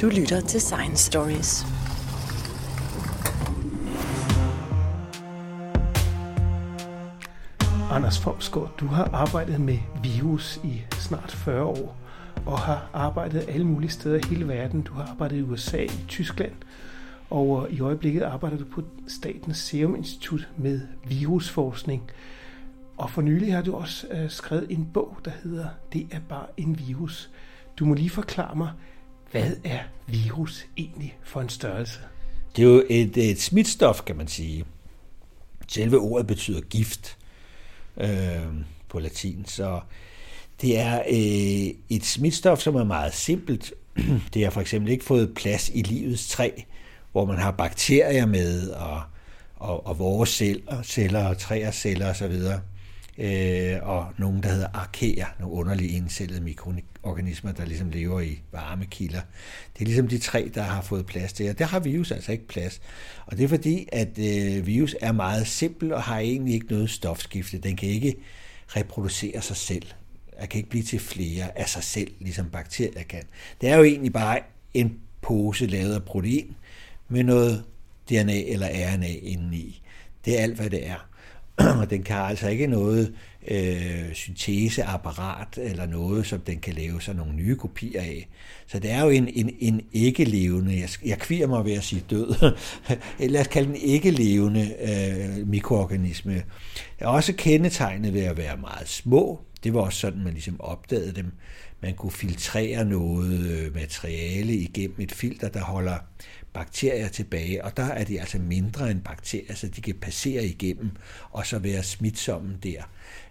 Du 0.00 0.08
lytter 0.08 0.40
til 0.40 0.60
Science 0.60 1.04
Stories. 1.04 1.66
Anders 7.90 8.18
Fomsgaard, 8.20 8.74
du 8.80 8.86
har 8.86 9.10
arbejdet 9.12 9.60
med 9.60 9.78
virus 10.02 10.60
i 10.64 10.82
snart 10.98 11.32
40 11.32 11.64
år, 11.64 11.96
og 12.46 12.58
har 12.58 12.90
arbejdet 12.92 13.44
alle 13.48 13.66
mulige 13.66 13.90
steder 13.90 14.16
i 14.16 14.28
hele 14.28 14.48
verden. 14.48 14.82
Du 14.82 14.92
har 14.92 15.06
arbejdet 15.10 15.36
i 15.36 15.42
USA, 15.42 15.82
i 15.82 16.04
Tyskland, 16.08 16.52
og 17.30 17.66
i 17.70 17.80
øjeblikket 17.80 18.22
arbejder 18.22 18.56
du 18.56 18.64
på 18.64 18.82
Statens 19.08 19.58
Serum 19.58 19.96
Institut 19.96 20.48
med 20.56 20.80
virusforskning. 21.08 22.10
Og 22.96 23.10
for 23.10 23.22
nylig 23.22 23.54
har 23.54 23.62
du 23.62 23.74
også 23.74 24.06
øh, 24.10 24.30
skrevet 24.30 24.66
en 24.70 24.88
bog, 24.94 25.18
der 25.24 25.30
hedder 25.42 25.66
Det 25.92 26.06
er 26.10 26.20
bare 26.28 26.46
en 26.56 26.78
virus. 26.78 27.30
Du 27.78 27.84
må 27.84 27.94
lige 27.94 28.10
forklare 28.10 28.56
mig, 28.56 28.70
hvad 29.30 29.52
er 29.64 29.80
virus 30.06 30.66
egentlig 30.76 31.18
for 31.24 31.40
en 31.40 31.48
størrelse? 31.48 32.00
Det 32.56 32.62
er 32.62 32.68
jo 32.68 32.84
et, 32.90 33.16
et 33.16 33.40
smitstof, 33.40 34.02
kan 34.06 34.16
man 34.16 34.28
sige. 34.28 34.64
Selve 35.68 35.98
ordet 35.98 36.26
betyder 36.26 36.60
gift 36.60 37.16
øh, 37.96 38.46
på 38.88 38.98
latin, 38.98 39.44
så 39.46 39.80
det 40.60 40.78
er 40.78 40.98
øh, 40.98 41.74
et 41.88 42.04
smitstof, 42.04 42.58
som 42.58 42.74
er 42.74 42.84
meget 42.84 43.14
simpelt. 43.14 43.72
Det 44.34 44.44
har 44.44 44.50
for 44.50 44.60
eksempel 44.60 44.92
ikke 44.92 45.04
fået 45.04 45.34
plads 45.34 45.70
i 45.74 45.82
livets 45.82 46.28
træ, 46.28 46.50
hvor 47.12 47.24
man 47.24 47.38
har 47.38 47.50
bakterier 47.50 48.26
med, 48.26 48.70
og, 48.70 49.02
og, 49.56 49.86
og 49.86 49.98
vores 49.98 50.30
celler, 50.30 50.82
celler 50.82 51.24
og 51.24 51.38
træers 51.38 51.74
celler 51.74 52.10
osv., 52.10 52.34
øh, 53.18 53.76
og 53.82 54.06
nogen, 54.18 54.42
der 54.42 54.48
hedder 54.48 54.68
arkæer, 54.74 55.26
nogle 55.40 55.54
underlige 55.54 55.96
indcellede 55.96 56.40
organismer, 57.08 57.52
der 57.52 57.64
ligesom 57.64 57.90
lever 57.90 58.20
i 58.20 58.40
varme 58.52 58.86
kilder. 58.86 59.20
Det 59.74 59.80
er 59.80 59.84
ligesom 59.84 60.08
de 60.08 60.18
tre, 60.18 60.50
der 60.54 60.62
har 60.62 60.82
fået 60.82 61.06
plads 61.06 61.32
til, 61.32 61.50
og 61.50 61.58
der 61.58 61.64
har 61.64 61.80
virus 61.80 62.10
altså 62.10 62.32
ikke 62.32 62.48
plads. 62.48 62.80
Og 63.26 63.36
det 63.36 63.44
er 63.44 63.48
fordi, 63.48 63.88
at 63.92 64.18
øh, 64.18 64.66
virus 64.66 64.96
er 65.00 65.12
meget 65.12 65.46
simpel 65.46 65.92
og 65.92 66.02
har 66.02 66.18
egentlig 66.18 66.54
ikke 66.54 66.66
noget 66.66 66.90
stofskifte. 66.90 67.58
Den 67.58 67.76
kan 67.76 67.88
ikke 67.88 68.16
reproducere 68.68 69.42
sig 69.42 69.56
selv. 69.56 69.86
Den 70.40 70.48
kan 70.48 70.58
ikke 70.58 70.70
blive 70.70 70.84
til 70.84 70.98
flere 70.98 71.58
af 71.58 71.68
sig 71.68 71.82
selv, 71.82 72.10
ligesom 72.20 72.50
bakterier 72.50 73.02
kan. 73.02 73.22
Det 73.60 73.68
er 73.68 73.76
jo 73.76 73.82
egentlig 73.82 74.12
bare 74.12 74.40
en 74.74 74.98
pose 75.22 75.66
lavet 75.66 75.94
af 75.94 76.02
protein 76.02 76.56
med 77.08 77.24
noget 77.24 77.64
DNA 78.10 78.42
eller 78.42 78.68
RNA 78.68 79.14
indeni. 79.22 79.82
Det 80.24 80.38
er 80.38 80.42
alt, 80.42 80.56
hvad 80.56 80.70
det 80.70 80.86
er. 80.86 81.08
og 81.80 81.90
den 81.90 82.02
kan 82.02 82.16
altså 82.16 82.48
ikke 82.48 82.66
noget 82.66 83.14
øh, 83.50 84.14
synteseapparat 84.14 85.58
eller 85.58 85.86
noget, 85.86 86.26
som 86.26 86.40
den 86.40 86.58
kan 86.58 86.74
lave 86.74 87.02
sig 87.02 87.14
nogle 87.14 87.32
nye 87.32 87.56
kopier 87.56 88.00
af. 88.00 88.28
Så 88.66 88.78
det 88.78 88.90
er 88.90 89.02
jo 89.02 89.08
en, 89.08 89.28
en, 89.28 89.54
en 89.58 89.80
ikke-levende, 89.92 90.80
jeg, 90.80 90.88
jeg 91.04 91.18
kvier 91.18 91.46
mig 91.46 91.64
ved 91.64 91.72
at 91.72 91.84
sige 91.84 92.04
død, 92.10 92.52
lad 93.30 93.40
os 93.40 93.46
kalde 93.46 93.68
den 93.68 93.76
ikke-levende 93.76 94.74
øh, 94.80 95.48
mikroorganisme. 95.48 96.42
Er 96.98 97.06
også 97.06 97.32
kendetegnet 97.32 98.14
ved 98.14 98.22
at 98.22 98.36
være 98.36 98.56
meget 98.56 98.88
små. 98.88 99.40
Det 99.64 99.74
var 99.74 99.80
også 99.80 99.98
sådan, 99.98 100.24
man 100.24 100.32
ligesom 100.32 100.60
opdagede 100.60 101.12
dem. 101.12 101.32
Man 101.82 101.94
kunne 101.94 102.12
filtrere 102.12 102.84
noget 102.84 103.40
øh, 103.40 103.74
materiale 103.74 104.54
igennem 104.54 104.96
et 105.00 105.12
filter, 105.12 105.48
der 105.48 105.60
holder 105.60 105.96
bakterier 106.58 107.08
tilbage, 107.08 107.64
og 107.64 107.76
der 107.76 107.84
er 107.84 108.04
de 108.04 108.20
altså 108.20 108.38
mindre 108.38 108.90
end 108.90 109.00
bakterier, 109.00 109.54
så 109.54 109.68
de 109.68 109.80
kan 109.80 109.94
passere 109.94 110.44
igennem 110.44 110.90
og 111.30 111.46
så 111.46 111.58
være 111.58 111.82
smitsomme 111.82 112.58
der. 112.62 112.82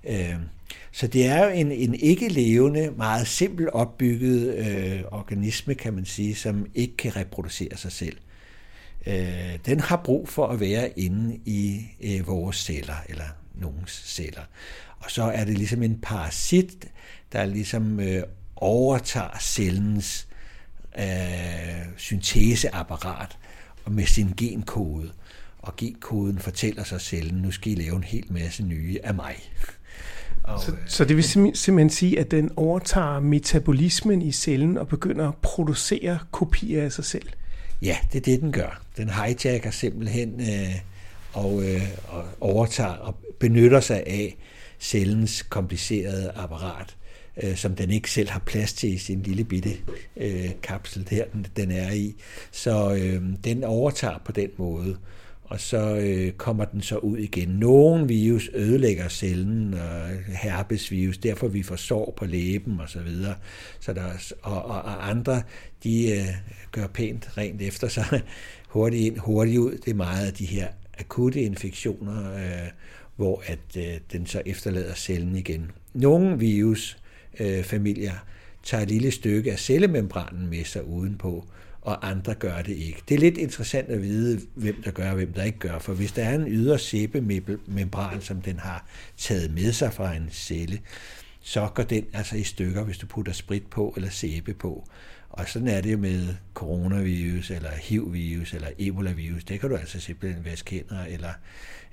Øhm, 0.04 0.44
så 0.92 1.08
det 1.08 1.26
er 1.26 1.46
jo 1.46 1.52
en, 1.52 1.72
en 1.72 1.96
ikke-levende, 1.96 2.94
meget 2.98 3.28
simpelt 3.28 3.70
opbygget 3.70 4.56
øh, 4.56 5.02
organisme, 5.12 5.76
kan 5.76 5.94
man 5.94 6.06
sige, 6.06 6.36
som 6.36 6.66
ikke 6.76 6.98
kan 6.98 7.16
reproducere 7.16 7.78
sig 7.78 7.92
selv. 7.92 8.18
Øh, 9.08 9.60
den 9.66 9.80
har 9.80 10.02
brug 10.04 10.30
for 10.30 10.48
at 10.48 10.60
være 10.60 11.00
inde 11.00 11.40
i 11.46 11.86
øh, 12.02 12.28
vores 12.28 12.58
celler, 12.58 12.96
eller 13.10 13.28
nogens 13.56 14.04
celler. 14.06 14.44
Og 15.00 15.12
så 15.12 15.24
er 15.24 15.46
det 15.46 15.58
ligesom 15.58 15.84
en 15.84 16.00
parasit, 16.02 16.88
der 17.32 17.46
ligesom 17.46 18.00
øh, 18.00 18.24
overtager 18.56 19.38
cellens 19.42 20.28
øh, 20.98 21.86
synteseapparat 21.98 23.38
og 23.86 23.92
med 23.92 24.06
sin 24.06 24.34
genkode. 24.38 25.12
Og 25.60 25.76
genkoden 25.76 26.40
fortæller 26.40 26.84
sig 26.84 27.02
cellen, 27.02 27.42
nu 27.42 27.52
skal 27.52 27.72
I 27.72 27.76
lave 27.76 27.96
en 27.96 28.04
hel 28.04 28.26
masse 28.30 28.64
nye 28.64 29.00
af 29.04 29.14
mig. 29.14 29.36
Og, 30.44 30.62
så, 30.62 30.72
så 30.86 31.06
det 31.06 31.16
vil 31.16 31.24
simpelthen 31.24 31.90
sige, 31.90 32.20
at 32.20 32.32
den 32.32 32.52
overtager 32.56 33.20
metabolismen 33.20 34.22
i 34.22 34.32
cellen 34.32 34.78
og 34.78 34.88
begynder 34.88 35.28
at 35.28 35.36
producere 35.36 36.20
kopier 36.32 36.84
af 36.84 36.92
sig 36.92 37.06
selv? 37.06 37.30
Ja, 37.82 37.98
det 38.14 38.18
er 38.18 38.24
det, 38.24 38.42
den 38.42 38.52
gør. 38.52 38.82
Den 38.98 39.10
hijacker 39.10 39.72
simpelthen 39.72 40.42
øh, 40.42 40.76
og, 41.34 41.64
øh, 41.64 41.82
og 42.08 42.26
overtager 42.40 42.90
og 42.90 43.16
benytter 43.40 43.80
sig 43.80 44.04
af 44.08 44.38
cellens 44.80 45.42
komplicerede 45.42 46.32
apparat 46.36 46.97
øh, 47.44 47.56
som 47.56 47.76
den 47.76 47.92
ikke 47.92 48.12
selv 48.12 48.30
har 48.30 48.40
plads 48.40 48.74
til 48.74 48.94
i 48.94 48.98
sin 48.98 49.22
lille 49.22 49.44
bitte 49.44 49.74
øh, 50.18 50.50
kapsel 50.64 51.08
der, 51.10 51.24
den, 51.34 51.46
den 51.56 51.72
er 51.72 51.92
i. 51.92 52.16
Så 52.52 52.96
øh, 52.96 53.22
den 53.44 53.64
overtager 53.64 54.18
på 54.26 54.32
den 54.32 54.50
måde, 54.58 54.98
og 55.44 55.60
så 55.60 55.96
øh, 55.96 56.32
kommer 56.32 56.66
den 56.66 56.82
så 56.82 56.98
ud 56.98 57.18
igen. 57.18 57.50
Nogle 57.50 58.08
virus 58.08 58.50
ødelægger 58.54 59.10
cellen, 59.10 59.74
og 59.74 60.10
herpesvirus, 60.28 61.18
derfor 61.18 61.48
vi 61.48 61.64
får 61.64 61.76
sår 61.76 62.14
på 62.18 62.26
læben 62.26 62.80
og 62.80 62.90
så 62.90 63.00
videre. 63.00 63.36
Så 63.80 63.94
der, 63.94 64.34
og, 64.42 64.66
og, 64.66 64.82
og 64.82 65.10
andre, 65.10 65.42
de 65.84 66.12
øh, 66.12 66.28
gør 66.72 66.88
pænt 66.88 67.38
rent 67.38 67.62
efter 67.62 67.88
sig, 67.88 68.06
hurtigt 68.68 69.06
ind, 69.06 69.18
hurtigt 69.18 69.58
ud. 69.58 69.72
Det 69.72 69.92
er 69.92 69.96
meget 69.96 70.28
af 70.28 70.34
de 70.34 70.46
her 70.46 70.68
akutte 71.00 71.42
infektioner, 71.42 72.36
øh, 72.36 72.70
hvor 73.16 73.44
at 73.46 73.78
øh, 73.78 74.00
den 74.12 74.26
så 74.26 74.42
efterlader 74.46 74.94
cellen 74.94 75.36
igen. 75.36 75.72
Nogle 75.94 76.40
virus 76.40 76.98
øh, 77.40 77.64
familier 77.64 78.14
tager 78.64 78.84
et 78.84 78.90
lille 78.90 79.12
stykke 79.12 79.52
af 79.52 79.60
cellemembranen 79.60 80.50
med 80.50 80.66
sig 80.66 80.88
udenpå, 80.88 81.46
og 81.82 82.10
andre 82.10 82.34
gør 82.34 82.62
det 82.62 82.76
ikke. 82.76 83.02
Det 83.10 83.16
er 83.16 83.20
lidt 83.20 83.38
interessant 83.38 83.90
at 83.90 84.02
vide, 84.02 84.42
hvem 84.56 84.82
der 84.82 84.92
gør 84.92 85.10
og 85.10 85.16
hvem 85.16 85.34
der 85.34 85.44
ikke 85.44 85.60
gør, 85.60 85.80
for 85.80 85.94
hvis 85.94 86.12
der 86.12 86.24
er 86.24 86.36
en 86.36 86.48
ydre 86.48 86.80
sæbemembran, 86.80 88.22
som 88.22 88.42
den 88.42 88.60
har 88.60 88.86
taget 89.18 89.54
med 89.54 89.72
sig 89.72 89.94
fra 89.94 90.16
en 90.16 90.30
celle, 90.32 90.80
så 91.42 91.70
går 91.76 91.84
den 91.84 92.06
altså 92.14 92.36
i 92.36 92.44
stykker, 92.44 92.84
hvis 92.84 92.98
du 92.98 93.08
putter 93.08 93.34
sprit 93.34 93.66
på 93.68 93.94
eller 93.96 94.10
sæbe 94.10 94.54
på. 94.54 94.88
Og 95.30 95.50
sådan 95.50 95.68
er 95.68 95.82
det 95.82 95.92
jo 95.92 95.98
med 95.98 96.28
coronavirus, 96.54 97.52
eller 97.52 97.72
HIV-virus, 97.72 98.54
eller 98.54 98.68
Ebola-virus. 98.80 99.44
Det 99.44 99.60
kan 99.60 99.70
du 99.70 99.76
altså 99.76 100.00
simpelthen 100.00 100.46
vaske 100.46 100.72
hænder, 100.72 101.04
eller 101.04 101.34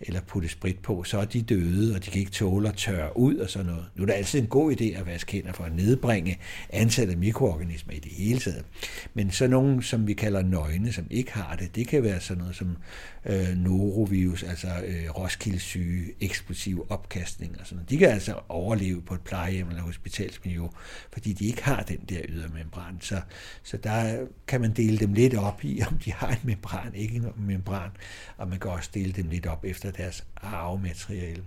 eller 0.06 0.20
putte 0.20 0.48
sprit 0.48 0.78
på, 0.78 1.04
så 1.04 1.19
er 1.19 1.25
de 1.25 1.42
døde, 1.42 1.94
og 1.94 2.04
de 2.04 2.10
kan 2.10 2.20
ikke 2.20 2.32
tåle 2.32 2.69
at 2.69 2.75
tørre 2.75 3.16
ud 3.16 3.37
og 3.37 3.50
sådan 3.50 3.66
noget. 3.66 3.84
Nu 3.97 4.03
er 4.03 4.06
det 4.06 4.12
altid 4.12 4.41
en 4.41 4.47
god 4.47 4.72
idé 4.72 4.84
at 4.84 5.06
vaske 5.06 5.32
hænder 5.32 5.53
for 5.53 5.65
at 5.65 5.76
nedbringe 5.76 6.38
antallet 6.70 7.12
af 7.12 7.19
mikroorganismer 7.19 7.92
i 7.92 7.98
det 7.98 8.12
hele 8.12 8.41
taget. 8.41 8.65
Men 9.15 9.31
så 9.31 9.47
nogen, 9.47 9.82
som 9.82 10.06
vi 10.06 10.12
kalder 10.12 10.42
nøgne, 10.42 10.92
som 10.92 11.06
ikke 11.10 11.32
har 11.32 11.56
det, 11.56 11.76
det 11.76 11.88
kan 11.88 12.03
være 12.03 12.20
sådan 12.20 12.41
noget 12.41 12.56
som 12.56 12.76
øh, 13.26 13.56
norovirus, 13.56 14.42
altså 14.42 14.69
øh, 14.87 15.10
roskildesyge, 15.19 16.12
eksplosiv 16.21 16.86
opkastning 16.88 17.60
og 17.60 17.66
sådan 17.66 17.76
noget. 17.76 17.91
De 17.91 17.98
kan 17.98 18.09
altså 18.09 18.34
overleve 18.48 19.03
på 19.03 19.15
et 19.15 19.21
plejehjem 19.21 19.69
eller 19.69 19.82
hospitalsmiljø, 19.82 20.62
fordi 21.12 21.32
de 21.32 21.47
ikke 21.47 21.65
har 21.65 21.82
den 21.82 21.98
der 22.09 22.21
ydermembran. 22.28 22.97
Så, 23.00 23.21
så 23.62 23.76
der 23.76 24.26
kan 24.47 24.60
man 24.60 24.72
dele 24.72 24.98
dem 24.98 25.12
lidt 25.12 25.34
op 25.34 25.65
i, 25.65 25.82
om 25.91 25.98
de 25.98 26.12
har 26.12 26.28
en 26.28 26.38
membran, 26.44 26.94
ikke 26.94 27.16
en 27.16 27.26
membran, 27.36 27.91
og 28.36 28.48
man 28.48 28.59
kan 28.59 28.71
også 28.71 28.91
dele 28.94 29.12
dem 29.12 29.28
lidt 29.28 29.47
op 29.47 29.65
efter 29.65 29.91
deres 29.97 30.25
arvemateriale. 30.37 31.44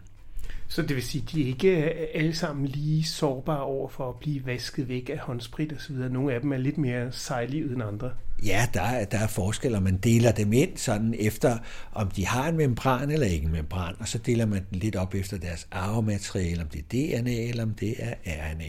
Så 0.68 0.82
det 0.82 0.96
vil 0.96 1.04
sige, 1.04 1.24
at 1.28 1.32
de 1.32 1.42
ikke 1.42 1.78
er 1.78 2.08
alle 2.14 2.36
sammen 2.36 2.66
lige 2.66 3.04
sårbare 3.04 3.64
over 3.64 3.90
for 3.90 4.10
at 4.10 4.16
blive 4.16 4.46
vasket 4.46 4.88
væk 4.88 5.10
af 5.10 5.18
håndsprit 5.18 5.74
osv. 5.74 5.96
Nogle 5.96 6.34
af 6.34 6.42
dem 6.42 6.54
er 6.54 6.58
lidt 6.58 6.78
mere 6.78 7.12
sejlige 7.12 7.64
end 7.64 7.84
andre. 7.84 8.12
Ja, 8.46 8.68
der 8.74 8.82
er, 8.82 9.06
der 9.06 9.18
er 9.18 9.28
forskel, 9.28 9.76
og 9.76 9.84
man 9.84 9.98
deler 9.98 10.32
dem 10.32 10.54
ind 10.54 10.78
sådan 10.78 11.16
efter, 11.20 11.58
om 11.92 12.12
de 12.12 12.26
har 12.26 12.50
en 12.50 12.58
membran 12.58 13.12
eller 13.12 13.28
ikke 13.28 13.46
en 13.46 13.52
membran, 13.52 13.96
og 14.00 14.08
så 14.08 14.18
deler 14.18 14.46
man 14.46 14.66
den 14.72 14.80
lidt 14.80 14.96
op 14.96 15.16
efter 15.16 15.38
deres 15.38 15.68
arvemateriale, 15.72 16.62
om 16.62 16.68
det 16.68 16.80
er 16.80 17.22
DNA 17.22 17.50
eller 17.50 17.64
om 17.64 17.74
det 17.74 17.96
er 18.00 18.14
RNA. 18.26 18.66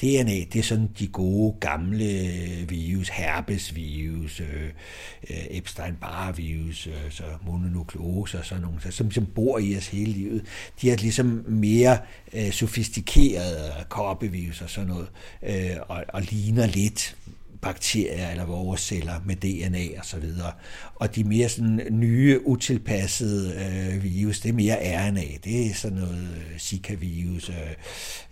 DNA, 0.00 0.44
det 0.52 0.56
er 0.56 0.62
sådan 0.62 0.88
de 0.98 1.06
gode 1.06 1.54
gamle 1.60 2.04
virus, 2.68 3.08
herpesvirus, 3.08 4.40
øh, 4.40 4.70
øh 5.30 5.44
Epstein-Barr-virus, 5.50 6.86
øh, 6.86 7.10
så 7.10 7.24
mononukleose 7.46 8.38
og 8.38 8.44
sådan 8.44 8.62
nogle, 8.62 8.78
som, 8.90 9.10
som 9.10 9.26
bor 9.26 9.58
i 9.58 9.76
os 9.76 9.88
hele 9.88 10.12
livet. 10.12 10.44
De 10.82 10.90
er 10.90 10.96
ligesom 10.96 11.44
mere 11.48 11.98
øh, 12.32 12.50
sofistikerede 12.50 13.72
koppevirus 13.88 14.62
og 14.62 14.70
sådan 14.70 14.88
noget, 14.88 15.08
øh, 15.42 15.76
og, 15.88 16.04
og 16.08 16.22
ligner 16.22 16.66
lidt 16.66 17.16
bakterier 17.64 18.30
eller 18.30 18.44
vores 18.44 18.80
celler 18.80 19.20
med 19.24 19.36
DNA 19.36 19.98
og 19.98 20.04
så 20.04 20.18
videre. 20.18 20.52
Og 20.94 21.16
de 21.16 21.24
mere 21.24 21.48
sådan 21.48 21.80
nye, 21.90 22.46
utilpassede 22.46 23.54
øh, 23.54 24.02
virus, 24.02 24.40
det 24.40 24.48
er 24.48 24.52
mere 24.52 24.76
RNA. 24.76 25.24
Det 25.44 25.66
er 25.66 25.74
sådan 25.74 25.98
noget 25.98 26.28
øh, 26.36 26.58
Zika-virus, 26.58 27.48
øh, 27.48 27.56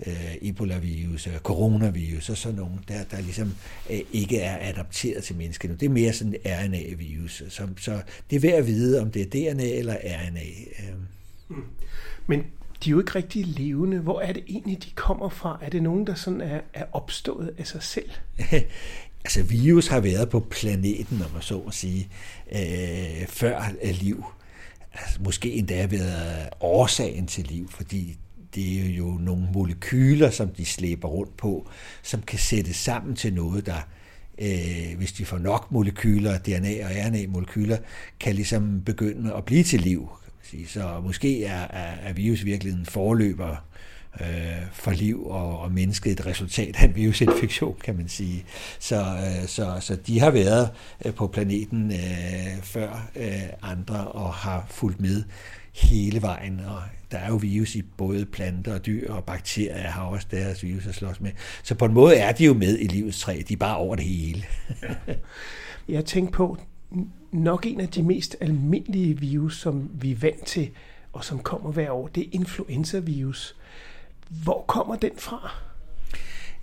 øh, 0.06 0.34
Ebola-virus, 0.43 1.26
øh, 1.26 1.38
coronavirus 1.38 2.31
og 2.31 2.37
sådan 2.37 2.58
nogle, 2.58 2.79
der, 2.88 3.05
der 3.11 3.20
ligesom 3.20 3.55
øh, 3.90 4.00
ikke 4.12 4.40
er 4.40 4.69
adapteret 4.70 5.25
til 5.25 5.37
mennesker 5.37 5.69
nu. 5.69 5.75
Det 5.75 5.87
er 5.87 5.90
mere 5.90 6.12
sådan 6.12 6.35
RNA-virus. 6.46 7.43
Så, 7.49 7.69
så 7.81 8.02
det 8.31 8.37
er 8.37 8.40
værd 8.40 8.58
at 8.58 8.67
vide, 8.67 9.00
om 9.00 9.11
det 9.11 9.23
er 9.23 9.52
DNA 9.52 9.70
eller 9.70 9.96
RNA. 10.05 10.40
Øh. 10.78 10.94
Mm. 11.49 11.64
Men 12.26 12.44
de 12.85 12.90
er 12.90 12.90
jo 12.90 12.99
ikke 12.99 13.14
rigtig 13.14 13.46
levende. 13.46 13.99
Hvor 13.99 14.20
er 14.20 14.32
det 14.32 14.44
egentlig, 14.49 14.85
de 14.85 14.90
kommer 14.94 15.28
fra? 15.28 15.58
Er 15.62 15.70
det 15.70 15.82
nogen, 15.82 16.06
der 16.06 16.14
sådan 16.14 16.40
er, 16.40 16.61
er 16.75 16.85
opstået 16.93 17.55
af 17.58 17.67
sig 17.67 17.82
selv? 17.82 18.11
altså 19.24 19.42
virus 19.42 19.86
har 19.86 20.00
været 20.00 20.28
på 20.28 20.40
planeten, 20.40 21.22
om 21.22 21.32
man 21.32 21.42
så 21.42 21.62
må 21.64 21.70
sige, 21.70 22.08
øh, 22.52 23.26
før 23.28 23.72
øh, 23.82 23.94
liv. 23.94 24.24
Altså, 24.94 25.19
måske 25.24 25.52
endda 25.52 25.86
været 25.86 26.48
årsagen 26.60 27.26
til 27.26 27.44
liv, 27.44 27.70
fordi 27.70 28.16
det 28.54 28.80
er 28.80 28.94
jo 28.94 29.19
nogle 29.20 29.48
molekyler, 29.52 30.30
som 30.30 30.48
de 30.48 30.64
slæber 30.64 31.08
rundt 31.08 31.36
på, 31.36 31.69
som 32.02 32.22
kan 32.22 32.38
sættes 32.38 32.76
sammen 32.76 33.16
til 33.16 33.34
noget, 33.34 33.66
der, 33.66 33.88
øh, 34.38 34.96
hvis 34.96 35.12
de 35.12 35.25
får 35.25 35.38
nok 35.38 35.72
molekyler, 35.72 36.38
DNA 36.38 36.84
og 36.84 36.90
RNA-molekyler, 36.90 37.76
kan 38.20 38.34
ligesom 38.34 38.82
begynde 38.86 39.34
at 39.34 39.44
blive 39.44 39.64
til 39.64 39.80
liv. 39.80 40.08
Så 40.66 41.00
måske 41.04 41.44
er, 41.44 41.60
er, 41.60 42.08
er 42.08 42.12
virus 42.12 42.44
virkelig 42.44 42.72
en 42.72 42.86
forløber 42.86 43.56
øh, 44.20 44.26
for 44.73 44.91
liv 44.91 45.26
og, 45.26 45.59
og 45.59 45.73
mennesket 45.73 46.12
et 46.12 46.26
resultat 46.26 46.76
af 46.76 46.85
en 46.85 46.97
virusinfektion, 46.97 47.76
kan 47.85 47.97
man 47.97 48.09
sige. 48.09 48.44
Så, 48.79 49.00
øh, 49.00 49.47
så, 49.47 49.76
så 49.81 49.97
de 49.97 50.20
har 50.20 50.31
været 50.31 50.70
øh, 51.05 51.14
på 51.14 51.26
planeten 51.26 51.93
øh, 51.93 52.62
før 52.62 53.11
øh, 53.17 53.43
andre 53.62 54.09
og 54.09 54.35
har 54.35 54.67
fulgt 54.70 55.00
med 55.00 55.23
hele 55.75 56.23
vejen, 56.23 56.61
og 56.61 56.82
der 57.12 57.19
er 57.19 57.29
jo 57.29 57.37
virus 57.37 57.75
i 57.75 57.82
både 57.82 58.26
planter 58.26 58.75
og 58.75 58.87
dyr, 58.87 59.12
og 59.12 59.25
bakterier 59.25 59.91
har 59.91 60.03
også 60.03 60.26
deres 60.31 60.62
virus 60.62 60.87
at 60.87 60.94
slås 60.94 61.20
med. 61.20 61.31
Så 61.62 61.75
på 61.75 61.85
en 61.85 61.93
måde 61.93 62.17
er 62.17 62.32
de 62.32 62.44
jo 62.44 62.55
med 62.55 62.79
i 62.79 62.87
livets 62.87 63.20
træ, 63.20 63.43
de 63.49 63.53
er 63.53 63.56
bare 63.56 63.76
over 63.76 63.97
det 63.97 64.05
hele. 64.05 64.44
Jeg 65.88 66.05
tænkte 66.05 66.32
på, 66.32 66.59
nok 67.32 67.67
en 67.67 67.81
af 67.81 67.88
de 67.88 68.03
mest 68.03 68.37
almindelige 68.41 69.19
virus, 69.19 69.61
som 69.61 69.91
vi 69.94 70.11
er 70.11 70.17
vant 70.17 70.47
til, 70.47 70.70
og 71.12 71.25
som 71.25 71.38
kommer 71.38 71.73
hver 71.73 71.91
år, 71.91 72.06
det 72.06 72.23
er 72.23 72.29
influenza-virus. 72.32 73.56
Hvor 74.43 74.64
kommer 74.69 74.96
den 74.96 75.11
fra? 75.19 75.55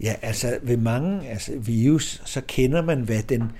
Ja, 0.02 0.16
altså 0.22 0.60
ved 0.62 0.78
mange 0.78 1.30
altså, 1.30 1.52
virus, 1.58 2.22
så 2.26 2.42
kender 2.48 2.82
man, 2.82 3.02
hvad 3.02 3.24
den 3.24 3.52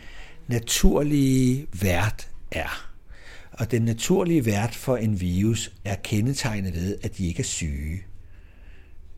naturlige 0.48 1.68
vært 1.82 2.30
er. 2.52 2.90
Og 3.52 3.72
den 3.72 3.82
naturlige 3.82 4.46
vært 4.46 4.76
for 4.76 4.98
en 4.98 5.22
virus 5.22 5.72
er 5.86 5.96
kendetegnet 5.96 6.74
ved, 6.74 6.98
at 7.04 7.18
de 7.18 7.28
ikke 7.28 7.40
er 7.40 7.44
syge. 7.44 8.04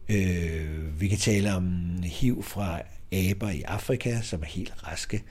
Øh, 0.10 1.02
vi 1.02 1.08
kan 1.08 1.18
tale 1.18 1.56
om 1.56 1.96
HIV 2.04 2.44
fra 2.44 2.82
aber 3.12 3.50
i 3.50 3.62
Afrika, 3.62 4.22
som 4.22 4.42
er 4.42 4.46
helt 4.46 4.74
raske, 4.88 5.24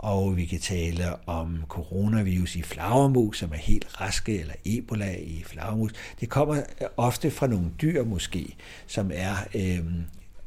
og 0.00 0.36
vi 0.36 0.44
kan 0.44 0.60
tale 0.60 1.28
om 1.28 1.64
coronavirus 1.68 2.56
i 2.56 2.62
flagermus, 2.62 3.38
som 3.38 3.52
er 3.52 3.56
helt 3.56 4.00
raske, 4.00 4.40
eller 4.40 4.54
ebola 4.64 5.16
i 5.18 5.44
flagermus. 5.46 5.92
Det 6.20 6.28
kommer 6.28 6.62
ofte 6.96 7.30
fra 7.30 7.46
nogle 7.46 7.66
dyr 7.82 8.04
måske, 8.04 8.56
som 8.86 9.10
er 9.14 9.34
øh, 9.54 9.84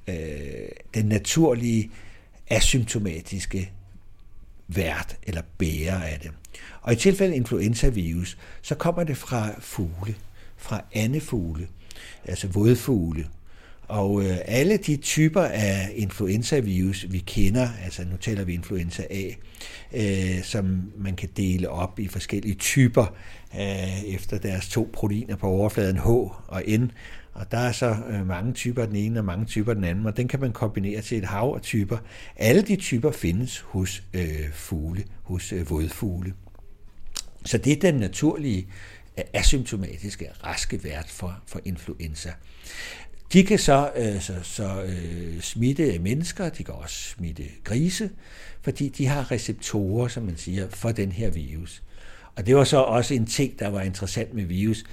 øh, 0.07 0.69
den 0.93 1.05
naturlige 1.05 1.91
asymptomatiske 2.49 3.71
vært 4.67 5.17
eller 5.23 5.41
bærer 5.57 6.03
af 6.03 6.19
det. 6.19 6.31
Og 6.81 6.93
i 6.93 6.95
tilfælde 6.95 7.35
influenzavirus, 7.35 8.37
så 8.61 8.75
kommer 8.75 9.03
det 9.03 9.17
fra 9.17 9.49
fugle, 9.59 10.15
fra 10.57 10.81
andefugle, 10.93 11.67
altså 12.25 12.47
vådfugle, 12.47 13.27
og 13.93 14.23
øh, 14.23 14.37
alle 14.45 14.77
de 14.77 14.97
typer 14.97 15.41
af 15.41 15.91
influenzavirus, 15.95 17.05
vi 17.09 17.19
kender, 17.19 17.69
altså 17.83 18.03
nu 18.11 18.17
taler 18.17 18.43
vi 18.43 18.53
influenza 18.53 19.03
A, 19.09 19.29
øh, 19.93 20.43
som 20.43 20.91
man 20.97 21.15
kan 21.15 21.29
dele 21.37 21.69
op 21.69 21.99
i 21.99 22.07
forskellige 22.07 22.55
typer 22.55 23.05
øh, 23.55 24.03
efter 24.03 24.37
deres 24.37 24.69
to 24.69 24.89
proteiner 24.93 25.35
på 25.35 25.47
overfladen 25.47 25.97
H 25.97 26.07
og 26.07 26.63
N. 26.67 26.91
Og 27.33 27.51
der 27.51 27.57
er 27.57 27.71
så 27.71 27.95
øh, 28.09 28.27
mange 28.27 28.53
typer 28.53 28.81
af 28.81 28.87
den 28.87 28.95
ene 28.95 29.19
og 29.19 29.25
mange 29.25 29.45
typer 29.45 29.71
af 29.71 29.75
den 29.75 29.83
anden, 29.83 30.05
og 30.05 30.17
den 30.17 30.27
kan 30.27 30.39
man 30.39 30.51
kombinere 30.51 31.01
til 31.01 31.17
et 31.17 31.25
hav 31.25 31.53
af 31.55 31.61
typer. 31.61 31.97
Alle 32.35 32.61
de 32.61 32.75
typer 32.75 33.11
findes 33.11 33.59
hos 33.59 34.03
øh, 34.13 34.51
fugle, 34.53 35.03
hos 35.23 35.53
øh, 35.53 35.69
vådfugle. 35.69 36.33
Så 37.45 37.57
det 37.57 37.73
er 37.73 37.91
den 37.91 37.95
naturlige 37.99 38.67
asymptomatiske, 39.33 40.29
raske 40.43 40.83
vært 40.83 41.09
for, 41.09 41.41
for 41.47 41.59
influenza. 41.65 42.29
De 43.33 43.43
kan 43.43 43.59
så, 43.59 43.91
øh, 43.95 44.21
så, 44.21 44.33
så 44.43 44.83
øh, 44.83 45.41
smitte 45.41 45.99
mennesker, 45.99 46.49
de 46.49 46.63
kan 46.63 46.73
også 46.73 46.95
smitte 46.95 47.43
grise, 47.63 48.09
fordi 48.61 48.89
de 48.89 49.07
har 49.07 49.31
receptorer, 49.31 50.07
som 50.07 50.23
man 50.23 50.37
siger, 50.37 50.69
for 50.69 50.91
den 50.91 51.11
her 51.11 51.29
virus. 51.29 51.83
Og 52.35 52.45
det 52.45 52.55
var 52.55 52.63
så 52.63 52.77
også 52.77 53.13
en 53.13 53.25
ting, 53.25 53.59
der 53.59 53.67
var 53.67 53.81
interessant 53.81 54.33
med 54.33 54.43
virus. 54.43 54.83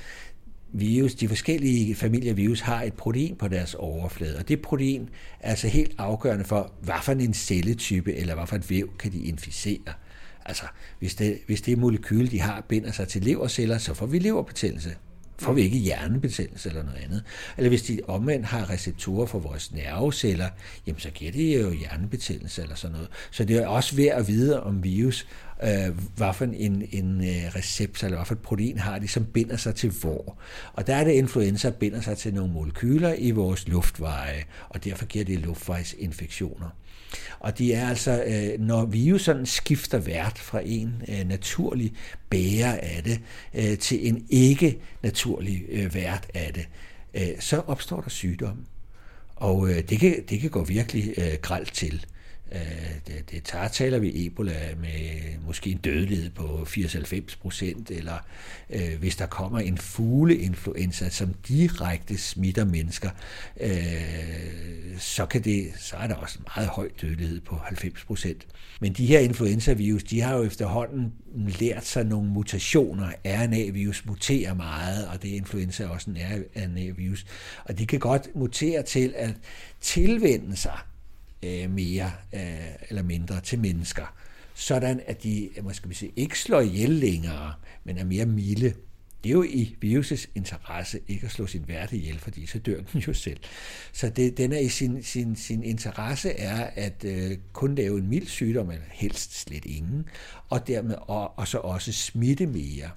Virus, 0.73 1.15
de 1.15 1.29
forskellige 1.29 1.95
familier 1.95 2.35
virus 2.35 2.61
har 2.61 2.83
et 2.83 2.95
protein 2.95 3.37
på 3.37 3.49
deres 3.49 3.75
overflade, 3.75 4.39
og 4.39 4.49
det 4.49 4.63
protein 4.63 5.09
er 5.41 5.51
altså 5.51 5.69
helt 5.69 5.95
afgørende 5.99 6.45
for, 6.45 6.73
hvad 6.81 6.95
for 7.03 7.13
en 7.13 7.35
celletype 7.35 8.15
eller 8.15 8.35
hvad 8.35 8.47
for 8.47 8.57
et 8.57 8.71
væv 8.71 8.97
kan 8.99 9.13
de 9.13 9.23
inficere. 9.23 9.93
Altså, 10.45 10.65
hvis 10.99 11.15
det, 11.15 11.39
hvis 11.47 11.63
det 11.63 11.79
molekyl, 11.79 12.31
de 12.31 12.41
har, 12.41 12.61
binder 12.69 12.93
sig 12.93 13.09
til 13.09 13.23
leverceller, 13.23 13.79
så 13.79 13.95
får 13.95 14.07
vi 14.07 14.19
leverbetændelse 14.19 14.95
får 15.41 15.53
vi 15.53 15.63
ikke 15.63 15.79
hjernebetændelse 15.79 16.69
eller 16.69 16.83
noget 16.83 16.99
andet. 17.05 17.23
Eller 17.57 17.69
hvis 17.69 17.83
de 17.83 18.01
omvendt 18.09 18.47
har 18.47 18.71
receptorer 18.71 19.27
for 19.27 19.39
vores 19.39 19.73
nerveceller, 19.73 20.49
jamen 20.87 21.01
så 21.01 21.11
giver 21.11 21.33
det 21.33 21.63
jo 21.63 21.71
hjernebetændelse 21.71 22.63
eller 22.63 22.75
sådan 22.75 22.93
noget. 22.93 23.09
Så 23.31 23.45
det 23.45 23.57
er 23.57 23.67
også 23.67 23.97
værd 23.97 24.19
at 24.19 24.29
vide 24.29 24.63
om 24.63 24.85
virus, 24.85 25.27
øh, 25.63 25.99
hvad 26.17 26.35
for 26.35 26.45
en, 26.45 26.89
en 26.91 27.21
øh, 27.21 27.57
receptor 27.57 28.07
eller 28.07 28.19
hvad 28.19 28.27
for 28.27 28.35
et 28.35 28.41
protein 28.41 28.79
har 28.79 28.99
de, 28.99 29.09
som 29.09 29.25
binder 29.25 29.57
sig 29.57 29.75
til 29.75 29.91
hvor. 29.91 30.39
Og 30.73 30.87
der 30.87 30.95
er 30.95 31.05
det, 31.05 31.13
influenza 31.13 31.71
binder 31.71 32.01
sig 32.01 32.19
til 32.19 32.35
nogle 32.35 32.53
molekyler 32.53 33.15
i 33.19 33.31
vores 33.31 33.69
luftveje, 33.69 34.45
og 34.69 34.85
derfor 34.85 35.07
giver 35.07 35.25
det 35.25 35.39
luftvejsinfektioner. 35.39 36.69
Og 37.39 37.59
det 37.59 37.75
er 37.75 37.89
altså, 37.89 38.25
øh, 38.25 38.61
når 38.61 38.97
jo 38.97 39.19
sådan 39.19 39.47
skifter 39.47 39.99
vært 39.99 40.39
fra 40.39 40.61
en 40.65 41.03
øh, 41.09 41.29
naturlig 41.29 41.93
bærer 42.31 42.79
af 42.83 43.03
det 43.05 43.21
øh, 43.55 43.79
til 43.79 44.09
en 44.09 44.27
ikke 44.31 44.79
naturlig 45.03 45.65
øh, 45.69 45.95
vært 45.95 46.27
af 46.35 46.53
det, 46.55 46.69
øh, 47.15 47.41
så 47.41 47.63
opstår 47.67 48.01
der 48.01 48.11
sygdom. 48.11 48.67
Og 49.37 49.71
øh, 49.71 49.83
det, 49.89 50.01
kan, 50.01 50.25
det 50.29 50.41
kan 50.41 50.51
gå 50.51 50.65
virkelig 50.65 51.15
gralt 51.43 51.73
til. 51.75 52.07
Øh, 52.53 52.61
det, 53.07 53.31
det 53.31 53.45
tager, 53.45 53.69
taler 53.69 53.99
vi 53.99 54.27
Ebola 54.27 54.75
med 54.81 55.21
måske 55.47 55.71
en 55.71 55.79
dødelighed 55.79 56.31
på 56.31 56.43
80-90 56.43 57.37
procent, 57.41 57.91
eller 57.91 58.27
øh, 58.71 58.99
hvis 58.99 59.17
der 59.17 59.27
kommer 59.27 59.59
en 59.59 59.79
fugleinfluenza, 59.79 61.09
som 61.09 61.35
direkte 61.49 62.19
smitter 62.19 62.65
mennesker, 62.65 63.11
øh, 63.61 63.71
så, 64.99 65.27
kan 65.27 65.45
det, 65.45 65.73
så 65.77 65.97
er 65.97 66.07
der 66.07 66.15
også 66.15 66.39
en 66.39 66.45
meget 66.57 66.69
høj 66.69 66.89
dødelighed 67.03 67.41
på 67.41 67.57
90 67.57 68.05
procent. 68.05 68.47
Men 68.81 68.93
de 68.93 69.07
her 69.07 69.19
influenzavirus, 69.19 70.05
de 70.05 70.21
har 70.21 70.37
jo 70.37 70.43
efterhånden 70.43 71.13
lært 71.35 71.87
sig 71.87 72.05
nogle 72.05 72.31
mutationer. 72.31 73.13
RNA-virus 73.27 74.07
muterer 74.07 74.55
meget, 74.55 75.09
og 75.09 75.23
det 75.23 75.31
er 75.31 75.37
influenza 75.37 75.87
også 75.87 76.11
en 76.11 76.17
RNA-virus. 76.57 77.27
Og 77.65 77.79
de 77.79 77.87
kan 77.87 77.99
godt 77.99 78.37
mutere 78.37 78.83
til 78.83 79.15
at 79.17 79.35
tilvende 79.81 80.57
sig 80.57 80.79
øh, 81.43 81.71
mere 81.71 82.13
øh, 82.35 82.41
eller 82.89 83.03
mindre 83.03 83.41
til 83.41 83.59
mennesker, 83.59 84.15
sådan 84.55 85.01
at 85.07 85.23
de 85.23 85.51
øh, 85.57 85.65
måske 85.65 85.89
vi 85.89 85.95
sige, 85.95 86.13
ikke 86.17 86.39
slår 86.39 86.61
ihjel 86.61 86.91
længere, 86.91 87.55
men 87.85 87.99
er 87.99 88.05
mere 88.05 88.27
milde. 88.27 88.75
Det 89.25 89.31
er 89.31 89.35
jo 89.35 89.43
i 89.43 89.77
virusets 89.81 90.29
interesse 90.35 91.01
ikke 91.09 91.27
at 91.27 91.33
slå 91.33 91.47
sin 91.47 91.69
værte 91.69 91.97
ihjel, 91.97 92.19
fordi 92.19 92.47
så 92.47 92.59
dør 92.59 92.81
den 92.93 93.01
jo 93.01 93.13
selv. 93.13 93.41
Så 93.93 94.09
det, 94.09 94.39
den 94.39 94.53
er 94.53 94.59
i 94.59 94.69
sin, 94.69 95.03
sin, 95.03 95.37
sin 95.37 95.63
interesse 95.63 96.31
er 96.31 96.71
at 96.75 97.05
øh, 97.05 97.39
kun 97.53 97.75
lave 97.75 97.99
en 97.99 98.09
mild 98.09 98.27
sygdom, 98.27 98.71
eller 98.71 98.85
helst 98.91 99.41
slet 99.41 99.65
ingen, 99.65 100.09
og 100.49 100.67
dermed 100.67 100.95
og, 101.01 101.39
og 101.39 101.49
så 101.49 101.59
også 101.59 101.93
smitte 101.93 102.47
mere. 102.47 102.91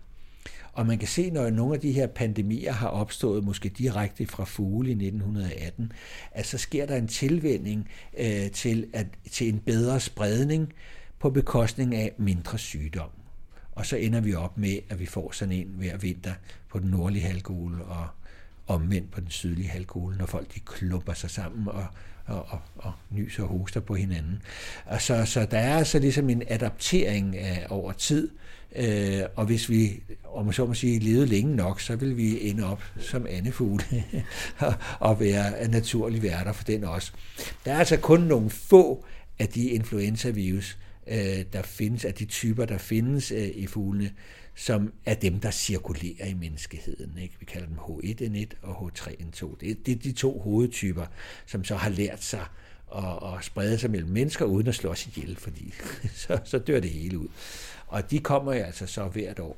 Og 0.73 0.85
man 0.85 0.97
kan 0.97 1.07
se, 1.07 1.29
når 1.29 1.49
nogle 1.49 1.73
af 1.75 1.81
de 1.81 1.91
her 1.91 2.07
pandemier 2.07 2.71
har 2.71 2.87
opstået, 2.87 3.43
måske 3.43 3.69
direkte 3.69 4.27
fra 4.27 4.43
fugle 4.43 4.89
i 4.89 4.93
1918, 4.93 5.91
at 6.31 6.45
så 6.45 6.57
sker 6.57 6.85
der 6.85 6.95
en 6.95 7.07
tilvænding 7.07 7.89
øh, 8.17 8.51
til, 8.51 8.87
at, 8.93 9.07
til 9.31 9.49
en 9.49 9.59
bedre 9.59 9.99
spredning 9.99 10.73
på 11.19 11.29
bekostning 11.29 11.95
af 11.95 12.11
mindre 12.17 12.57
sygdom. 12.57 13.09
Og 13.71 13.85
så 13.85 13.95
ender 13.95 14.21
vi 14.21 14.33
op 14.33 14.57
med, 14.57 14.79
at 14.89 14.99
vi 14.99 15.05
får 15.05 15.31
sådan 15.31 15.51
en 15.51 15.67
hver 15.77 15.97
vinter 15.97 16.33
på 16.69 16.79
den 16.79 16.89
nordlige 16.89 17.25
halvkugle 17.25 17.83
og 17.83 18.07
omvendt 18.67 19.11
på 19.11 19.19
den 19.19 19.29
sydlige 19.29 19.69
halvkugle, 19.69 20.17
når 20.17 20.25
folk 20.25 20.55
de 20.55 20.59
klumper 20.59 21.13
sig 21.13 21.29
sammen 21.29 21.67
og, 21.67 21.85
og, 22.25 22.45
og, 22.49 22.59
og 22.75 22.91
nyser 23.09 23.43
og 23.43 23.49
hoster 23.49 23.79
på 23.79 23.95
hinanden. 23.95 24.41
Og 24.85 25.01
så, 25.01 25.25
så 25.25 25.45
der 25.45 25.57
er 25.57 25.77
altså 25.77 25.99
ligesom 25.99 26.29
en 26.29 26.43
adaptering 26.47 27.37
af, 27.37 27.67
over 27.69 27.91
tid, 27.91 28.29
øh, 28.75 29.21
og 29.35 29.45
hvis 29.45 29.69
vi, 29.69 30.03
om 30.23 30.45
man 30.45 30.53
så 30.53 30.65
må 30.65 30.73
sige, 30.73 30.99
levede 30.99 31.25
længe 31.25 31.55
nok, 31.55 31.81
så 31.81 31.95
vil 31.95 32.17
vi 32.17 32.49
ende 32.49 32.65
op 32.65 32.83
som 32.99 33.25
andefugle 33.29 34.03
og, 34.99 35.19
være 35.19 35.67
naturlige 35.67 36.23
værter 36.23 36.53
for 36.53 36.63
den 36.63 36.83
også. 36.83 37.11
Der 37.65 37.73
er 37.73 37.79
altså 37.79 37.97
kun 37.97 38.21
nogle 38.21 38.49
få 38.49 39.05
af 39.39 39.47
de 39.47 39.69
influenzavirus, 39.69 40.77
øh, 41.07 41.45
der 41.53 41.61
findes, 41.61 42.05
af 42.05 42.13
de 42.13 42.25
typer, 42.25 42.65
der 42.65 42.77
findes 42.77 43.31
øh, 43.31 43.47
i 43.55 43.67
fuglene, 43.67 44.11
som 44.55 44.93
er 45.05 45.13
dem, 45.13 45.39
der 45.39 45.51
cirkulerer 45.51 46.27
i 46.27 46.33
menneskeheden. 46.33 47.17
Ikke? 47.21 47.35
Vi 47.39 47.45
kalder 47.45 47.67
dem 47.67 47.77
H1N1 47.77 48.55
og 48.61 48.75
H3N2. 48.75 49.55
Det, 49.59 49.85
det 49.85 49.91
er 49.91 49.99
de 49.99 50.11
to 50.11 50.39
hovedtyper, 50.39 51.05
som 51.45 51.63
så 51.63 51.75
har 51.75 51.89
lært 51.89 52.23
sig 52.23 52.45
at, 52.95 53.03
at 53.03 53.43
sprede 53.45 53.77
sig 53.77 53.91
mellem 53.91 54.09
mennesker 54.09 54.45
uden 54.45 54.67
at 54.67 54.75
slå 54.75 54.89
os 54.89 55.07
ihjel, 55.07 55.35
fordi 55.35 55.73
så, 56.27 56.39
så 56.43 56.57
dør 56.57 56.79
det 56.79 56.89
hele 56.89 57.19
ud. 57.19 57.27
Og 57.93 58.11
de 58.11 58.19
kommer 58.19 58.51
altså 58.51 58.87
så 58.87 59.03
hvert 59.03 59.39
år. 59.39 59.57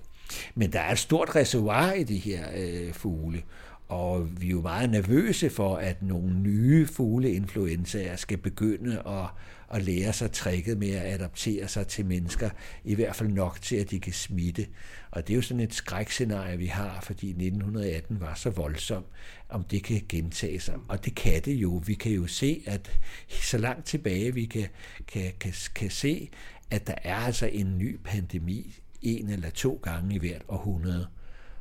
Men 0.56 0.74
der 0.74 0.80
er 0.80 0.92
et 0.92 1.00
stort 1.00 1.36
reservoir 1.36 1.94
i 1.94 2.04
de 2.04 2.18
her 2.18 2.46
øh, 2.56 2.94
fugle, 2.94 3.44
og 3.88 4.42
vi 4.42 4.48
er 4.48 4.52
jo 4.52 4.62
meget 4.62 4.90
nervøse 4.90 5.50
for, 5.50 5.76
at 5.76 6.02
nogle 6.02 6.34
nye 6.40 6.88
fugleinfluenzaer 6.88 8.16
skal 8.16 8.38
begynde 8.38 9.02
at, 9.08 9.26
at 9.72 9.84
lære 9.84 10.14
sig 10.14 10.32
tricket 10.32 10.78
med 10.78 10.90
at 10.90 11.14
adaptere 11.14 11.68
sig 11.68 11.88
til 11.88 12.06
mennesker, 12.06 12.50
i 12.84 12.96
hvert 12.96 13.16
fald 13.16 13.30
nok 13.30 13.62
til, 13.62 13.76
at 13.76 13.92
de 13.92 14.00
kan 14.00 14.14
smitte. 14.14 14.68
Og 15.12 15.28
det 15.28 15.34
er 15.34 15.36
jo 15.36 15.42
sådan 15.42 15.64
et 15.64 15.74
skrækscenarie, 15.74 16.58
vi 16.58 16.66
har, 16.66 17.00
fordi 17.02 17.30
1918 17.30 18.22
var 18.22 18.34
så 18.34 18.50
voldsom, 18.50 19.04
om 19.50 19.64
det 19.64 19.84
kan 19.84 20.02
gentage 20.10 20.60
sig. 20.60 20.76
Og 20.88 21.06
det 21.06 21.16
kan 21.16 21.42
det 21.42 21.54
jo. 21.54 21.82
Vi 21.86 21.94
kan 21.94 22.12
jo 22.12 22.28
se, 22.28 22.64
at 22.66 22.92
så 23.30 23.58
langt 23.58 23.86
tilbage 23.86 24.34
vi 24.34 24.46
kan, 24.46 24.68
kan, 25.08 25.32
kan, 25.40 25.54
kan 25.76 25.90
se, 25.90 26.30
at 26.72 26.88
der 26.88 26.96
er 27.04 27.16
altså 27.16 27.46
en 27.46 27.78
ny 27.78 28.00
pandemi 28.04 28.80
en 29.02 29.30
eller 29.30 29.50
to 29.50 29.80
gange 29.84 30.16
i 30.16 30.18
hvert 30.18 30.42
århundrede. 30.48 31.08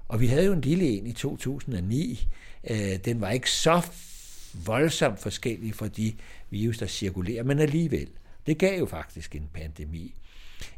Og 0.09 0.21
vi 0.21 0.27
havde 0.27 0.47
jo 0.47 0.53
en 0.53 0.61
lille 0.61 0.85
en 0.85 1.07
i 1.07 1.13
2009. 1.13 2.29
Øh, 2.71 2.97
den 3.05 3.21
var 3.21 3.31
ikke 3.31 3.51
så 3.51 3.91
voldsomt 4.67 5.21
forskellig 5.21 5.75
fra 5.75 5.89
de 5.89 6.13
virus, 6.51 6.79
der 6.79 6.87
cirkulerer, 6.87 7.43
men 7.43 7.59
alligevel. 7.59 8.09
Det 8.47 8.59
gav 8.59 8.79
jo 8.79 8.87
faktisk 8.87 9.37
en 9.37 9.49
pandemi. 9.55 10.15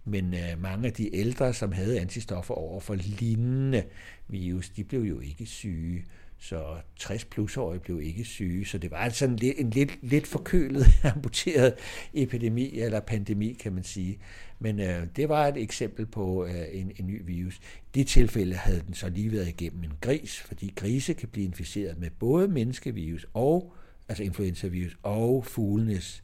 Men 0.04 0.34
øh, 0.34 0.62
mange 0.62 0.86
af 0.86 0.92
de 0.92 1.16
ældre, 1.16 1.54
som 1.54 1.72
havde 1.72 2.00
antistoffer 2.00 2.54
over 2.54 2.80
for 2.80 2.94
lignende 2.94 3.84
virus, 4.28 4.68
de 4.68 4.84
blev 4.84 5.00
jo 5.00 5.20
ikke 5.20 5.46
syge. 5.46 6.04
Så 6.38 6.76
60 6.96 7.24
plusårige 7.24 7.80
blev 7.80 8.00
ikke 8.02 8.24
syge, 8.24 8.66
så 8.66 8.78
det 8.78 8.90
var 8.90 8.96
altså 8.96 9.24
en, 9.24 9.38
en 9.42 9.70
lidt, 9.70 9.98
lidt 10.02 10.26
forkølet, 10.26 10.86
amputeret 11.14 11.74
epidemi 12.14 12.78
eller 12.78 13.00
pandemi, 13.00 13.52
kan 13.52 13.72
man 13.72 13.84
sige. 13.84 14.18
Men 14.58 14.80
øh, 14.80 15.06
det 15.16 15.28
var 15.28 15.46
et 15.46 15.56
eksempel 15.56 16.06
på 16.06 16.46
øh, 16.46 16.64
en, 16.72 16.92
en 16.96 17.06
ny 17.06 17.22
virus. 17.24 17.56
I 17.56 17.58
det 17.94 18.06
tilfælde 18.06 18.54
havde 18.54 18.82
den 18.86 18.94
så 18.94 19.08
lige 19.08 19.32
været 19.32 19.48
igennem 19.48 19.84
en 19.84 19.92
gris, 20.00 20.40
fordi 20.40 20.72
grise 20.76 21.14
kan 21.14 21.28
blive 21.28 21.46
inficeret 21.46 21.98
med 21.98 22.10
både 22.10 22.48
menneskevirus 22.48 23.26
og 23.34 23.72
altså 24.08 24.22
influenzavirus 24.22 24.96
og 25.02 25.44
fuglenes 25.44 26.22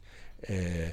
øh, 0.49 0.89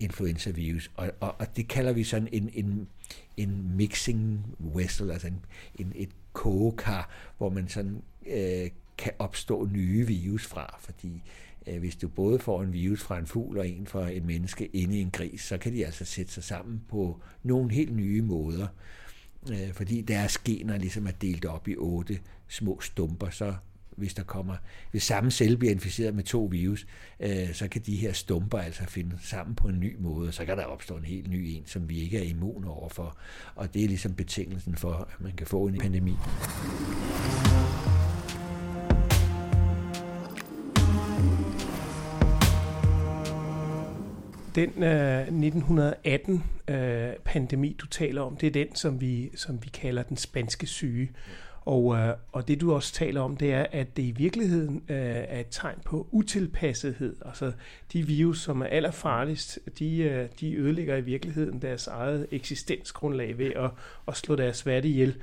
influenzavirus. 0.00 0.90
Og, 0.94 1.10
og, 1.20 1.34
og 1.38 1.56
det 1.56 1.68
kalder 1.68 1.92
vi 1.92 2.04
sådan 2.04 2.28
en, 2.32 2.50
en, 2.52 2.88
en 3.36 3.76
mixing 3.76 4.46
vessel, 4.58 5.10
altså 5.10 5.26
en, 5.26 5.44
en, 5.74 5.92
et 5.96 6.10
kogekar, 6.38 7.10
hvor 7.38 7.48
man 7.48 7.68
sådan 7.68 8.02
øh, 8.26 8.70
kan 8.98 9.12
opstå 9.18 9.68
nye 9.72 10.06
virus 10.06 10.46
fra, 10.46 10.78
fordi 10.80 11.22
øh, 11.66 11.78
hvis 11.78 11.96
du 11.96 12.08
både 12.08 12.38
får 12.38 12.62
en 12.62 12.72
virus 12.72 13.02
fra 13.02 13.18
en 13.18 13.26
fugl 13.26 13.58
og 13.58 13.68
en 13.68 13.86
fra 13.86 14.10
et 14.12 14.24
menneske 14.24 14.66
inde 14.66 14.98
i 14.98 15.00
en 15.00 15.10
gris, 15.10 15.40
så 15.40 15.58
kan 15.58 15.72
de 15.72 15.86
altså 15.86 16.04
sætte 16.04 16.32
sig 16.32 16.44
sammen 16.44 16.82
på 16.88 17.20
nogle 17.42 17.70
helt 17.70 17.96
nye 17.96 18.22
måder. 18.22 18.66
Øh, 19.50 19.72
fordi 19.72 20.00
deres 20.00 20.38
gener 20.38 20.78
ligesom 20.78 21.06
er 21.06 21.10
delt 21.10 21.44
op 21.44 21.68
i 21.68 21.76
otte 21.76 22.20
små 22.48 22.80
stumper, 22.80 23.30
så 23.30 23.54
hvis 23.98 24.14
der 24.14 24.22
kommer, 24.22 24.56
hvis 24.90 25.02
samme 25.02 25.30
celle 25.30 25.56
bliver 25.56 25.72
inficeret 25.72 26.14
med 26.14 26.24
to 26.24 26.48
virus, 26.50 26.86
øh, 27.20 27.52
så 27.52 27.68
kan 27.68 27.82
de 27.86 27.96
her 27.96 28.12
stumper 28.12 28.58
altså 28.58 28.84
finde 28.84 29.16
sammen 29.22 29.56
på 29.56 29.68
en 29.68 29.80
ny 29.80 29.96
måde, 29.98 30.28
og 30.28 30.34
så 30.34 30.44
kan 30.44 30.56
der 30.56 30.64
opstå 30.64 30.96
en 30.96 31.04
helt 31.04 31.30
ny 31.30 31.44
en, 31.46 31.62
som 31.66 31.88
vi 31.88 32.00
ikke 32.00 32.18
er 32.18 32.22
immune 32.22 32.70
overfor. 32.70 33.16
Og 33.54 33.74
det 33.74 33.84
er 33.84 33.88
ligesom 33.88 34.14
betingelsen 34.14 34.76
for, 34.76 34.92
at 34.92 35.20
man 35.20 35.32
kan 35.32 35.46
få 35.46 35.66
en 35.66 35.78
pandemi. 35.78 36.14
Den 44.54 44.82
øh, 44.82 45.20
1918 45.20 46.44
øh, 46.68 47.12
pandemi, 47.24 47.76
du 47.80 47.86
taler 47.86 48.22
om, 48.22 48.36
det 48.36 48.46
er 48.46 48.50
den, 48.50 48.74
som 48.74 49.00
vi, 49.00 49.30
som 49.34 49.64
vi 49.64 49.68
kalder 49.68 50.02
den 50.02 50.16
spanske 50.16 50.66
syge. 50.66 51.10
Og, 51.68 51.96
øh, 51.96 52.14
og 52.32 52.48
det 52.48 52.60
du 52.60 52.74
også 52.74 52.92
taler 52.92 53.20
om, 53.20 53.36
det 53.36 53.52
er, 53.52 53.66
at 53.72 53.96
det 53.96 54.02
i 54.02 54.10
virkeligheden 54.10 54.82
øh, 54.88 54.96
er 55.06 55.40
et 55.40 55.46
tegn 55.50 55.78
på 55.84 56.08
utilpassethed. 56.10 57.16
Altså 57.24 57.52
de 57.92 58.06
virus, 58.06 58.40
som 58.40 58.60
er 58.60 58.66
allerfarligst, 58.66 59.58
de, 59.78 59.98
øh, 59.98 60.28
de 60.40 60.56
ødelægger 60.56 60.96
i 60.96 61.00
virkeligheden 61.00 61.62
deres 61.62 61.86
eget 61.86 62.26
eksistensgrundlag 62.30 63.38
ved 63.38 63.52
at, 63.56 63.70
at 64.08 64.16
slå 64.16 64.36
deres 64.36 64.66
værdi 64.66 64.88
ihjel. 64.88 65.16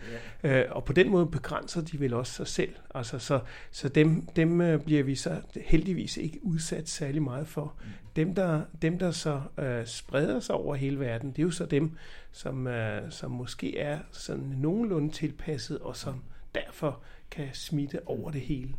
Ja. 0.43 0.61
Øh, 0.61 0.75
og 0.75 0.85
på 0.85 0.93
den 0.93 1.09
måde 1.09 1.25
begrænser 1.25 1.81
de 1.81 1.99
vel 1.99 2.13
også 2.13 2.33
sig 2.33 2.47
selv. 2.47 2.73
Altså, 2.95 3.19
så 3.19 3.39
så 3.71 3.89
dem, 3.89 4.21
dem 4.35 4.61
øh, 4.61 4.79
bliver 4.79 5.03
vi 5.03 5.15
så 5.15 5.41
heldigvis 5.65 6.17
ikke 6.17 6.39
udsat 6.43 6.89
særlig 6.89 7.21
meget 7.21 7.47
for. 7.47 7.73
Mm. 7.79 7.91
Dem, 8.15 8.35
der, 8.35 8.61
dem, 8.81 8.99
der 8.99 9.11
så 9.11 9.41
øh, 9.59 9.85
spreder 9.85 10.39
sig 10.39 10.55
over 10.55 10.75
hele 10.75 10.99
verden, 10.99 11.29
det 11.29 11.39
er 11.39 11.43
jo 11.43 11.51
så 11.51 11.65
dem, 11.65 11.91
som, 12.31 12.67
øh, 12.67 13.01
som 13.09 13.31
måske 13.31 13.77
er 13.77 13.99
sådan 14.11 14.55
nogenlunde 14.57 15.13
tilpasset, 15.13 15.79
og 15.79 15.95
som 15.95 16.21
derfor 16.55 17.01
kan 17.31 17.47
smitte 17.53 18.07
over 18.07 18.31
det 18.31 18.41
hele. 18.41 18.73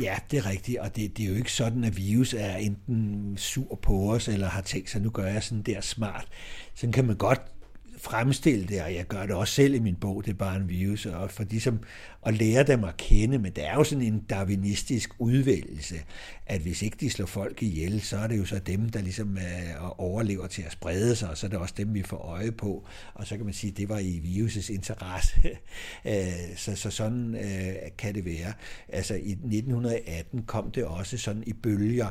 Ja, 0.00 0.18
det 0.30 0.38
er 0.38 0.46
rigtigt, 0.46 0.78
og 0.78 0.96
det, 0.96 1.16
det 1.16 1.24
er 1.24 1.28
jo 1.28 1.34
ikke 1.34 1.52
sådan, 1.52 1.84
at 1.84 1.96
virus 1.96 2.34
er 2.34 2.56
enten 2.56 3.36
sur 3.36 3.78
på 3.82 4.12
os, 4.12 4.28
eller 4.28 4.48
har 4.48 4.62
tænkt 4.62 4.90
sig, 4.90 5.00
nu 5.02 5.10
gør 5.10 5.26
jeg 5.26 5.42
sådan 5.42 5.62
der 5.62 5.80
smart. 5.80 6.28
Sådan 6.74 6.92
kan 6.92 7.06
man 7.06 7.16
godt 7.16 7.40
fremstille 8.02 8.66
det, 8.66 8.82
og 8.82 8.94
jeg 8.94 9.06
gør 9.06 9.26
det 9.26 9.34
også 9.34 9.54
selv 9.54 9.74
i 9.74 9.78
min 9.78 9.96
bog, 9.96 10.24
det 10.24 10.30
er 10.30 10.34
bare 10.34 10.56
en 10.56 10.68
virus, 10.68 11.06
og 11.06 11.30
for 11.30 11.44
ligesom 11.44 11.80
at 12.26 12.34
lære 12.34 12.62
dem 12.62 12.84
at 12.84 12.96
kende, 12.96 13.38
men 13.38 13.52
det 13.52 13.66
er 13.66 13.74
jo 13.74 13.84
sådan 13.84 14.04
en 14.04 14.20
darwinistisk 14.20 15.10
udvælgelse, 15.18 15.94
at 16.46 16.60
hvis 16.60 16.82
ikke 16.82 16.96
de 17.00 17.10
slår 17.10 17.26
folk 17.26 17.62
ihjel, 17.62 18.00
så 18.00 18.16
er 18.16 18.26
det 18.26 18.38
jo 18.38 18.44
så 18.44 18.58
dem, 18.58 18.88
der 18.88 19.00
ligesom 19.00 19.36
øh, 19.36 19.70
er, 19.70 20.00
overlever 20.00 20.46
til 20.46 20.62
at 20.62 20.72
sprede 20.72 21.16
sig, 21.16 21.30
og 21.30 21.38
så 21.38 21.46
er 21.46 21.50
det 21.50 21.58
også 21.58 21.74
dem, 21.76 21.94
vi 21.94 22.02
får 22.02 22.16
øje 22.16 22.52
på, 22.52 22.86
og 23.14 23.26
så 23.26 23.36
kan 23.36 23.44
man 23.44 23.54
sige, 23.54 23.70
at 23.70 23.76
det 23.76 23.88
var 23.88 23.98
i 23.98 24.20
virusets 24.22 24.70
interesse. 24.70 25.40
Øh, 26.06 26.56
så, 26.56 26.76
så 26.76 26.90
sådan 26.90 27.34
øh, 27.34 27.74
kan 27.98 28.14
det 28.14 28.24
være. 28.24 28.52
Altså 28.88 29.14
i 29.14 29.30
1918 29.30 30.42
kom 30.42 30.70
det 30.70 30.84
også 30.84 31.18
sådan 31.18 31.42
i 31.46 31.52
bølger, 31.52 32.10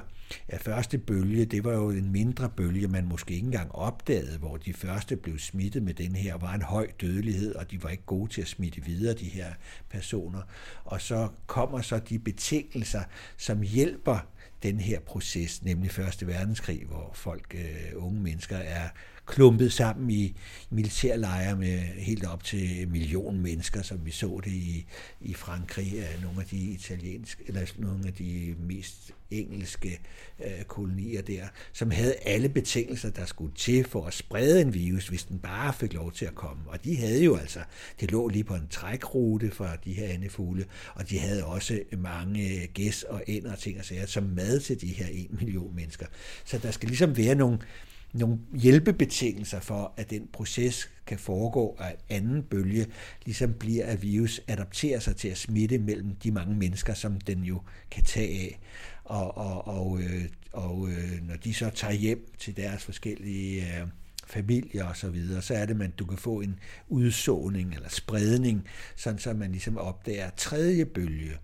Ja, 0.51 0.57
første 0.57 0.97
bølge, 0.97 1.45
det 1.45 1.63
var 1.63 1.73
jo 1.73 1.89
en 1.89 2.11
mindre 2.11 2.49
bølge, 2.49 2.87
man 2.87 3.05
måske 3.05 3.33
ikke 3.33 3.45
engang 3.45 3.71
opdagede, 3.71 4.37
hvor 4.37 4.57
de 4.57 4.73
første 4.73 5.15
blev 5.15 5.39
smittet 5.39 5.83
med 5.83 5.93
den 5.93 6.15
her, 6.15 6.37
var 6.37 6.53
en 6.53 6.61
høj 6.61 6.87
dødelighed, 7.01 7.55
og 7.55 7.71
de 7.71 7.83
var 7.83 7.89
ikke 7.89 8.05
gode 8.05 8.31
til 8.31 8.41
at 8.41 8.47
smitte 8.47 8.85
videre, 8.85 9.13
de 9.13 9.25
her 9.25 9.53
personer. 9.89 10.41
Og 10.85 11.01
så 11.01 11.29
kommer 11.47 11.81
så 11.81 11.99
de 11.99 12.19
betingelser, 12.19 13.03
som 13.37 13.61
hjælper 13.61 14.27
den 14.63 14.79
her 14.79 14.99
proces, 14.99 15.63
nemlig 15.63 15.91
Første 15.91 16.27
Verdenskrig, 16.27 16.85
hvor 16.85 17.11
folk, 17.13 17.55
øh, 17.55 18.03
unge 18.03 18.21
mennesker, 18.21 18.57
er 18.57 18.89
klumpet 19.25 19.73
sammen 19.73 20.09
i 20.09 20.35
militærlejre 20.69 21.55
med 21.55 21.79
helt 21.79 22.25
op 22.25 22.43
til 22.43 22.81
en 22.81 22.91
million 22.91 23.39
mennesker, 23.39 23.81
som 23.81 24.05
vi 24.05 24.11
så 24.11 24.41
det 24.43 24.51
i, 24.51 24.85
i 25.21 25.33
Frankrig, 25.33 26.07
nogle 26.23 26.41
af 26.41 26.47
de 26.47 26.57
italienske, 26.57 27.43
eller 27.47 27.65
nogle 27.77 28.07
af 28.07 28.13
de 28.13 28.55
mest 28.59 29.11
engelske 29.31 29.99
øh, 30.45 30.63
kolonier 30.67 31.21
der, 31.21 31.47
som 31.73 31.91
havde 31.91 32.15
alle 32.15 32.49
betingelser, 32.49 33.09
der 33.09 33.25
skulle 33.25 33.53
til 33.55 33.83
for 33.83 34.05
at 34.05 34.13
sprede 34.13 34.61
en 34.61 34.73
virus, 34.73 35.07
hvis 35.07 35.23
den 35.23 35.39
bare 35.39 35.73
fik 35.73 35.93
lov 35.93 36.11
til 36.11 36.25
at 36.25 36.35
komme. 36.35 36.63
Og 36.67 36.83
de 36.83 36.97
havde 36.97 37.23
jo 37.23 37.35
altså, 37.35 37.59
det 37.99 38.11
lå 38.11 38.27
lige 38.27 38.43
på 38.43 38.55
en 38.55 38.67
trækrute 38.69 39.51
for 39.51 39.69
de 39.85 39.93
her 39.93 40.07
andefugle, 40.07 40.65
og 40.95 41.09
de 41.09 41.19
havde 41.19 41.45
også 41.45 41.79
mange 41.97 42.67
gæs 42.73 43.03
og 43.03 43.23
ænder 43.27 43.51
og 43.51 43.59
ting 43.59 43.79
og 43.79 43.85
sager 43.85 44.05
som 44.05 44.23
mad 44.23 44.59
til 44.59 44.81
de 44.81 44.87
her 44.87 45.07
en 45.11 45.37
million 45.41 45.75
mennesker. 45.75 46.05
Så 46.45 46.57
der 46.57 46.71
skal 46.71 46.89
ligesom 46.89 47.17
være 47.17 47.35
nogle, 47.35 47.59
nogle 48.13 48.39
hjælpebetingelser 48.53 49.59
for, 49.59 49.93
at 49.97 50.09
den 50.09 50.27
proces 50.33 50.89
kan 51.05 51.19
foregå, 51.19 51.75
og 51.79 51.85
anden 52.09 52.43
bølge 52.43 52.87
ligesom 53.25 53.53
bliver, 53.53 53.85
at 53.85 54.01
virus 54.01 54.41
adapterer 54.47 54.99
sig 54.99 55.15
til 55.15 55.27
at 55.27 55.37
smitte 55.37 55.77
mellem 55.77 56.15
de 56.15 56.31
mange 56.31 56.55
mennesker, 56.55 56.93
som 56.93 57.21
den 57.21 57.43
jo 57.43 57.61
kan 57.91 58.03
tage 58.03 58.39
af. 58.39 58.59
Og, 59.03 59.37
og, 59.37 59.67
og, 59.67 60.01
øh, 60.01 60.25
og 60.51 60.89
øh, 60.89 61.27
når 61.27 61.35
de 61.35 61.53
så 61.53 61.69
tager 61.69 61.93
hjem 61.93 62.33
til 62.39 62.57
deres 62.57 62.83
forskellige 62.83 63.61
øh, 63.61 63.87
familier 64.27 64.85
og 64.85 64.97
så 64.97 65.09
videre, 65.09 65.41
så 65.41 65.53
er 65.53 65.65
det, 65.65 65.81
at 65.81 65.99
du 65.99 66.05
kan 66.05 66.17
få 66.17 66.41
en 66.41 66.59
udsåning 66.89 67.73
eller 67.75 67.89
spredning, 67.89 68.67
sådan 68.95 69.19
så 69.19 69.33
man 69.33 69.51
ligesom 69.51 69.77
opdager 69.77 70.29
tredje 70.37 70.85
bølge. 70.85 71.37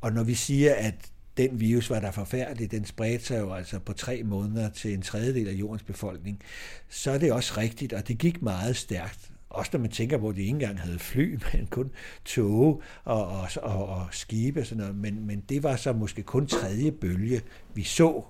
Og 0.00 0.12
når 0.12 0.24
vi 0.24 0.34
siger, 0.34 0.74
at 0.74 1.10
den 1.40 1.60
virus 1.60 1.90
var 1.90 2.00
der 2.00 2.10
forfærdelig, 2.10 2.70
den 2.70 2.84
spredte 2.84 3.24
sig 3.24 3.38
jo 3.38 3.52
altså 3.52 3.78
på 3.78 3.92
tre 3.92 4.22
måneder 4.22 4.70
til 4.70 4.94
en 4.94 5.02
tredjedel 5.02 5.48
af 5.48 5.52
jordens 5.52 5.82
befolkning, 5.82 6.40
så 6.88 7.10
er 7.10 7.18
det 7.18 7.32
også 7.32 7.54
rigtigt, 7.56 7.92
og 7.92 8.08
det 8.08 8.18
gik 8.18 8.42
meget 8.42 8.76
stærkt. 8.76 9.30
Også 9.50 9.70
når 9.72 9.80
man 9.80 9.90
tænker 9.90 10.18
på, 10.18 10.28
at 10.28 10.36
de 10.36 10.40
ikke 10.40 10.50
engang 10.50 10.80
havde 10.80 10.98
fly, 10.98 11.38
men 11.52 11.66
kun 11.66 11.90
tog 12.24 12.82
og, 13.04 13.28
og, 13.28 13.48
og, 13.62 13.86
og 13.86 14.06
skibe 14.10 14.60
og 14.60 14.66
sådan 14.66 14.80
noget. 14.80 14.96
Men, 14.96 15.26
men 15.26 15.40
det 15.48 15.62
var 15.62 15.76
så 15.76 15.92
måske 15.92 16.22
kun 16.22 16.46
tredje 16.46 16.92
bølge, 16.92 17.40
vi 17.74 17.82
så. 17.82 18.22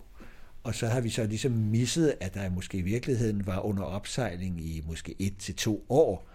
Og 0.63 0.75
så 0.75 0.87
har 0.87 1.01
vi 1.01 1.11
så 1.11 1.25
ligesom 1.27 1.53
misset, 1.53 2.15
at 2.21 2.35
der 2.35 2.51
måske 2.51 2.79
i 2.79 2.83
virkeligheden 2.83 3.47
var 3.47 3.61
under 3.61 3.83
opsejling 3.83 4.61
i 4.61 4.83
måske 4.87 5.15
et 5.19 5.37
til 5.39 5.55
to 5.55 5.87
år. 5.89 6.29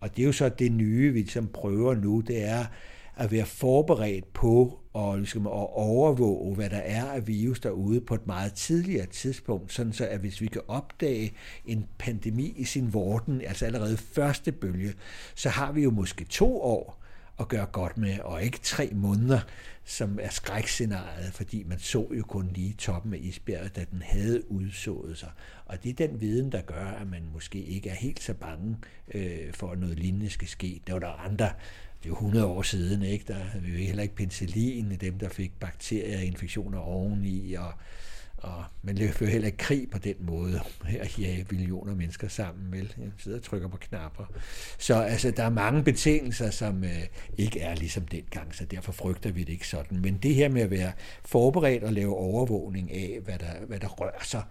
Og 0.00 0.16
det 0.16 0.22
er 0.22 0.26
jo 0.26 0.32
så 0.32 0.48
det 0.48 0.72
nye, 0.72 1.12
vi 1.12 1.18
ligesom 1.18 1.48
prøver 1.48 1.94
nu, 1.94 2.20
det 2.20 2.44
er 2.44 2.64
at 3.16 3.32
være 3.32 3.46
forberedt 3.46 4.32
på 4.32 4.80
og 4.92 5.18
ligesom 5.18 5.46
at 5.46 5.52
overvåge, 5.72 6.54
hvad 6.54 6.70
der 6.70 6.76
er 6.76 7.04
af 7.04 7.26
virus 7.26 7.60
derude 7.60 8.00
på 8.00 8.14
et 8.14 8.26
meget 8.26 8.52
tidligere 8.52 9.06
tidspunkt, 9.06 9.72
sådan 9.72 9.92
så 9.92 10.06
at 10.06 10.20
hvis 10.20 10.40
vi 10.40 10.46
kan 10.46 10.62
opdage 10.68 11.32
en 11.64 11.86
pandemi 11.98 12.54
i 12.56 12.64
sin 12.64 12.92
vorden, 12.92 13.40
altså 13.40 13.66
allerede 13.66 13.96
første 13.96 14.52
bølge, 14.52 14.94
så 15.34 15.48
har 15.48 15.72
vi 15.72 15.82
jo 15.82 15.90
måske 15.90 16.24
to 16.24 16.60
år 16.60 17.02
at 17.40 17.48
gøre 17.48 17.66
godt 17.66 17.98
med, 17.98 18.18
og 18.20 18.42
ikke 18.42 18.58
tre 18.62 18.90
måneder, 18.94 19.40
som 19.84 20.18
er 20.22 20.28
skrækscenariet, 20.28 21.32
fordi 21.32 21.64
man 21.64 21.78
så 21.78 22.06
jo 22.18 22.22
kun 22.22 22.50
lige 22.54 22.74
toppen 22.78 23.14
af 23.14 23.18
isbjerget, 23.20 23.76
da 23.76 23.84
den 23.90 24.02
havde 24.02 24.50
udsået 24.50 25.18
sig. 25.18 25.30
Og 25.66 25.84
det 25.84 25.90
er 25.90 26.06
den 26.08 26.20
viden, 26.20 26.52
der 26.52 26.62
gør, 26.62 26.84
at 26.84 27.06
man 27.10 27.22
måske 27.32 27.58
ikke 27.58 27.90
er 27.90 27.94
helt 27.94 28.22
så 28.22 28.34
bange 28.34 28.76
øh, 29.14 29.52
for, 29.52 29.70
at 29.70 29.78
noget 29.78 29.98
lignende 29.98 30.30
skal 30.30 30.48
ske. 30.48 30.80
Der 30.86 30.92
var 30.92 31.00
der 31.00 31.08
andre 31.08 31.50
det 32.06 32.12
er 32.12 32.16
100 32.16 32.46
år 32.46 32.62
siden, 32.62 33.02
ikke? 33.02 33.24
der 33.28 33.34
havde 33.34 33.64
vi 33.64 33.72
jo 33.72 33.78
heller 33.78 34.02
ikke 34.02 34.14
penicillin, 34.14 34.96
dem 35.00 35.18
der 35.18 35.28
fik 35.28 35.52
bakterieinfektioner 35.60 36.78
oveni, 36.78 37.54
og, 37.54 37.72
og 38.36 38.64
man 38.82 38.98
løber 38.98 39.26
heller 39.26 39.46
ikke 39.46 39.58
krig 39.58 39.90
på 39.90 39.98
den 39.98 40.14
måde, 40.20 40.60
her 40.84 41.04
ja, 41.18 41.44
millioner 41.50 41.94
mennesker 41.94 42.28
sammen, 42.28 42.72
vel? 42.72 42.94
Jeg 42.98 43.10
sidder 43.18 43.38
og 43.38 43.44
trykker 43.44 43.68
på 43.68 43.76
knapper. 43.76 44.24
Så 44.78 44.94
altså, 44.94 45.30
der 45.30 45.42
er 45.42 45.50
mange 45.50 45.82
betingelser, 45.82 46.50
som 46.50 46.84
øh, 46.84 47.02
ikke 47.38 47.60
er 47.60 47.74
ligesom 47.74 48.06
dengang, 48.06 48.54
så 48.54 48.64
derfor 48.64 48.92
frygter 48.92 49.30
vi 49.30 49.40
det 49.40 49.52
ikke 49.52 49.68
sådan. 49.68 50.00
Men 50.00 50.16
det 50.16 50.34
her 50.34 50.48
med 50.48 50.62
at 50.62 50.70
være 50.70 50.92
forberedt 51.24 51.84
og 51.84 51.92
lave 51.92 52.16
overvågning 52.16 52.92
af, 52.92 53.18
hvad 53.24 53.38
der, 53.38 53.66
hvad 53.66 53.80
der 53.80 53.88
rører 53.88 54.24
sig, 54.24 54.42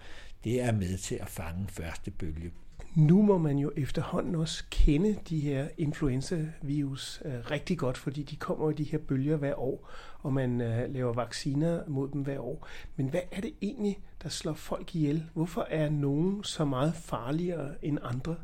det 0.43 0.61
er 0.61 0.71
med 0.71 0.97
til 0.97 1.15
at 1.15 1.29
fange 1.29 1.67
første 1.69 2.11
bølge. 2.11 2.51
Nu 2.95 3.21
må 3.21 3.37
man 3.37 3.57
jo 3.57 3.71
efterhånden 3.77 4.35
også 4.35 4.63
kende 4.69 5.17
de 5.29 5.39
her 5.39 5.67
influenza-virus 5.77 7.21
øh, 7.25 7.33
rigtig 7.51 7.77
godt, 7.77 7.97
fordi 7.97 8.23
de 8.23 8.35
kommer 8.35 8.71
i 8.71 8.73
de 8.73 8.83
her 8.83 8.97
bølger 8.97 9.37
hver 9.37 9.59
år, 9.59 9.89
og 10.19 10.33
man 10.33 10.61
øh, 10.61 10.93
laver 10.93 11.13
vacciner 11.13 11.81
mod 11.87 12.09
dem 12.09 12.21
hver 12.21 12.39
år. 12.39 12.67
Men 12.95 13.07
hvad 13.07 13.21
er 13.31 13.41
det 13.41 13.53
egentlig, 13.61 13.97
der 14.23 14.29
slår 14.29 14.53
folk 14.53 14.95
ihjel? 14.95 15.23
Hvorfor 15.33 15.67
er 15.69 15.89
nogen 15.89 16.43
så 16.43 16.65
meget 16.65 16.95
farligere 16.95 17.85
end 17.85 17.99
andre? 18.03 18.35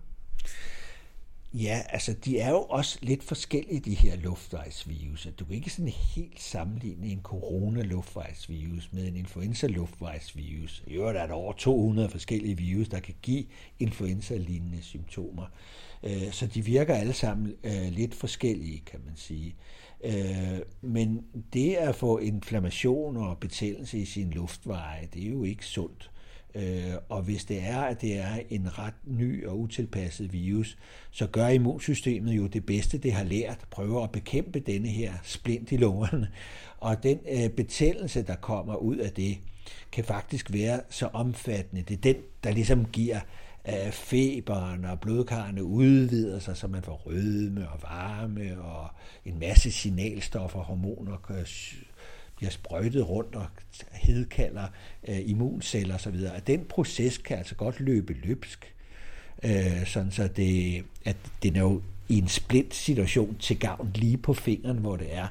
Ja, 1.54 1.82
altså 1.90 2.14
de 2.14 2.40
er 2.40 2.50
jo 2.50 2.62
også 2.62 3.00
lidt 3.02 3.24
forskellige, 3.24 3.80
de 3.80 3.94
her 3.94 4.16
luftvejsvirus. 4.16 5.28
Du 5.40 5.46
kan 5.46 5.56
ikke 5.56 5.70
sådan 5.70 5.92
helt 6.16 6.42
sammenligne 6.42 7.08
en 7.08 7.22
corona-luftvejsvirus 7.24 8.90
med 8.94 9.08
en 9.08 9.16
influenza-luftvejsvirus. 9.16 10.84
I 10.88 10.94
øvrigt 10.94 11.18
er 11.18 11.28
der 11.28 11.34
over 11.34 11.54
200 11.54 12.10
forskellige 12.10 12.58
virus, 12.58 12.90
der 12.90 13.00
kan 13.00 13.16
give 13.22 13.46
influenza-lignende 13.80 14.82
symptomer. 14.82 15.46
Øh, 16.04 16.32
så 16.32 16.48
de 16.48 16.66
virker 16.66 16.96
alle 16.96 17.14
sammen 17.14 17.56
øh, 17.64 17.92
lidt 17.92 18.16
forskellige, 18.16 18.80
kan 18.86 19.00
man 19.06 19.14
sige. 19.16 19.56
Øh, 20.04 20.60
men 20.82 21.26
det 21.54 21.76
at 21.76 21.96
få 21.96 22.18
inflammation 22.18 23.18
og 23.18 23.38
betændelse 23.38 23.98
i 23.98 24.06
sin 24.06 24.30
luftveje, 24.30 25.08
det 25.14 25.26
er 25.26 25.30
jo 25.30 25.44
ikke 25.44 25.66
sundt. 25.66 26.12
Øh, 26.56 26.94
og 27.10 27.22
hvis 27.22 27.46
det 27.46 27.64
er, 27.64 27.82
at 27.82 28.02
det 28.02 28.18
er 28.18 28.40
en 28.50 28.80
ret 28.80 28.94
ny 29.06 29.48
og 29.48 29.60
utilpasset 29.60 30.34
virus, 30.34 30.78
så 31.12 31.28
gør 31.28 31.48
immunsystemet 31.48 32.32
jo 32.32 32.48
det 32.48 32.66
bedste, 32.66 32.98
det 32.98 33.14
har 33.14 33.24
lært, 33.24 33.60
prøver 33.72 34.04
at 34.04 34.12
bekæmpe 34.12 34.60
denne 34.60 34.88
her 34.88 35.14
splint 35.24 35.72
i 35.72 35.78
lungerne. 35.78 36.30
Og 36.78 37.04
den 37.04 37.20
øh, 37.32 37.50
betændelse, 37.50 38.22
der 38.22 38.36
kommer 38.36 38.76
ud 38.76 38.98
af 38.98 39.12
det, 39.12 39.38
kan 39.92 40.04
faktisk 40.04 40.54
være 40.54 40.82
så 40.90 41.10
omfattende. 41.14 41.82
Det 41.82 41.98
er 41.98 42.14
den, 42.14 42.24
der 42.44 42.52
ligesom 42.52 42.86
giver 42.86 43.20
øh, 43.68 43.92
feberen 43.92 44.86
og 44.86 45.00
blodkarrene 45.00 45.64
udvider 45.64 46.40
sig, 46.40 46.58
så 46.58 46.68
man 46.68 46.84
får 46.84 47.02
rødme 47.06 47.70
og 47.70 47.80
varme 47.82 48.62
og 48.62 48.90
en 49.26 49.40
masse 49.40 49.72
signalstoffer, 49.72 50.60
hormoner, 50.60 51.18
bliver 52.42 52.52
sprøjtet 52.52 53.10
rundt 53.10 53.36
og 53.36 53.46
hedkalder 53.92 54.68
øh, 55.08 55.20
immunceller 55.26 55.96
osv. 55.96 56.16
At 56.36 56.48
den 56.48 56.66
proces 56.70 57.18
kan 57.18 57.38
altså 57.38 57.56
godt 57.56 57.80
løbe 57.80 58.14
løbsk, 58.14 58.74
øh, 59.44 59.86
sådan 59.86 60.12
så 60.12 60.28
det, 60.28 60.84
at 61.06 61.16
det 61.44 61.58
er 61.58 61.62
jo 61.62 61.82
i 62.10 62.18
en 62.18 62.28
splint 62.28 62.74
situation 62.74 63.38
til 63.40 63.60
gavn 63.60 63.92
lige 63.96 64.18
på 64.18 64.34
fingeren, 64.34 64.78
hvor 64.78 64.96
det 64.96 65.16
er. 65.16 65.28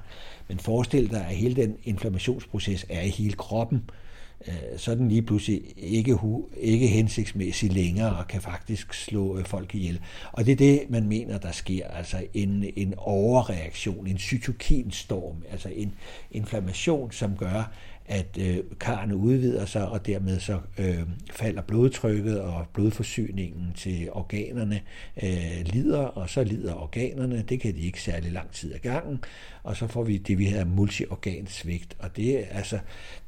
Men 0.48 0.58
forestil 0.58 1.10
dig, 1.10 1.26
at 1.26 1.36
hele 1.36 1.56
den 1.56 1.76
inflammationsproces 1.84 2.86
er 2.88 3.02
i 3.02 3.08
hele 3.08 3.34
kroppen, 3.34 3.78
Øh, 3.78 4.09
Øh, 4.48 4.78
så 4.78 4.90
er 4.90 4.94
den 4.94 5.08
lige 5.08 5.22
pludselig 5.22 5.62
ikke, 5.76 6.18
ikke 6.56 6.86
hensigtsmæssig 6.86 7.72
længere 7.72 8.16
og 8.16 8.28
kan 8.28 8.40
faktisk 8.40 8.94
slå 8.94 9.38
øh, 9.38 9.44
folk 9.44 9.74
ihjel. 9.74 10.00
Og 10.32 10.46
det 10.46 10.52
er 10.52 10.56
det, 10.56 10.82
man 10.88 11.08
mener, 11.08 11.38
der 11.38 11.52
sker, 11.52 11.88
altså 11.88 12.24
en, 12.34 12.64
en 12.76 12.94
overreaktion, 12.96 14.06
en 14.06 14.18
cytokinstorm, 14.18 15.36
altså 15.50 15.68
en 15.68 15.92
inflammation, 16.30 17.12
som 17.12 17.36
gør, 17.36 17.72
at 18.10 18.38
øh, 18.40 18.58
karrene 18.80 19.16
udvider 19.16 19.66
sig, 19.66 19.88
og 19.88 20.06
dermed 20.06 20.40
så 20.40 20.58
øh, 20.78 21.02
falder 21.32 21.62
blodtrykket, 21.62 22.40
og 22.40 22.66
blodforsyningen 22.72 23.72
til 23.76 24.08
organerne 24.12 24.80
øh, 25.22 25.60
lider, 25.64 25.98
og 25.98 26.30
så 26.30 26.44
lider 26.44 26.74
organerne. 26.74 27.44
Det 27.48 27.60
kan 27.60 27.74
de 27.74 27.80
ikke 27.80 28.02
særlig 28.02 28.32
lang 28.32 28.50
tid 28.50 28.74
ad 28.74 28.78
gangen, 28.78 29.24
og 29.62 29.76
så 29.76 29.86
får 29.86 30.02
vi 30.02 30.16
det, 30.16 30.38
vi 30.38 30.44
hedder 30.44 30.64
multiorgansvigt. 30.64 31.96
Og 31.98 32.16
det 32.16 32.38
er, 32.38 32.44
altså, 32.50 32.78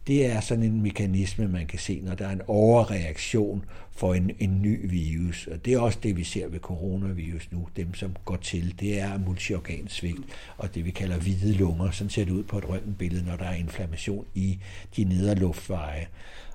det 0.06 0.26
er 0.26 0.40
sådan 0.40 0.64
en 0.64 0.82
mekanisme, 0.82 1.48
man 1.48 1.66
kan 1.66 1.78
se, 1.78 2.00
når 2.00 2.14
der 2.14 2.26
er 2.26 2.32
en 2.32 2.42
overreaktion 2.46 3.64
for 3.90 4.14
en, 4.14 4.30
en 4.38 4.62
ny 4.62 4.90
virus. 4.90 5.46
Og 5.46 5.64
det 5.64 5.72
er 5.72 5.78
også 5.78 5.98
det, 6.02 6.16
vi 6.16 6.24
ser 6.24 6.48
ved 6.48 6.60
coronavirus 6.60 7.48
nu. 7.52 7.68
Dem, 7.76 7.94
som 7.94 8.16
går 8.24 8.36
til, 8.36 8.80
det 8.80 9.00
er 9.00 9.18
multiorgansvigt 9.18 10.18
og 10.56 10.74
det, 10.74 10.84
vi 10.84 10.90
kalder 10.90 11.18
hvide 11.18 11.52
lunger. 11.52 11.90
Sådan 11.90 12.10
ser 12.10 12.24
det 12.24 12.32
ud 12.32 12.42
på 12.42 12.58
et 12.58 12.68
røntgenbillede, 12.68 13.24
når 13.24 13.36
der 13.36 13.44
er 13.44 13.54
inflammation 13.54 14.26
i 14.34 14.58
de 14.96 15.04
nedre 15.04 15.34
luftveje. 15.34 16.06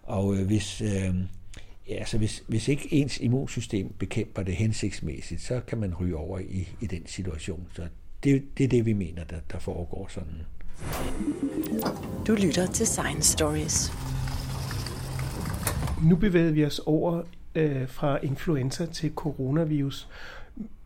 Og 0.03 0.35
øh, 0.35 0.45
hvis, 0.45 0.81
øh, 0.81 1.15
ja, 1.89 1.95
altså 1.95 2.17
hvis, 2.17 2.43
hvis 2.47 2.67
ikke 2.67 2.93
ens 2.93 3.17
immunsystem 3.17 3.93
bekæmper 3.99 4.43
det 4.43 4.55
hensigtsmæssigt, 4.55 5.41
så 5.41 5.59
kan 5.67 5.77
man 5.77 5.93
ryge 5.93 6.15
over 6.15 6.39
i, 6.39 6.67
i 6.81 6.85
den 6.85 7.05
situation. 7.05 7.67
Så 7.73 7.87
det, 8.23 8.43
det 8.57 8.63
er 8.63 8.67
det, 8.67 8.85
vi 8.85 8.93
mener, 8.93 9.23
der, 9.23 9.39
der 9.51 9.59
foregår 9.59 10.07
sådan. 10.07 10.41
Du 12.27 12.35
lytter 12.35 12.65
til 12.65 12.87
Science 12.87 13.31
Stories. 13.31 13.91
Nu 16.03 16.15
bevæger 16.15 16.51
vi 16.51 16.65
os 16.65 16.81
over 16.85 17.21
øh, 17.55 17.87
fra 17.87 18.19
influenza 18.23 18.85
til 18.85 19.11
coronavirus. 19.15 20.07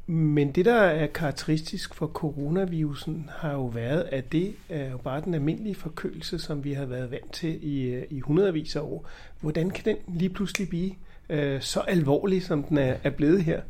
Men 0.08 0.52
det, 0.52 0.66
der 0.66 0.76
er 0.82 1.08
karakteristisk 1.08 1.96
for 1.96 2.08
coronavirusen, 2.08 3.30
har 3.38 3.52
jo 3.52 3.66
været, 3.66 4.08
at 4.12 4.32
det 4.32 4.54
er 4.70 4.90
jo 4.92 4.98
bare 4.98 5.22
den 5.22 5.34
almindelige 5.34 5.76
forkølelse, 5.76 6.40
som 6.40 6.64
vi 6.64 6.74
har 6.74 6.86
været 6.86 7.12
vant 7.12 7.34
til 7.34 7.60
i, 7.62 7.82
øh, 7.82 8.04
i 8.10 8.20
hundredvis 8.20 8.76
af 8.76 8.80
år. 8.82 9.06
Hvordan 9.42 9.70
kan 9.70 9.86
den 9.86 10.18
lige 10.18 10.30
pludselig 10.30 10.70
blive 10.70 10.92
øh, 11.30 11.62
så 11.62 11.80
alvorlig, 11.80 12.44
som 12.44 12.64
den 12.64 12.78
er, 12.78 12.96
er 13.04 13.10
blevet 13.10 13.44
her? 13.44 13.62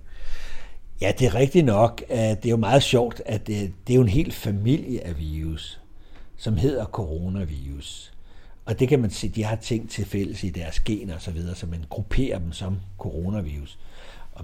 Ja, 1.02 1.12
det 1.20 1.28
er 1.28 1.36
rigtigt 1.36 1.66
nok. 1.66 2.02
Det 2.10 2.46
er 2.46 2.50
jo 2.50 2.58
meget 2.58 2.84
sjovt, 2.84 3.22
at 3.26 3.48
det, 3.48 3.74
det 3.88 3.94
er 3.94 3.96
jo 3.96 4.02
en 4.02 4.08
hel 4.10 4.32
familie 4.32 5.08
af 5.08 5.20
virus, 5.20 5.81
som 6.42 6.58
hedder 6.58 6.86
coronavirus. 6.86 8.14
Og 8.66 8.80
det 8.80 8.90
kan 8.90 9.00
man 9.00 9.10
se, 9.10 9.30
de 9.30 9.44
har 9.44 9.56
ting 9.56 9.90
til 9.90 10.06
fælles 10.06 10.44
i 10.44 10.50
deres 10.50 10.80
gener 10.80 11.16
og 11.16 11.22
så 11.22 11.32
videre, 11.32 11.56
så 11.56 11.68
man 11.68 11.86
grupperer 11.90 12.40
dem 12.40 12.52
som 12.52 12.78
coronavirus. 12.98 13.80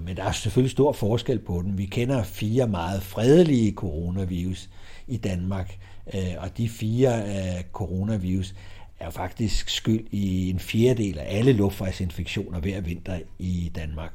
Men 0.00 0.16
der 0.16 0.24
er 0.24 0.32
selvfølgelig 0.32 0.70
stor 0.70 0.92
forskel 0.92 1.38
på 1.38 1.62
dem. 1.62 1.78
Vi 1.78 1.86
kender 1.86 2.22
fire 2.22 2.66
meget 2.66 3.02
fredelige 3.02 3.72
coronavirus 3.72 4.68
i 5.06 5.16
Danmark, 5.16 5.78
øh, 6.14 6.34
og 6.38 6.58
de 6.58 6.68
fire 6.68 7.22
øh, 7.22 7.62
coronavirus 7.72 8.54
er 9.00 9.10
faktisk 9.10 9.68
skyld 9.68 10.06
i 10.10 10.50
en 10.50 10.58
fjerdedel 10.58 11.18
af 11.18 11.38
alle 11.38 11.52
luftvejsinfektioner 11.52 12.60
hver 12.60 12.80
vinter 12.80 13.20
i 13.38 13.72
Danmark 13.74 14.12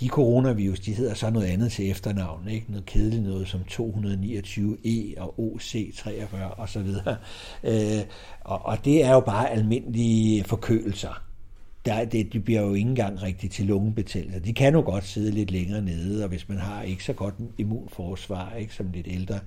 de 0.00 0.08
coronavirus, 0.08 0.80
de 0.80 0.92
hedder 0.94 1.14
så 1.14 1.30
noget 1.30 1.46
andet 1.46 1.72
til 1.72 1.90
efternavn, 1.90 2.48
ikke? 2.48 2.66
Noget 2.68 2.86
kedeligt 2.86 3.22
noget 3.22 3.48
som 3.48 3.60
229E 3.60 4.78
e 4.84 5.14
og 5.16 5.34
OC43 5.38 6.36
og 6.56 6.68
så 6.68 6.80
videre. 6.82 7.16
Øh, 7.64 8.04
og, 8.40 8.66
og 8.66 8.84
det 8.84 9.04
er 9.04 9.12
jo 9.12 9.20
bare 9.20 9.50
almindelige 9.50 10.44
forkølelser. 10.44 11.22
der, 11.84 12.04
det, 12.04 12.32
de 12.32 12.40
bliver 12.40 12.60
jo 12.60 12.74
ikke 12.74 12.88
engang 12.88 13.22
rigtig 13.22 13.50
til 13.50 13.66
lungebetændelser. 13.66 14.40
De 14.40 14.54
kan 14.54 14.74
jo 14.74 14.80
godt 14.80 15.04
sidde 15.04 15.30
lidt 15.30 15.50
længere 15.50 15.82
nede, 15.82 16.22
og 16.22 16.28
hvis 16.28 16.48
man 16.48 16.58
har 16.58 16.82
ikke 16.82 17.04
så 17.04 17.12
godt 17.12 17.34
immunforsvar, 17.58 18.54
ikke 18.54 18.74
som 18.74 18.90
lidt 18.92 19.06
ældre, 19.10 19.40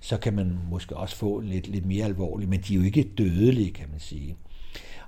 så 0.00 0.16
kan 0.16 0.34
man 0.34 0.58
måske 0.70 0.96
også 0.96 1.16
få 1.16 1.40
lidt, 1.40 1.68
lidt 1.68 1.86
mere 1.86 2.04
alvorligt, 2.04 2.50
men 2.50 2.60
de 2.60 2.74
er 2.74 2.78
jo 2.78 2.84
ikke 2.84 3.10
dødelige, 3.18 3.72
kan 3.72 3.86
man 3.90 4.00
sige. 4.00 4.36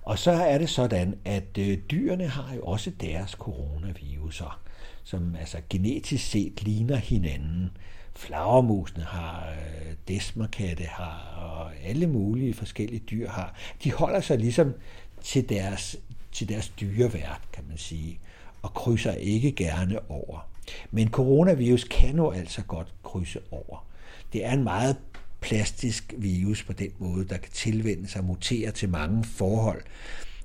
Og 0.02 0.18
så 0.18 0.30
er 0.30 0.58
det 0.58 0.68
sådan, 0.68 1.14
at 1.24 1.58
øh, 1.58 1.78
dyrene 1.90 2.26
har 2.26 2.54
jo 2.54 2.62
også 2.62 2.90
deres 3.00 3.30
coronaviruser, 3.30 4.60
som 5.06 5.36
altså 5.36 5.58
genetisk 5.70 6.30
set 6.30 6.62
ligner 6.62 6.96
hinanden. 6.96 7.70
Flagermusene 8.14 9.04
har, 9.04 9.50
øh, 9.50 9.94
desmerkatte 10.08 10.84
har, 10.84 11.34
og 11.36 11.76
alle 11.84 12.06
mulige 12.06 12.54
forskellige 12.54 13.02
dyr 13.10 13.28
har. 13.28 13.54
De 13.84 13.92
holder 13.92 14.20
sig 14.20 14.38
ligesom 14.38 14.74
til 15.22 15.48
deres, 15.48 15.96
til 16.32 16.48
deres 16.48 16.68
dyrevært, 16.68 17.40
kan 17.52 17.64
man 17.68 17.78
sige, 17.78 18.18
og 18.62 18.74
krydser 18.74 19.12
ikke 19.12 19.52
gerne 19.52 20.10
over. 20.10 20.48
Men 20.90 21.10
coronavirus 21.10 21.84
kan 21.84 22.16
jo 22.16 22.30
altså 22.30 22.62
godt 22.62 22.94
krydse 23.02 23.40
over. 23.50 23.86
Det 24.32 24.44
er 24.44 24.52
en 24.52 24.64
meget 24.64 24.96
plastisk 25.40 26.14
virus 26.18 26.62
på 26.62 26.72
den 26.72 26.90
måde, 26.98 27.28
der 27.28 27.36
kan 27.36 27.52
tilvende 27.52 28.08
sig 28.08 28.20
og 28.20 28.26
mutere 28.26 28.70
til 28.70 28.88
mange 28.88 29.24
forhold. 29.24 29.82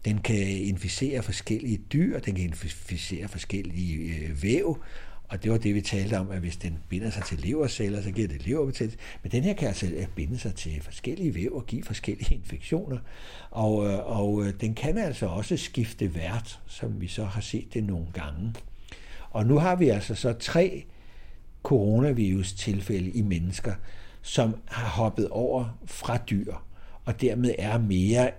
Den 0.06 0.18
kan 0.18 0.48
inficere 0.48 1.24
forskellige 1.24 1.78
dyr, 1.78 2.20
den 2.20 2.36
kan 2.36 2.44
inficere 2.44 3.28
forskellige 3.28 4.16
øh, 4.16 4.44
væv, 4.44 4.78
og 5.32 5.44
det 5.44 5.52
var 5.52 5.58
det, 5.58 5.76
vi 5.76 5.82
talte 5.82 6.20
om, 6.20 6.32
at 6.32 6.40
hvis 6.40 6.58
den 6.58 6.78
binder 6.90 7.10
sig 7.10 7.24
til 7.24 7.40
leverceller, 7.40 8.02
så 8.02 8.12
giver 8.12 8.28
det 8.28 8.46
leverbetændelse. 8.46 9.00
Men 9.24 9.32
den 9.32 9.44
her 9.44 9.54
kan 9.54 9.68
altså 9.68 9.86
øh, 9.86 10.08
binde 10.16 10.40
sig 10.40 10.56
til 10.56 10.82
forskellige 10.82 11.36
væv 11.36 11.56
og 11.56 11.66
give 11.66 11.84
forskellige 11.84 12.36
infektioner. 12.42 12.98
Og, 13.52 13.88
øh, 13.88 14.20
og 14.20 14.46
øh, 14.46 14.54
den 14.62 14.74
kan 14.74 14.98
altså 14.98 15.26
også 15.26 15.58
skifte 15.58 16.16
vært, 16.16 16.60
som 16.68 17.02
vi 17.02 17.08
så 17.08 17.26
har 17.26 17.42
set 17.42 17.74
det 17.74 17.84
nogle 17.84 18.08
gange. 18.14 18.54
Og 19.30 19.46
nu 19.46 19.58
har 19.58 19.76
vi 19.76 19.90
altså 19.90 20.16
så 20.16 20.34
tre 20.34 20.86
coronavirus-tilfælde 21.64 23.12
i 23.12 23.22
mennesker, 23.22 23.74
som 24.22 24.56
har 24.66 24.88
hoppet 24.88 25.30
over 25.30 25.78
fra 25.86 26.18
dyr, 26.18 26.54
og 27.06 27.22
dermed 27.22 27.56
er 27.60 27.78
mere 27.78 28.32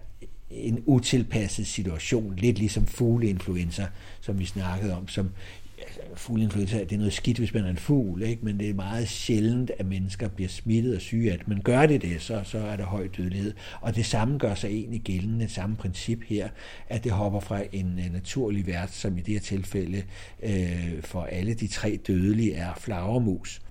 en 0.52 0.82
utilpasset 0.86 1.66
situation, 1.66 2.36
lidt 2.36 2.58
ligesom 2.58 2.86
fugleinfluenza, 2.86 3.86
som 4.20 4.38
vi 4.38 4.46
snakkede 4.46 4.96
om, 4.96 5.08
som 5.08 5.30
altså, 5.78 6.00
fugleinfluenza, 6.14 6.78
det 6.78 6.92
er 6.92 6.96
noget 6.96 7.12
skidt, 7.12 7.38
hvis 7.38 7.54
man 7.54 7.64
er 7.64 7.70
en 7.70 7.76
fugl, 7.76 8.22
ikke? 8.22 8.44
men 8.44 8.58
det 8.58 8.70
er 8.70 8.74
meget 8.74 9.08
sjældent, 9.08 9.70
at 9.78 9.86
mennesker 9.86 10.28
bliver 10.28 10.48
smittet 10.48 10.94
og 10.96 11.00
syge 11.00 11.32
at 11.32 11.48
man 11.48 11.60
gør 11.64 11.86
det 11.86 12.02
det, 12.02 12.22
så, 12.22 12.40
så 12.44 12.58
er 12.58 12.76
der 12.76 12.84
høj 12.84 13.08
dødelighed. 13.16 13.54
Og 13.80 13.96
det 13.96 14.06
samme 14.06 14.38
gør 14.38 14.54
sig 14.54 14.68
egentlig 14.68 15.00
gældende, 15.00 15.48
samme 15.48 15.76
princip 15.76 16.22
her, 16.26 16.48
at 16.88 17.04
det 17.04 17.12
hopper 17.12 17.40
fra 17.40 17.62
en 17.72 17.98
øh, 17.98 18.12
naturlig 18.12 18.66
vært, 18.66 18.90
som 18.90 19.18
i 19.18 19.20
det 19.20 19.34
her 19.34 19.40
tilfælde 19.40 20.02
øh, 20.42 21.02
for 21.02 21.22
alle 21.22 21.54
de 21.54 21.66
tre 21.66 21.98
dødelige 22.06 22.54
er 22.54 22.74
flagermus. 22.80 23.62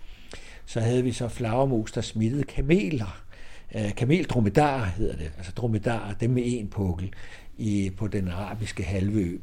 Så 0.66 0.80
havde 0.80 1.04
vi 1.04 1.12
så 1.12 1.28
flagermus, 1.28 1.92
der 1.92 2.02
smittede 2.02 2.44
kameler. 2.44 3.21
Øh, 3.76 3.96
kamel 3.96 4.26
dromedar 4.26 4.86
hedder 4.86 5.16
det, 5.16 5.32
altså 5.38 5.52
dromedar, 5.52 6.16
dem 6.20 6.30
med 6.30 6.44
en 6.46 6.68
pukkel 6.68 7.14
i, 7.58 7.92
på 7.98 8.08
den 8.08 8.28
arabiske 8.28 8.84
halvø. 8.84 9.38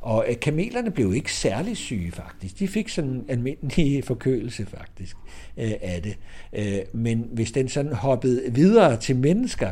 Og 0.00 0.26
øh, 0.28 0.40
kamelerne 0.40 0.90
blev 0.90 1.14
ikke 1.14 1.32
særlig 1.32 1.76
syge 1.76 2.12
faktisk. 2.12 2.58
De 2.58 2.68
fik 2.68 2.88
sådan 2.88 3.10
en 3.10 3.24
almindelig 3.28 4.04
forkølelse 4.10 4.66
faktisk 4.66 5.16
øh, 5.56 5.72
af 5.80 6.02
det. 6.02 6.16
Øh, 6.52 6.80
men 6.92 7.28
hvis 7.32 7.52
den 7.52 7.68
sådan 7.68 7.92
hoppede 7.92 8.42
videre 8.54 8.96
til 8.96 9.16
mennesker, 9.16 9.70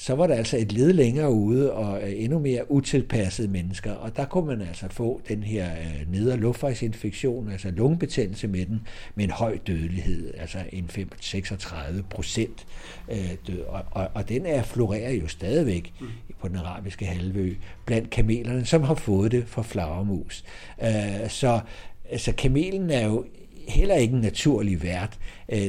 så 0.00 0.14
var 0.14 0.26
der 0.26 0.34
altså 0.34 0.56
et 0.56 0.72
led 0.72 0.92
længere 0.92 1.30
ude 1.30 1.72
og 1.72 2.02
øh, 2.02 2.12
endnu 2.16 2.38
mere 2.38 2.70
utilpassede 2.70 3.48
mennesker, 3.48 3.92
og 3.92 4.16
der 4.16 4.24
kunne 4.24 4.46
man 4.46 4.60
altså 4.60 4.86
få 4.90 5.20
den 5.28 5.42
her 5.42 5.70
øh, 5.72 6.12
nedre 6.12 6.36
luftvejsinfektion, 6.36 7.50
altså 7.50 7.70
lungebetændelse 7.70 8.48
med 8.48 8.66
den, 8.66 8.80
med 9.14 9.24
en 9.24 9.30
høj 9.30 9.58
dødelighed, 9.66 10.34
altså 10.38 10.58
en 10.72 10.90
36 11.20 12.02
procent 12.10 12.66
øh, 13.10 13.30
død, 13.46 13.60
og, 13.60 13.82
og, 13.90 14.08
og 14.14 14.28
den 14.28 14.46
er 14.46 14.62
florerer 14.62 15.12
jo 15.12 15.28
stadigvæk 15.28 15.92
mm. 16.00 16.06
på 16.40 16.48
den 16.48 16.56
arabiske 16.56 17.06
halvø 17.06 17.54
blandt 17.84 18.10
kamelerne, 18.10 18.64
som 18.64 18.82
har 18.82 18.94
fået 18.94 19.32
det 19.32 19.44
fra 19.46 19.62
flagermus. 19.62 20.44
Så 21.28 21.60
altså, 22.10 22.32
kamelen 22.32 22.90
er 22.90 23.06
jo 23.06 23.24
heller 23.68 23.94
ikke 23.94 24.14
en 24.14 24.20
naturlig 24.20 24.82
vært, 24.82 25.18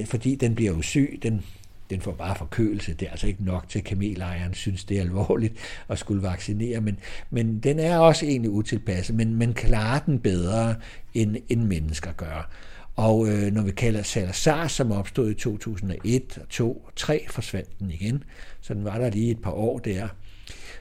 fordi 0.05 0.35
den 0.35 0.55
bliver 0.55 0.71
jo 0.71 0.81
syg, 0.81 1.19
den 1.23 1.43
den 1.89 2.01
får 2.01 2.11
bare 2.11 2.35
forkølelse. 2.35 2.93
Det 2.93 3.05
er 3.05 3.11
altså 3.11 3.27
ikke 3.27 3.43
nok 3.43 3.69
til, 3.69 3.79
at 3.79 3.85
kamelejeren 3.85 4.53
synes, 4.53 4.83
det 4.83 4.97
er 4.97 5.01
alvorligt 5.01 5.53
at 5.89 5.99
skulle 5.99 6.23
vaccinere, 6.23 6.81
men, 6.81 6.99
men 7.29 7.59
den 7.59 7.79
er 7.79 7.97
også 7.97 8.25
egentlig 8.25 8.51
utilpasset, 8.51 9.15
men 9.15 9.35
man 9.35 9.53
klarer 9.53 9.99
den 9.99 10.19
bedre, 10.19 10.75
end, 11.13 11.35
end 11.49 11.63
mennesker 11.63 12.11
gør. 12.11 12.49
Og 12.95 13.27
øh, 13.27 13.53
når 13.53 13.61
vi 13.61 13.71
kalder 13.71 14.03
Salazar, 14.03 14.67
som 14.67 14.91
opstod 14.91 15.31
i 15.31 15.33
2001 15.33 16.37
og 16.41 16.49
2 16.49 16.71
og 16.71 16.91
3, 16.95 17.25
forsvandt 17.29 17.79
den 17.79 17.91
igen. 17.91 18.23
Så 18.61 18.73
den 18.73 18.83
var 18.83 18.97
der 18.97 19.09
lige 19.09 19.31
et 19.31 19.41
par 19.41 19.51
år 19.51 19.79
der. 19.79 20.07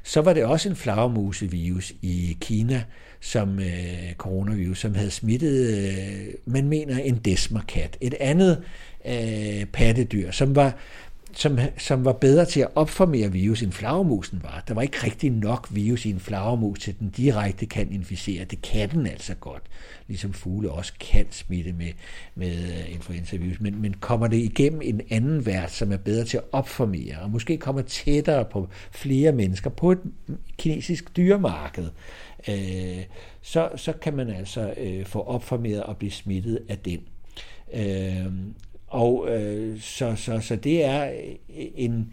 Så 0.03 0.21
var 0.21 0.33
det 0.33 0.45
også 0.45 0.69
en 0.69 0.77
flagermusevirus 0.77 1.93
i 2.03 2.37
Kina, 2.41 2.83
som 3.21 3.59
øh, 3.59 4.15
coronavirus, 4.17 4.79
som 4.79 4.95
havde 4.95 5.11
smittet, 5.11 5.79
øh, 5.79 6.35
man 6.45 6.69
mener, 6.69 6.99
en 6.99 7.17
desmerkat. 7.17 7.97
Et 8.01 8.15
andet 8.21 8.63
øh, 9.09 9.67
pattedyr, 9.67 10.31
som 10.31 10.57
var, 10.57 10.75
som, 11.33 11.59
som 11.79 12.05
var 12.05 12.13
bedre 12.13 12.45
til 12.45 12.61
at 12.61 12.69
opformere 12.75 13.33
virus, 13.33 13.63
end 13.63 13.73
flagermusen 13.73 14.41
var. 14.43 14.65
Der 14.69 14.75
var 14.75 14.83
ikke 14.83 15.05
rigtig 15.05 15.31
nok 15.31 15.69
virus 15.71 16.05
i 16.05 16.11
en 16.11 16.21
flagermus, 16.21 16.79
til 16.79 16.99
den 16.99 17.11
direkte 17.11 17.67
kan 17.67 17.93
inficere. 17.93 18.45
Det 18.45 18.63
kan 18.63 18.91
den 18.91 19.07
altså 19.07 19.35
godt, 19.35 19.63
ligesom 20.09 20.33
fugle 20.33 20.71
også 20.71 20.93
kan 21.01 21.27
smitte 21.31 21.73
med, 21.73 21.93
med 22.35 22.53
øh, 22.53 22.95
influenzavirus. 22.95 23.61
Men, 23.61 23.83
men 23.83 23.95
kommer 23.95 24.27
det 24.27 24.37
igennem 24.37 24.81
en 24.85 25.01
anden 25.11 25.47
vært, 25.47 25.73
som 25.73 25.93
er 25.93 25.97
bedre 25.97 26.25
til 26.25 26.37
at 26.37 26.45
opformere, 26.53 27.19
og 27.23 27.31
måske 27.31 27.57
kommer 27.57 27.83
tættere 27.83 28.45
på 28.45 28.69
flere 28.91 29.33
mennesker 29.33 29.71
på 29.71 29.93
et 29.93 29.99
kinesisk 30.57 31.17
dyremarked, 31.17 31.89
øh, 32.49 33.05
så, 33.43 33.69
så 33.77 33.93
kan 33.93 34.17
man 34.17 34.31
altså 34.31 34.75
øh, 34.77 35.07
få 35.07 35.21
opformeret 35.21 35.83
og 35.83 35.97
blive 35.97 36.13
smittet 36.13 36.61
af 36.69 36.79
den. 36.79 37.01
Øh, 37.75 38.27
og 38.89 39.29
øh, 39.31 39.81
så, 39.81 40.15
så, 40.17 40.41
så 40.41 40.57
det 40.57 40.85
er 40.85 41.11
øh, 41.11 41.35
en, 41.75 42.13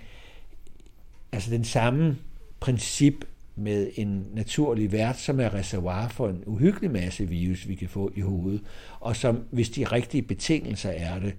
altså 1.32 1.52
den 1.52 1.64
samme 1.64 2.18
princip 2.60 3.26
med 3.56 3.90
en 3.96 4.28
naturlig 4.34 4.92
vært, 4.92 5.18
som 5.18 5.40
er 5.40 5.54
reservoir 5.54 6.08
for 6.08 6.30
en 6.30 6.44
uhyggelig 6.46 6.92
masse 6.92 7.30
virus, 7.30 7.68
vi 7.68 7.76
kan 7.76 7.90
få 7.90 8.12
i 8.16 8.22
hovedet, 8.22 8.62
og 9.00 9.16
som, 9.16 9.44
hvis 9.52 9.70
de 9.70 9.84
rigtige 9.84 10.22
betingelser 10.22 10.90
er 10.90 11.20
det, 11.20 11.36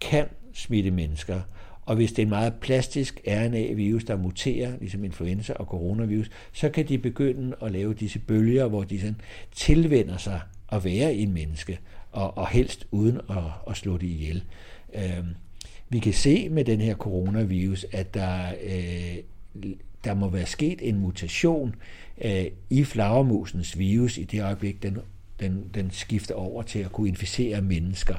kan 0.00 0.26
smitte 0.52 0.90
mennesker. 0.90 1.40
Og 1.86 1.96
hvis 1.96 2.12
det 2.12 2.18
er 2.18 2.22
en 2.22 2.28
meget 2.28 2.54
plastisk 2.54 3.20
RNA-virus, 3.26 4.04
der 4.04 4.16
muterer, 4.16 4.78
ligesom 4.78 5.04
influenza 5.04 5.52
og 5.52 5.66
coronavirus, 5.66 6.30
så 6.52 6.68
kan 6.68 6.88
de 6.88 6.98
begynde 6.98 7.56
at 7.62 7.72
lave 7.72 7.94
disse 7.94 8.18
bølger, 8.18 8.68
hvor 8.68 8.82
de 8.82 9.00
sådan 9.00 9.20
tilvender 9.52 10.16
sig 10.16 10.40
at 10.72 10.84
være 10.84 11.14
i 11.14 11.22
en 11.22 11.32
menneske 11.32 11.78
og, 12.12 12.38
og 12.38 12.48
helst 12.48 12.86
uden 12.90 13.20
at, 13.30 13.36
at 13.70 13.76
slå 13.76 13.96
det 13.96 14.06
ihjel. 14.06 14.44
Øh, 14.94 15.24
vi 15.88 15.98
kan 15.98 16.12
se 16.12 16.48
med 16.48 16.64
den 16.64 16.80
her 16.80 16.94
coronavirus, 16.94 17.86
at 17.92 18.14
der, 18.14 18.52
øh, 18.64 19.16
der 20.04 20.14
må 20.14 20.28
være 20.28 20.46
sket 20.46 20.78
en 20.82 20.98
mutation 20.98 21.74
øh, 22.24 22.44
i 22.70 22.84
flagermusens 22.84 23.78
virus 23.78 24.18
i 24.18 24.24
det 24.24 24.42
øjeblik, 24.42 24.82
den, 24.82 24.98
den, 25.40 25.70
den 25.74 25.90
skifter 25.90 26.34
over 26.34 26.62
til 26.62 26.78
at 26.78 26.92
kunne 26.92 27.08
inficere 27.08 27.62
mennesker. 27.62 28.14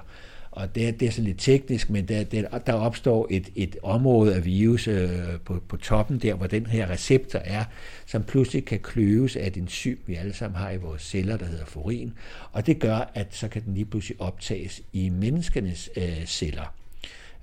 Og 0.55 0.75
det, 0.75 0.99
det 0.99 1.07
er 1.07 1.11
sådan 1.11 1.25
lidt 1.25 1.39
teknisk, 1.39 1.89
men 1.89 2.07
der, 2.07 2.23
der, 2.23 2.57
der 2.57 2.73
opstår 2.73 3.27
et, 3.29 3.49
et 3.55 3.75
område 3.83 4.35
af 4.35 4.45
virus 4.45 4.87
øh, 4.87 5.09
på, 5.45 5.61
på 5.67 5.77
toppen 5.77 6.19
der, 6.19 6.33
hvor 6.33 6.47
den 6.47 6.65
her 6.65 6.89
receptor 6.89 7.39
er, 7.39 7.63
som 8.05 8.23
pludselig 8.23 8.65
kan 8.65 8.79
kløves 8.79 9.35
af 9.35 9.47
et 9.47 9.57
enzym, 9.57 9.97
vi 10.05 10.15
alle 10.15 10.33
sammen 10.33 10.57
har 10.57 10.71
i 10.71 10.77
vores 10.77 11.01
celler, 11.01 11.37
der 11.37 11.45
hedder 11.45 11.65
forin. 11.65 12.13
Og 12.51 12.65
det 12.65 12.79
gør, 12.79 13.11
at 13.13 13.27
så 13.31 13.47
kan 13.47 13.63
den 13.65 13.73
lige 13.73 13.85
pludselig 13.85 14.21
optages 14.21 14.81
i 14.93 15.09
menneskenes 15.09 15.89
øh, 15.97 16.25
celler. 16.25 16.73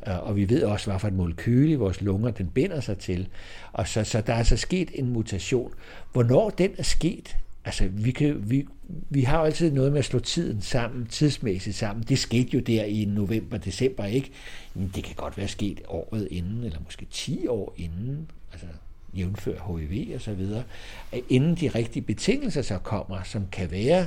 Øh, 0.06 0.22
og 0.22 0.36
vi 0.36 0.48
ved 0.48 0.62
også, 0.62 0.90
hvad 0.90 1.00
for 1.00 1.08
et 1.08 1.14
molekyl 1.14 1.70
i 1.70 1.74
vores 1.74 2.00
lunger, 2.00 2.30
den 2.30 2.46
binder 2.46 2.80
sig 2.80 2.98
til. 2.98 3.28
Og 3.72 3.88
så, 3.88 4.04
så 4.04 4.20
der 4.20 4.34
er 4.34 4.42
så 4.42 4.56
sket 4.56 4.90
en 4.94 5.08
mutation. 5.08 5.72
Hvornår 6.12 6.50
den 6.50 6.70
er 6.78 6.82
sket, 6.82 7.36
altså 7.64 7.88
vi, 7.92 8.10
kan, 8.10 8.50
vi, 8.50 8.66
vi 9.10 9.22
har 9.22 9.38
jo 9.38 9.44
altid 9.44 9.72
noget 9.72 9.92
med 9.92 9.98
at 9.98 10.04
slå 10.04 10.18
tiden 10.18 10.62
sammen, 10.62 11.06
tidsmæssigt 11.06 11.76
sammen. 11.76 12.04
Det 12.08 12.18
skete 12.18 12.48
jo 12.54 12.60
der 12.60 12.84
i 12.84 13.04
november, 13.04 13.58
december, 13.58 14.04
ikke? 14.04 14.30
Men 14.74 14.92
det 14.94 15.04
kan 15.04 15.14
godt 15.14 15.38
være 15.38 15.48
sket 15.48 15.80
året 15.88 16.28
inden, 16.30 16.64
eller 16.64 16.78
måske 16.84 17.06
10 17.10 17.46
år 17.46 17.74
inden, 17.76 18.30
altså 18.52 18.66
jævnfør 19.16 19.76
HIV 19.78 20.14
og 20.14 20.20
så 20.20 20.34
videre, 20.34 20.62
inden 21.28 21.54
de 21.54 21.68
rigtige 21.68 22.02
betingelser 22.02 22.62
så 22.62 22.78
kommer, 22.78 23.22
som 23.22 23.46
kan 23.52 23.70
være 23.70 24.06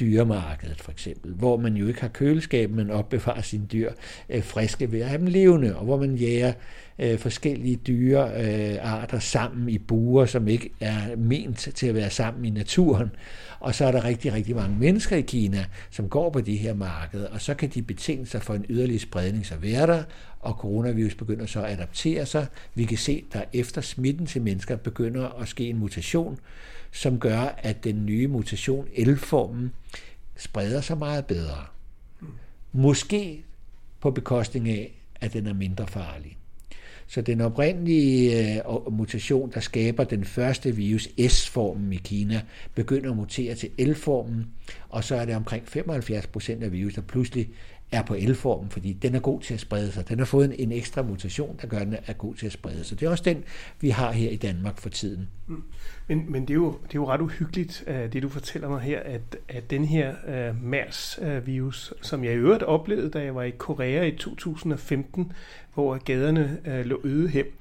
dyremarkedet 0.00 0.80
for 0.80 0.92
eksempel, 0.92 1.32
hvor 1.32 1.56
man 1.56 1.76
jo 1.76 1.86
ikke 1.86 2.00
har 2.00 2.08
køleskab, 2.08 2.70
men 2.70 2.90
opbevarer 2.90 3.42
sine 3.42 3.66
dyr 3.66 3.92
øh, 4.28 4.42
friske 4.42 4.92
ved 4.92 5.00
at 5.00 5.08
have 5.08 5.18
dem 5.18 5.26
levende, 5.26 5.76
og 5.76 5.84
hvor 5.84 5.96
man 5.96 6.14
jager 6.14 6.52
øh, 6.98 7.18
forskellige 7.18 7.76
dyrearter 7.76 9.16
øh, 9.16 9.22
sammen 9.22 9.68
i 9.68 9.78
buer, 9.78 10.26
som 10.26 10.48
ikke 10.48 10.70
er 10.80 11.16
ment 11.16 11.58
til 11.74 11.86
at 11.86 11.94
være 11.94 12.10
sammen 12.10 12.44
i 12.44 12.50
naturen. 12.50 13.10
Og 13.60 13.74
så 13.74 13.84
er 13.84 13.92
der 13.92 14.04
rigtig, 14.04 14.32
rigtig 14.32 14.56
mange 14.56 14.76
mennesker 14.78 15.16
i 15.16 15.20
Kina, 15.20 15.64
som 15.90 16.08
går 16.08 16.30
på 16.30 16.40
de 16.40 16.56
her 16.56 16.74
markeder, 16.74 17.28
og 17.28 17.40
så 17.40 17.54
kan 17.54 17.68
de 17.68 17.82
betænke 17.82 18.26
sig 18.26 18.42
for 18.42 18.54
en 18.54 18.66
yderligere 18.68 19.00
spredning 19.00 19.46
så 19.46 19.56
være 19.56 19.86
der, 19.86 20.02
og 20.40 20.52
coronavirus 20.52 21.14
begynder 21.14 21.46
så 21.46 21.62
at 21.62 21.72
adaptere 21.72 22.26
sig. 22.26 22.46
Vi 22.74 22.84
kan 22.84 22.98
se, 22.98 23.24
der 23.32 23.44
efter 23.52 23.80
smitten 23.80 24.26
til 24.26 24.42
mennesker 24.42 24.76
begynder 24.76 25.28
at 25.28 25.48
ske 25.48 25.68
en 25.68 25.78
mutation, 25.78 26.38
som 26.92 27.18
gør, 27.18 27.54
at 27.58 27.84
den 27.84 28.06
nye 28.06 28.26
mutation, 28.26 28.88
L-formen, 28.98 29.72
spreder 30.36 30.80
sig 30.80 30.98
meget 30.98 31.26
bedre. 31.26 31.64
Måske 32.72 33.44
på 34.00 34.10
bekostning 34.10 34.68
af, 34.68 34.92
at 35.20 35.32
den 35.32 35.46
er 35.46 35.54
mindre 35.54 35.86
farlig. 35.86 36.38
Så 37.06 37.20
den 37.20 37.40
oprindelige 37.40 38.56
øh, 38.56 38.92
mutation, 38.92 39.50
der 39.54 39.60
skaber 39.60 40.04
den 40.04 40.24
første 40.24 40.76
virus, 40.76 41.08
S-formen 41.28 41.92
i 41.92 41.96
Kina, 41.96 42.42
begynder 42.74 43.10
at 43.10 43.16
mutere 43.16 43.54
til 43.54 43.70
L-formen, 43.78 44.46
og 44.88 45.04
så 45.04 45.14
er 45.16 45.24
det 45.24 45.36
omkring 45.36 45.68
75 45.68 46.26
procent 46.26 46.62
af 46.62 46.72
virus, 46.72 46.94
der 46.94 47.00
pludselig 47.00 47.48
er 47.94 48.02
på 48.02 48.14
L-formen, 48.14 48.70
fordi 48.70 48.92
den 48.92 49.14
er 49.14 49.20
god 49.20 49.40
til 49.40 49.54
at 49.54 49.60
sprede 49.60 49.92
sig. 49.92 50.08
Den 50.08 50.18
har 50.18 50.26
fået 50.26 50.44
en, 50.44 50.52
en 50.52 50.72
ekstra 50.72 51.02
mutation, 51.02 51.58
der 51.62 51.66
gør, 51.66 51.78
at 51.78 51.86
den 51.86 51.96
er 52.06 52.12
god 52.12 52.34
til 52.34 52.46
at 52.46 52.52
sprede 52.52 52.84
sig. 52.84 53.00
Det 53.00 53.06
er 53.06 53.10
også 53.10 53.24
den, 53.24 53.44
vi 53.80 53.90
har 53.90 54.12
her 54.12 54.30
i 54.30 54.36
Danmark 54.36 54.78
for 54.78 54.88
tiden. 54.88 55.28
Mm. 55.46 55.62
Men, 56.06 56.32
men 56.32 56.42
det, 56.42 56.50
er 56.50 56.54
jo, 56.54 56.72
det 56.72 56.88
er 56.88 56.94
jo 56.94 57.08
ret 57.08 57.20
uhyggeligt, 57.20 57.84
øh, 57.86 58.12
det 58.12 58.22
du 58.22 58.28
fortæller 58.28 58.68
mig 58.68 58.80
her, 58.80 59.00
at, 59.00 59.36
at 59.48 59.70
den 59.70 59.84
her 59.84 60.14
øh, 60.28 60.50
uh, 60.50 60.62
MERS-virus, 60.62 61.94
som 62.02 62.24
jeg 62.24 62.32
i 62.32 62.36
øvrigt 62.36 62.62
oplevede, 62.62 63.10
da 63.10 63.24
jeg 63.24 63.34
var 63.34 63.42
i 63.42 63.50
Korea 63.50 64.04
i 64.04 64.16
2015, 64.16 65.32
hvor 65.74 65.98
gaderne 66.04 66.58
uh, 66.66 66.86
lå 66.86 67.00
øde 67.04 67.30
hjem, 67.30 67.58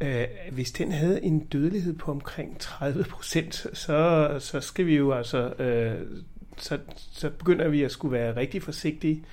uh, 0.00 0.08
hvis 0.52 0.72
den 0.72 0.92
havde 0.92 1.24
en 1.24 1.38
dødelighed 1.40 1.92
på 1.92 2.10
omkring 2.10 2.58
30 2.58 3.04
procent, 3.04 3.66
så, 3.72 4.28
så 4.40 4.60
skal 4.60 4.86
vi 4.86 4.96
jo 4.96 5.12
altså... 5.12 5.52
Uh, 5.58 6.18
så, 6.56 6.78
så 7.12 7.30
begynder 7.30 7.68
vi 7.68 7.82
at 7.82 7.90
skulle 7.90 8.12
være 8.12 8.36
rigtig 8.36 8.62
forsigtige 8.62 9.24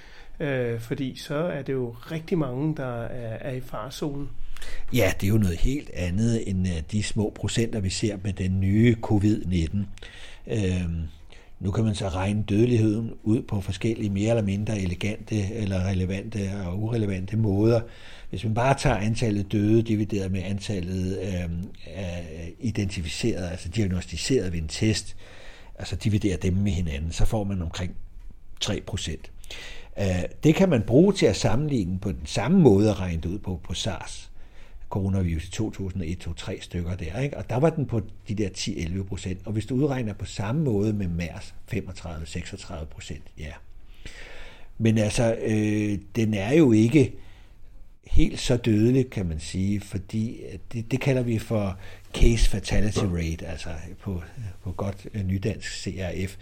øh, 0.41 0.79
fordi 0.79 1.15
så 1.15 1.35
er 1.35 1.61
det 1.61 1.73
jo 1.73 1.95
rigtig 2.11 2.37
mange, 2.37 2.75
der 2.75 3.03
er, 3.03 3.37
er 3.41 3.51
i 3.51 3.61
farzonen. 3.61 4.29
Ja, 4.93 5.13
det 5.21 5.27
er 5.27 5.31
jo 5.31 5.37
noget 5.37 5.57
helt 5.57 5.89
andet 5.93 6.49
end 6.49 6.67
øh, 6.67 6.73
de 6.91 7.03
små 7.03 7.33
procenter, 7.35 7.79
vi 7.79 7.89
ser 7.89 8.17
med 8.23 8.33
den 8.33 8.59
nye 8.59 8.95
covid-19. 9.05 9.77
Øhm, 10.47 11.01
nu 11.59 11.71
kan 11.71 11.83
man 11.83 11.95
så 11.95 12.07
regne 12.07 12.43
dødeligheden 12.43 13.13
ud 13.23 13.41
på 13.41 13.61
forskellige 13.61 14.09
mere 14.09 14.29
eller 14.29 14.43
mindre 14.43 14.79
elegante 14.79 15.53
eller 15.53 15.87
relevante 15.87 16.39
og 16.65 16.79
urelevante 16.79 17.37
måder. 17.37 17.81
Hvis 18.29 18.43
man 18.43 18.53
bare 18.53 18.77
tager 18.77 18.95
antallet 18.95 19.51
døde 19.51 19.81
divideret 19.81 20.31
med 20.31 20.41
antallet 20.43 21.19
øh, 21.19 21.49
identificeret, 22.59 23.49
altså 23.51 23.69
diagnostiseret 23.69 24.53
ved 24.53 24.59
en 24.59 24.67
test, 24.67 25.15
altså 25.79 25.95
dividerer 25.95 26.37
dem 26.37 26.53
med 26.53 26.71
hinanden, 26.71 27.11
så 27.11 27.25
får 27.25 27.43
man 27.43 27.61
omkring 27.61 27.95
3 28.59 28.81
procent. 28.87 29.31
Øh, 29.99 30.05
det 30.43 30.55
kan 30.55 30.69
man 30.69 30.81
bruge 30.81 31.13
til 31.13 31.25
at 31.25 31.35
sammenligne 31.35 31.99
på 31.99 32.11
den 32.11 32.25
samme 32.25 32.59
måde 32.59 32.89
at 32.89 32.99
regne 32.99 33.29
ud 33.29 33.39
på, 33.39 33.59
på 33.63 33.73
SARS 33.73 34.31
coronavirus 34.91 35.47
i 35.47 35.51
2001, 35.51 36.17
2, 36.17 36.33
3 36.33 36.57
stykker 36.61 36.95
der, 36.95 37.19
ikke? 37.19 37.37
og 37.37 37.49
der 37.49 37.55
var 37.55 37.69
den 37.69 37.85
på 37.85 38.01
de 38.27 38.35
der 38.35 38.49
10-11 38.49 39.03
procent, 39.03 39.39
og 39.45 39.51
hvis 39.51 39.65
du 39.65 39.75
udregner 39.75 40.13
på 40.13 40.25
samme 40.25 40.63
måde 40.63 40.93
med 40.93 41.07
MERS, 41.07 41.53
35-36 41.73 42.85
procent, 42.85 43.23
ja. 43.37 43.51
Men 44.77 44.97
altså, 44.97 45.35
øh, 45.41 45.99
den 46.15 46.33
er 46.33 46.53
jo 46.53 46.71
ikke 46.71 47.13
helt 48.07 48.39
så 48.39 48.57
dødelig, 48.57 49.09
kan 49.09 49.25
man 49.25 49.39
sige, 49.39 49.81
fordi 49.81 50.41
det, 50.73 50.91
det 50.91 51.01
kalder 51.01 51.21
vi 51.21 51.39
for 51.39 51.77
case 52.13 52.49
fatality 52.49 52.99
rate, 52.99 53.45
altså 53.47 53.69
på, 54.01 54.21
på 54.63 54.71
godt 54.71 55.07
øh, 55.13 55.23
nydansk 55.23 55.83
CRF. 55.83 56.35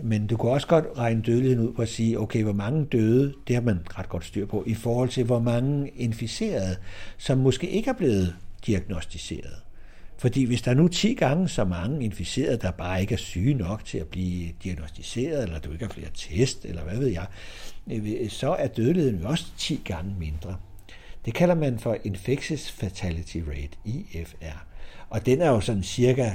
Men 0.00 0.26
du 0.26 0.36
kan 0.36 0.50
også 0.50 0.66
godt 0.66 0.84
regne 0.96 1.22
dødeligheden 1.22 1.68
ud 1.68 1.72
på 1.72 1.82
at 1.82 1.88
sige, 1.88 2.20
okay, 2.20 2.42
hvor 2.42 2.52
mange 2.52 2.84
døde, 2.84 3.34
det 3.48 3.56
har 3.56 3.62
man 3.62 3.78
ret 3.98 4.08
godt 4.08 4.24
styr 4.24 4.46
på, 4.46 4.64
i 4.66 4.74
forhold 4.74 5.08
til 5.08 5.24
hvor 5.24 5.38
mange 5.38 5.88
inficerede, 5.88 6.76
som 7.18 7.38
måske 7.38 7.68
ikke 7.68 7.90
er 7.90 7.94
blevet 7.94 8.34
diagnostiseret. 8.66 9.54
Fordi 10.18 10.44
hvis 10.44 10.62
der 10.62 10.70
er 10.70 10.74
nu 10.74 10.88
10 10.88 11.14
gange 11.14 11.48
så 11.48 11.64
mange 11.64 12.04
inficerede, 12.04 12.56
der 12.56 12.70
bare 12.70 13.00
ikke 13.00 13.14
er 13.14 13.18
syge 13.18 13.54
nok 13.54 13.84
til 13.84 13.98
at 13.98 14.06
blive 14.06 14.48
diagnostiseret, 14.64 15.42
eller 15.42 15.58
du 15.58 15.72
ikke 15.72 15.84
har 15.84 15.92
flere 15.92 16.10
test, 16.14 16.64
eller 16.64 16.82
hvad 16.82 16.98
ved 16.98 17.08
jeg, 17.08 17.26
øh, 17.92 18.30
så 18.30 18.52
er 18.54 18.66
dødeligheden 18.66 19.20
jo 19.20 19.28
også 19.28 19.44
10 19.58 19.80
gange 19.84 20.14
mindre. 20.18 20.56
Det 21.24 21.34
kalder 21.34 21.54
man 21.54 21.78
for 21.78 21.96
Infectious 22.04 22.70
Fatality 22.70 23.38
Rate, 23.48 23.76
IFR. 23.84 24.66
Og 25.10 25.26
den 25.26 25.40
er 25.40 25.48
jo 25.48 25.60
sådan 25.60 25.82
cirka 25.82 26.30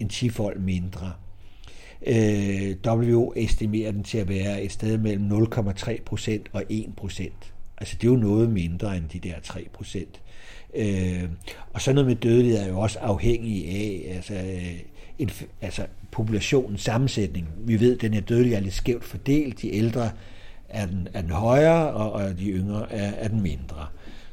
en 0.00 0.10
10-fold 0.12 0.58
mindre. 0.58 1.12
Øh, 2.06 2.76
WHO 2.86 3.32
estimerer 3.36 3.92
den 3.92 4.02
til 4.02 4.18
at 4.18 4.28
være 4.28 4.62
et 4.62 4.72
sted 4.72 4.98
mellem 4.98 5.32
0,3% 5.32 6.38
og 6.52 6.62
1%. 6.70 7.30
Altså 7.78 7.96
det 8.00 8.06
er 8.06 8.12
jo 8.12 8.16
noget 8.16 8.50
mindre 8.50 8.96
end 8.96 9.08
de 9.08 9.18
der 9.18 9.34
3%. 9.34 10.20
Øh, 10.74 11.28
og 11.72 11.80
så 11.80 11.92
noget 11.92 12.06
med 12.06 12.16
dødelighed 12.16 12.60
er 12.60 12.68
jo 12.68 12.80
også 12.80 12.98
afhængig 12.98 13.68
af 13.68 14.14
altså, 14.14 14.34
øh, 14.34 14.80
en, 15.18 15.30
altså 15.60 15.86
populationens 16.10 16.80
sammensætning. 16.80 17.48
Vi 17.58 17.80
ved, 17.80 17.94
at 17.94 18.00
den 18.00 18.14
her 18.14 18.20
dødelighed 18.20 18.58
er 18.58 18.62
lidt 18.62 18.74
skævt 18.74 19.04
fordelt. 19.04 19.62
De 19.62 19.74
ældre 19.74 20.10
er 20.68 20.86
den, 20.86 21.08
er 21.14 21.20
den 21.20 21.30
højere, 21.30 21.90
og, 21.90 22.12
og 22.12 22.38
de 22.38 22.50
yngre 22.50 22.92
er, 22.92 23.10
er 23.10 23.28
den 23.28 23.40
mindre. 23.40 23.86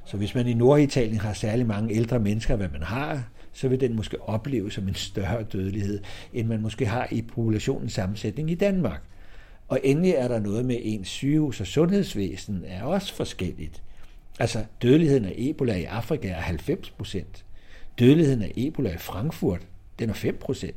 Så 0.05 0.17
hvis 0.17 0.35
man 0.35 0.47
i 0.47 0.53
Norditalien 0.53 1.19
har 1.19 1.33
særlig 1.33 1.65
mange 1.65 1.93
ældre 1.93 2.19
mennesker, 2.19 2.55
hvad 2.55 2.69
man 2.69 2.83
har, 2.83 3.23
så 3.53 3.67
vil 3.67 3.79
den 3.79 3.95
måske 3.95 4.21
opleves 4.21 4.73
som 4.73 4.87
en 4.87 4.95
større 4.95 5.43
dødelighed, 5.43 5.99
end 6.33 6.47
man 6.47 6.61
måske 6.61 6.85
har 6.85 7.07
i 7.11 7.21
populationens 7.21 7.93
sammensætning 7.93 8.51
i 8.51 8.55
Danmark. 8.55 9.01
Og 9.67 9.79
endelig 9.83 10.11
er 10.11 10.27
der 10.27 10.39
noget 10.39 10.65
med 10.65 10.77
ens 10.81 11.07
sygehus 11.07 11.61
og 11.61 11.67
sundhedsvæsen 11.67 12.63
er 12.67 12.83
også 12.83 13.13
forskelligt. 13.13 13.83
Altså 14.39 14.63
dødeligheden 14.81 15.25
af 15.25 15.33
Ebola 15.37 15.75
i 15.75 15.83
Afrika 15.83 16.27
er 16.27 16.41
90 16.41 16.89
procent. 16.89 17.45
Dødeligheden 17.99 18.41
af 18.41 18.51
Ebola 18.57 18.93
i 18.93 18.97
Frankfurt, 18.97 19.67
den 19.99 20.09
er 20.09 20.13
5 20.13 20.37
procent. 20.41 20.75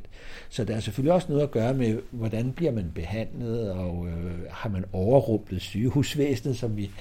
Så 0.49 0.63
der 0.63 0.75
er 0.75 0.79
selvfølgelig 0.79 1.13
også 1.13 1.27
noget 1.29 1.43
at 1.43 1.51
gøre 1.51 1.73
med, 1.73 1.99
hvordan 2.11 2.51
bliver 2.51 2.71
man 2.71 2.91
behandlet, 2.95 3.71
og 3.71 4.07
øh, 4.07 4.31
har 4.49 4.69
man 4.69 4.85
overrumplet 4.93 5.61
sygehusvæsenet, 5.61 6.57
som 6.57 6.77
vi 6.77 6.91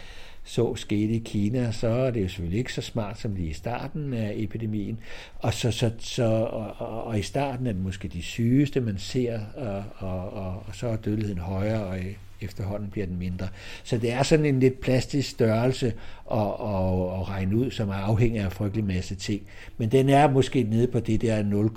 så 0.45 0.75
skete 0.75 1.13
i 1.13 1.19
Kina, 1.19 1.73
så 1.73 1.89
er 1.89 2.11
det 2.11 2.23
jo 2.23 2.29
selvfølgelig 2.29 2.59
ikke 2.59 2.73
så 2.73 2.83
smart 2.83 3.21
som 3.21 3.35
lige 3.35 3.51
i 3.51 3.53
starten 3.53 4.13
af 4.13 4.33
epidemien. 4.37 5.01
Og, 5.39 5.55
så, 5.55 5.71
så, 5.71 5.91
så, 5.99 6.25
og, 6.25 6.75
og, 6.79 7.05
og 7.05 7.19
i 7.19 7.23
starten 7.23 7.67
er 7.67 7.73
det 7.73 7.83
måske 7.83 8.09
de 8.09 8.23
sygeste, 8.23 8.81
man 8.81 8.99
ser, 8.99 9.41
og, 9.57 9.85
og, 9.97 10.33
og, 10.33 10.63
og 10.67 10.75
så 10.75 10.89
er 10.89 10.97
dødeligheden 10.97 11.41
højere, 11.41 11.85
og 11.85 11.99
efterhånden 12.41 12.91
bliver 12.91 13.07
den 13.07 13.19
mindre. 13.19 13.49
Så 13.85 13.99
det 13.99 14.13
er 14.13 14.23
sådan 14.23 14.47
en 14.47 14.61
lidt 14.61 14.81
plastisk 14.81 15.31
størrelse 15.31 15.87
at, 16.33 16.39
at, 16.39 17.19
at 17.19 17.29
regne 17.29 17.57
ud, 17.57 17.71
som 17.71 17.89
er 17.89 17.95
afhængig 17.95 18.41
af 18.41 18.45
en 18.45 18.51
frygtelig 18.51 18.85
masse 18.85 19.15
ting. 19.15 19.43
Men 19.79 19.93
den 19.93 20.09
er 20.09 20.31
måske 20.31 20.63
nede 20.63 20.87
på 20.87 21.01
det 21.01 21.21
der 21.23 21.43
0, 21.43 21.71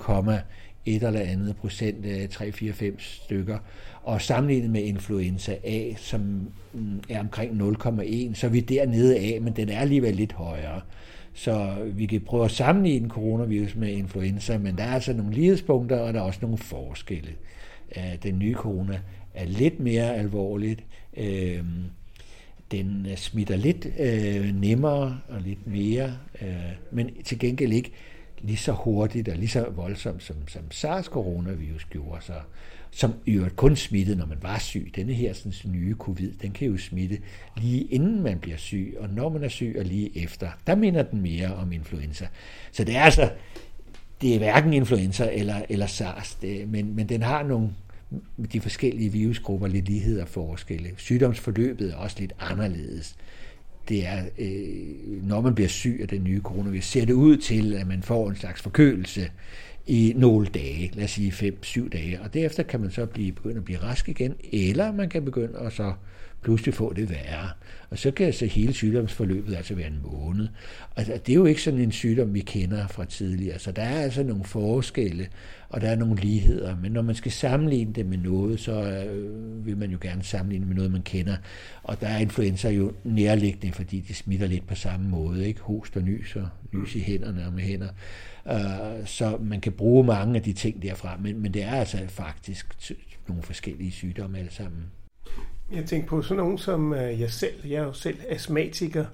et 0.86 1.02
eller 1.02 1.20
andet 1.20 1.56
procent, 1.56 2.30
3, 2.30 2.52
4, 2.52 2.72
5 2.72 2.98
stykker. 2.98 3.58
Og 4.02 4.22
sammenlignet 4.22 4.70
med 4.70 4.82
influenza 4.82 5.56
A, 5.64 5.94
som 5.96 6.20
mm, 6.72 7.00
er 7.08 7.20
omkring 7.20 7.60
0,1, 7.60 8.34
så 8.34 8.46
er 8.46 8.50
vi 8.50 8.60
dernede 8.60 9.16
af, 9.16 9.38
men 9.42 9.56
den 9.56 9.68
er 9.68 9.78
alligevel 9.78 10.14
lidt 10.14 10.32
højere. 10.32 10.80
Så 11.34 11.76
vi 11.94 12.06
kan 12.06 12.20
prøve 12.20 12.44
at 12.44 12.50
sammenligne 12.50 13.08
coronavirus 13.08 13.76
med 13.76 13.88
influenza, 13.88 14.58
men 14.58 14.78
der 14.78 14.84
er 14.84 14.92
altså 14.92 15.12
nogle 15.12 15.32
lighedspunkter, 15.32 15.98
og 15.98 16.14
der 16.14 16.20
er 16.20 16.24
også 16.24 16.38
nogle 16.42 16.58
forskelle. 16.58 17.30
Øh, 17.96 18.22
den 18.22 18.38
nye 18.38 18.54
corona 18.54 19.00
er 19.34 19.44
lidt 19.44 19.80
mere 19.80 20.16
alvorligt. 20.16 20.84
Øh, 21.16 21.64
den 22.72 23.06
smitter 23.16 23.56
lidt 23.56 23.86
øh, 23.98 24.60
nemmere 24.60 25.18
og 25.28 25.40
lidt 25.40 25.66
mere, 25.66 26.12
men 26.90 27.10
til 27.24 27.38
gengæld 27.38 27.72
ikke 27.72 27.92
lige 28.40 28.56
så 28.56 28.72
hurtigt 28.72 29.28
og 29.28 29.36
lige 29.36 29.48
så 29.48 29.66
voldsomt, 29.70 30.22
som, 30.22 30.36
som 30.48 30.62
SARS-coronavirus 30.70 31.86
gjorde, 31.90 32.24
så, 32.24 32.32
som 32.90 33.14
i 33.26 33.32
øvrigt 33.32 33.56
kun 33.56 33.76
smittede, 33.76 34.18
når 34.18 34.26
man 34.26 34.38
var 34.42 34.58
syg. 34.58 34.92
Denne 34.96 35.12
her 35.12 35.32
sådan, 35.32 35.52
nye 35.72 35.94
covid, 35.94 36.32
den 36.42 36.50
kan 36.50 36.68
jo 36.68 36.78
smitte 36.78 37.18
lige 37.56 37.82
inden 37.82 38.22
man 38.22 38.38
bliver 38.38 38.56
syg, 38.56 38.96
og 39.00 39.08
når 39.08 39.28
man 39.28 39.44
er 39.44 39.48
syg, 39.48 39.76
og 39.78 39.84
lige 39.84 40.22
efter. 40.22 40.48
Der 40.66 40.74
minder 40.74 41.02
den 41.02 41.20
mere 41.20 41.54
om 41.54 41.72
influenza. 41.72 42.28
Så 42.72 42.84
det 42.84 42.96
er 42.96 43.02
altså, 43.02 43.30
det 44.20 44.34
er 44.34 44.38
hverken 44.38 44.72
influenza 44.72 45.30
eller, 45.32 45.62
eller 45.68 45.86
SARS, 45.86 46.34
det, 46.34 46.68
men, 46.68 46.96
men 46.96 47.08
den 47.08 47.22
har 47.22 47.42
nogle, 47.42 47.70
de 48.52 48.60
forskellige 48.60 49.12
virusgrupper 49.12 49.66
lidt 49.66 49.88
ligheder 49.88 50.22
og 50.22 50.28
forskelle. 50.28 50.90
Sygdomsforløbet 50.96 51.90
er 51.90 51.96
også 51.96 52.16
lidt 52.20 52.32
anderledes 52.38 53.16
det 53.88 54.06
er, 54.06 54.22
øh, 54.38 55.28
når 55.28 55.40
man 55.40 55.54
bliver 55.54 55.68
syg 55.68 55.98
af 56.02 56.08
den 56.08 56.24
nye 56.24 56.40
coronavirus, 56.40 56.84
ser 56.84 57.04
det 57.04 57.12
ud 57.12 57.36
til, 57.36 57.74
at 57.74 57.86
man 57.86 58.02
får 58.02 58.30
en 58.30 58.36
slags 58.36 58.62
forkølelse 58.62 59.30
i 59.86 60.12
nogle 60.16 60.46
dage, 60.46 60.90
lad 60.94 61.04
os 61.04 61.10
sige 61.10 61.32
5-7 61.32 61.88
dage, 61.88 62.20
og 62.20 62.34
derefter 62.34 62.62
kan 62.62 62.80
man 62.80 62.90
så 62.90 63.06
blive, 63.06 63.32
begynde 63.32 63.56
at 63.56 63.64
blive 63.64 63.82
rask 63.82 64.08
igen, 64.08 64.34
eller 64.52 64.92
man 64.92 65.08
kan 65.08 65.24
begynde 65.24 65.58
at 65.58 65.72
så 65.72 65.92
pludselig 66.42 66.74
få 66.74 66.92
det 66.92 67.10
værre. 67.10 67.48
Og 67.90 67.98
så 67.98 68.10
kan 68.10 68.32
så 68.32 68.46
hele 68.46 68.72
sygdomsforløbet 68.72 69.56
altså 69.56 69.74
være 69.74 69.86
en 69.86 70.00
måned. 70.02 70.48
Og 70.94 71.06
det 71.06 71.28
er 71.28 71.34
jo 71.34 71.44
ikke 71.44 71.62
sådan 71.62 71.80
en 71.80 71.92
sygdom, 71.92 72.34
vi 72.34 72.40
kender 72.40 72.86
fra 72.86 73.04
tidligere. 73.04 73.58
Så 73.58 73.72
der 73.72 73.82
er 73.82 74.00
altså 74.02 74.22
nogle 74.22 74.44
forskelle, 74.44 75.28
og 75.68 75.80
der 75.80 75.88
er 75.88 75.96
nogle 75.96 76.16
ligheder. 76.16 76.76
Men 76.76 76.92
når 76.92 77.02
man 77.02 77.14
skal 77.14 77.32
sammenligne 77.32 77.92
det 77.92 78.06
med 78.06 78.18
noget, 78.18 78.60
så 78.60 78.72
øh, 78.72 79.66
vil 79.66 79.76
man 79.76 79.90
jo 79.90 79.98
gerne 80.00 80.22
sammenligne 80.22 80.66
med 80.66 80.74
noget, 80.74 80.90
man 80.90 81.02
kender. 81.02 81.36
Og 81.82 82.00
der 82.00 82.08
er 82.08 82.18
influenza 82.18 82.70
jo 82.70 82.92
nærliggende, 83.04 83.72
fordi 83.72 84.00
de 84.00 84.14
smitter 84.14 84.46
lidt 84.46 84.66
på 84.66 84.74
samme 84.74 85.08
måde. 85.08 85.48
Ikke? 85.48 85.60
Host 85.60 85.96
og 85.96 86.02
nys 86.02 86.36
og 86.36 86.48
nys 86.72 86.94
i 86.94 87.00
hænderne 87.00 87.46
og 87.46 87.52
med 87.52 87.62
hænder. 87.62 87.88
Øh, 88.50 89.06
så 89.06 89.38
man 89.40 89.60
kan 89.60 89.72
bruge 89.72 90.04
mange 90.04 90.36
af 90.36 90.42
de 90.42 90.52
ting 90.52 90.82
derfra, 90.82 91.16
men, 91.20 91.42
men 91.42 91.54
det 91.54 91.62
er 91.62 91.70
altså 91.70 91.98
faktisk 92.08 92.76
nogle 93.28 93.42
forskellige 93.42 93.90
sygdomme 93.90 94.38
alle 94.38 94.52
sammen. 94.52 94.82
Jeg 95.72 95.84
tænker 95.84 96.08
på 96.08 96.22
sådan 96.22 96.36
nogen 96.36 96.58
som 96.58 96.94
øh, 96.94 97.20
jeg 97.20 97.30
selv. 97.30 97.66
Jeg 97.66 97.76
er 97.76 97.84
jo 97.84 97.92
selv 97.92 98.18
astmatiker, 98.28 99.04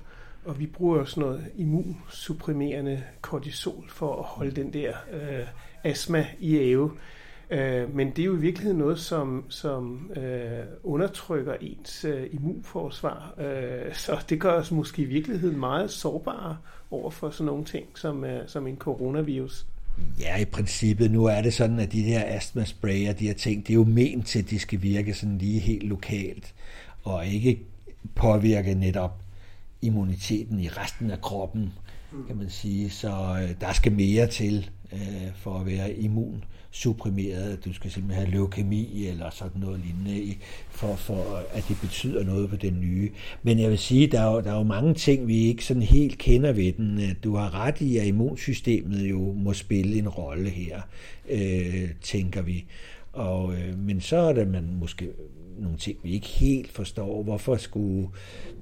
og 0.45 0.61
vi 0.61 0.67
bruger 0.67 0.99
jo 0.99 1.05
sådan 1.05 1.21
noget 1.21 1.45
immunsupprimerende 1.57 3.03
kortisol 3.21 3.85
for 3.88 4.17
at 4.17 4.25
holde 4.25 4.51
den 4.51 4.73
der 4.73 4.93
øh, 5.12 5.47
astma 5.85 6.27
i 6.40 6.57
æve. 6.57 6.90
Øh, 7.51 7.94
men 7.94 8.11
det 8.11 8.18
er 8.18 8.27
jo 8.27 8.37
i 8.37 8.40
virkeligheden 8.40 8.79
noget, 8.79 8.99
som, 8.99 9.44
som 9.49 10.11
øh, 10.16 10.64
undertrykker 10.83 11.55
ens 11.61 12.05
øh, 12.05 12.27
immunforsvar. 12.33 13.35
Øh, 13.38 13.94
så 13.94 14.18
det 14.29 14.40
gør 14.40 14.53
os 14.53 14.70
måske 14.70 15.03
i 15.03 15.05
virkeligheden 15.05 15.61
meget 15.61 15.90
sårbare 15.90 16.57
over 16.90 17.11
for 17.11 17.31
sådan 17.31 17.47
nogle 17.47 17.64
ting 17.64 17.87
som, 17.94 18.25
øh, 18.25 18.49
som 18.49 18.66
en 18.66 18.77
coronavirus. 18.77 19.66
Ja, 20.20 20.37
i 20.37 20.44
princippet. 20.44 21.11
Nu 21.11 21.25
er 21.25 21.42
det 21.42 21.55
sådan, 21.55 21.79
at 21.79 21.92
de 21.92 22.03
her 22.03 22.23
astma-sprayer, 22.27 23.12
de 23.12 23.27
her 23.27 23.35
ting, 23.35 23.66
det 23.66 23.73
er 23.73 23.75
jo 23.75 23.85
ment 23.85 24.27
til, 24.27 24.38
at 24.38 24.51
de 24.51 24.59
skal 24.59 24.83
virke 24.83 25.14
sådan 25.14 25.38
lige 25.38 25.61
helt 25.61 25.83
lokalt, 25.83 26.55
og 27.03 27.27
ikke 27.27 27.61
påvirke 28.14 28.75
netop 28.75 29.23
immuniteten 29.83 30.61
i 30.61 30.68
resten 30.68 31.11
af 31.11 31.20
kroppen, 31.20 31.73
kan 32.27 32.37
man 32.37 32.51
sige. 32.51 32.90
Så 32.90 33.09
øh, 33.42 33.61
der 33.61 33.73
skal 33.73 33.92
mere 33.92 34.27
til 34.27 34.70
øh, 34.94 35.28
for 35.35 35.59
at 35.59 35.66
være 35.66 35.92
immun 35.92 36.44
supprimeret, 36.70 37.64
du 37.64 37.72
skal 37.72 37.90
simpelthen 37.90 38.24
have 38.24 38.35
leukemi 38.35 39.07
eller 39.07 39.30
sådan 39.30 39.61
noget 39.61 39.80
lignende, 39.85 40.35
for, 40.70 40.94
for 40.94 41.44
at 41.52 41.64
det 41.68 41.76
betyder 41.80 42.24
noget 42.24 42.50
på 42.50 42.57
den 42.57 42.80
nye. 42.80 43.11
Men 43.42 43.59
jeg 43.59 43.70
vil 43.70 43.78
sige, 43.78 44.07
der 44.07 44.20
er, 44.20 44.33
jo, 44.33 44.40
der 44.40 44.52
er 44.52 44.57
jo 44.57 44.62
mange 44.62 44.94
ting, 44.94 45.28
vi 45.28 45.37
ikke 45.37 45.64
sådan 45.64 45.83
helt 45.83 46.18
kender 46.18 46.52
ved 46.52 46.72
den. 46.72 47.16
Du 47.24 47.37
har 47.37 47.54
ret 47.54 47.80
i, 47.80 47.96
at 47.96 48.07
immunsystemet 48.07 49.11
jo 49.11 49.33
må 49.33 49.52
spille 49.52 49.98
en 49.98 50.09
rolle 50.09 50.50
her, 50.50 50.80
øh, 51.30 51.88
tænker 52.02 52.42
vi. 52.42 52.64
Og, 53.12 53.54
øh, 53.54 53.78
men 53.78 54.00
så 54.00 54.16
er 54.16 54.33
det, 54.33 54.48
man 54.48 54.68
måske 54.80 55.09
nogle 55.59 55.79
ting, 55.79 55.99
vi 56.03 56.12
ikke 56.12 56.27
helt 56.27 56.73
forstår. 56.73 57.23
Hvorfor 57.23 57.57
skulle 57.57 58.09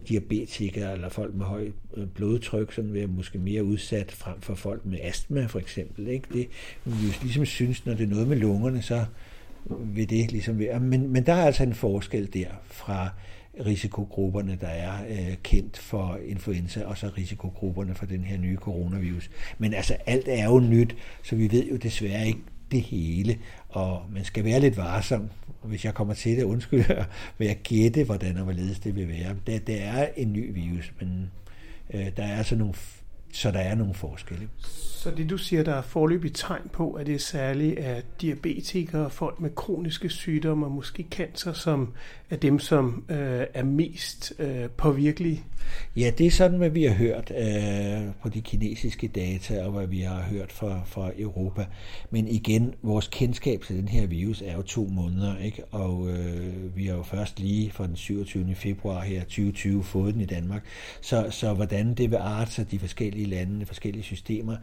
diabetikere 0.08 0.92
eller 0.92 1.08
folk 1.08 1.34
med 1.34 1.46
høj 1.46 1.70
øh, 1.96 2.06
blodtryk 2.06 2.72
sådan 2.72 2.94
være 2.94 3.06
måske 3.06 3.38
mere 3.38 3.64
udsat 3.64 4.12
frem 4.12 4.40
for 4.40 4.54
folk 4.54 4.86
med 4.86 4.98
astma 5.02 5.46
for 5.46 5.58
eksempel? 5.58 6.08
Ikke? 6.08 6.28
Det 6.32 6.48
vi 6.84 7.06
jo 7.06 7.12
ligesom 7.22 7.46
synes, 7.46 7.86
når 7.86 7.94
det 7.94 8.04
er 8.04 8.10
noget 8.10 8.28
med 8.28 8.36
lungerne, 8.36 8.82
så 8.82 9.04
vil 9.64 10.10
det 10.10 10.32
ligesom 10.32 10.58
være. 10.58 10.80
Men, 10.80 11.08
men 11.08 11.26
der 11.26 11.32
er 11.32 11.46
altså 11.46 11.62
en 11.62 11.74
forskel 11.74 12.34
der 12.34 12.46
fra 12.64 13.08
risikogrupperne, 13.66 14.58
der 14.60 14.68
er 14.68 15.04
øh, 15.08 15.36
kendt 15.42 15.78
for 15.78 16.18
influenza, 16.26 16.84
og 16.84 16.98
så 16.98 17.10
risikogrupperne 17.18 17.94
for 17.94 18.06
den 18.06 18.24
her 18.24 18.38
nye 18.38 18.56
coronavirus. 18.56 19.30
Men 19.58 19.74
altså, 19.74 19.96
alt 20.06 20.28
er 20.28 20.44
jo 20.44 20.60
nyt, 20.60 20.96
så 21.22 21.36
vi 21.36 21.52
ved 21.52 21.64
jo 21.64 21.76
desværre 21.76 22.26
ikke 22.26 22.40
det 22.72 22.80
hele, 22.80 23.38
og 23.68 24.02
man 24.12 24.24
skal 24.24 24.44
være 24.44 24.60
lidt 24.60 24.76
varsom, 24.76 25.30
hvis 25.62 25.84
jeg 25.84 25.94
kommer 25.94 26.14
til 26.14 26.36
det, 26.36 26.42
undskyld, 26.42 26.84
vil 27.38 27.46
jeg 27.46 27.58
gætte, 27.64 28.04
hvordan 28.04 28.36
og 28.36 28.44
hvorledes 28.44 28.78
det 28.78 28.96
vil 28.96 29.08
være. 29.08 29.36
Det, 29.46 29.66
det 29.66 29.82
er 29.82 30.08
en 30.16 30.32
ny 30.32 30.54
virus, 30.54 30.92
men 31.00 31.30
øh, 31.94 32.06
der 32.16 32.22
er 32.22 32.36
altså 32.36 32.56
nogle 32.56 32.74
så 33.32 33.50
der 33.50 33.58
er 33.58 33.74
nogle 33.74 33.94
forskelle. 33.94 34.48
Så 35.02 35.10
det 35.10 35.30
du 35.30 35.38
siger, 35.38 35.62
der 35.62 35.74
er 35.74 35.82
forløbig 35.82 36.34
tegn 36.34 36.70
på, 36.72 36.92
at 36.92 37.06
det 37.06 37.14
er 37.14 37.18
særligt 37.18 37.78
at 37.78 38.04
diabetikere, 38.20 39.10
folk 39.10 39.40
med 39.40 39.50
kroniske 39.54 40.08
sygdomme 40.08 40.66
og 40.66 40.72
måske 40.72 41.06
cancer, 41.10 41.52
som 41.52 41.92
er 42.30 42.36
dem, 42.36 42.58
som 42.58 43.04
øh, 43.08 43.46
er 43.54 43.64
mest 43.64 44.32
øh, 44.38 44.70
påvirkelige? 44.76 45.44
Ja, 45.96 46.10
det 46.18 46.26
er 46.26 46.30
sådan, 46.30 46.58
hvad 46.58 46.70
vi 46.70 46.84
har 46.84 46.94
hørt 46.94 47.32
øh, 47.38 48.12
på 48.22 48.28
de 48.28 48.40
kinesiske 48.40 49.08
data, 49.08 49.64
og 49.64 49.72
hvad 49.72 49.86
vi 49.86 50.00
har 50.00 50.20
hørt 50.20 50.52
fra, 50.52 50.80
fra 50.86 51.10
Europa. 51.18 51.66
Men 52.10 52.28
igen, 52.28 52.74
vores 52.82 53.08
kendskab 53.08 53.62
til 53.62 53.76
den 53.76 53.88
her 53.88 54.06
virus 54.06 54.42
er 54.42 54.56
jo 54.56 54.62
to 54.62 54.88
måneder, 54.90 55.38
ikke? 55.38 55.64
og 55.64 56.08
øh, 56.10 56.76
vi 56.76 56.86
har 56.86 56.94
jo 56.94 57.02
først 57.02 57.40
lige 57.40 57.70
fra 57.70 57.86
den 57.86 57.96
27. 57.96 58.54
februar 58.54 59.00
her 59.00 59.20
2020 59.20 59.84
fået 59.84 60.14
den 60.14 60.22
i 60.22 60.26
Danmark. 60.26 60.64
Så, 61.00 61.26
så 61.30 61.54
hvordan 61.54 61.94
det 61.94 62.10
vil 62.10 62.16
arte 62.16 62.52
sig 62.52 62.70
de 62.70 62.78
forskellige 62.78 63.21
lande, 63.26 63.66
forskellige 63.66 64.02
systemer, 64.02 64.56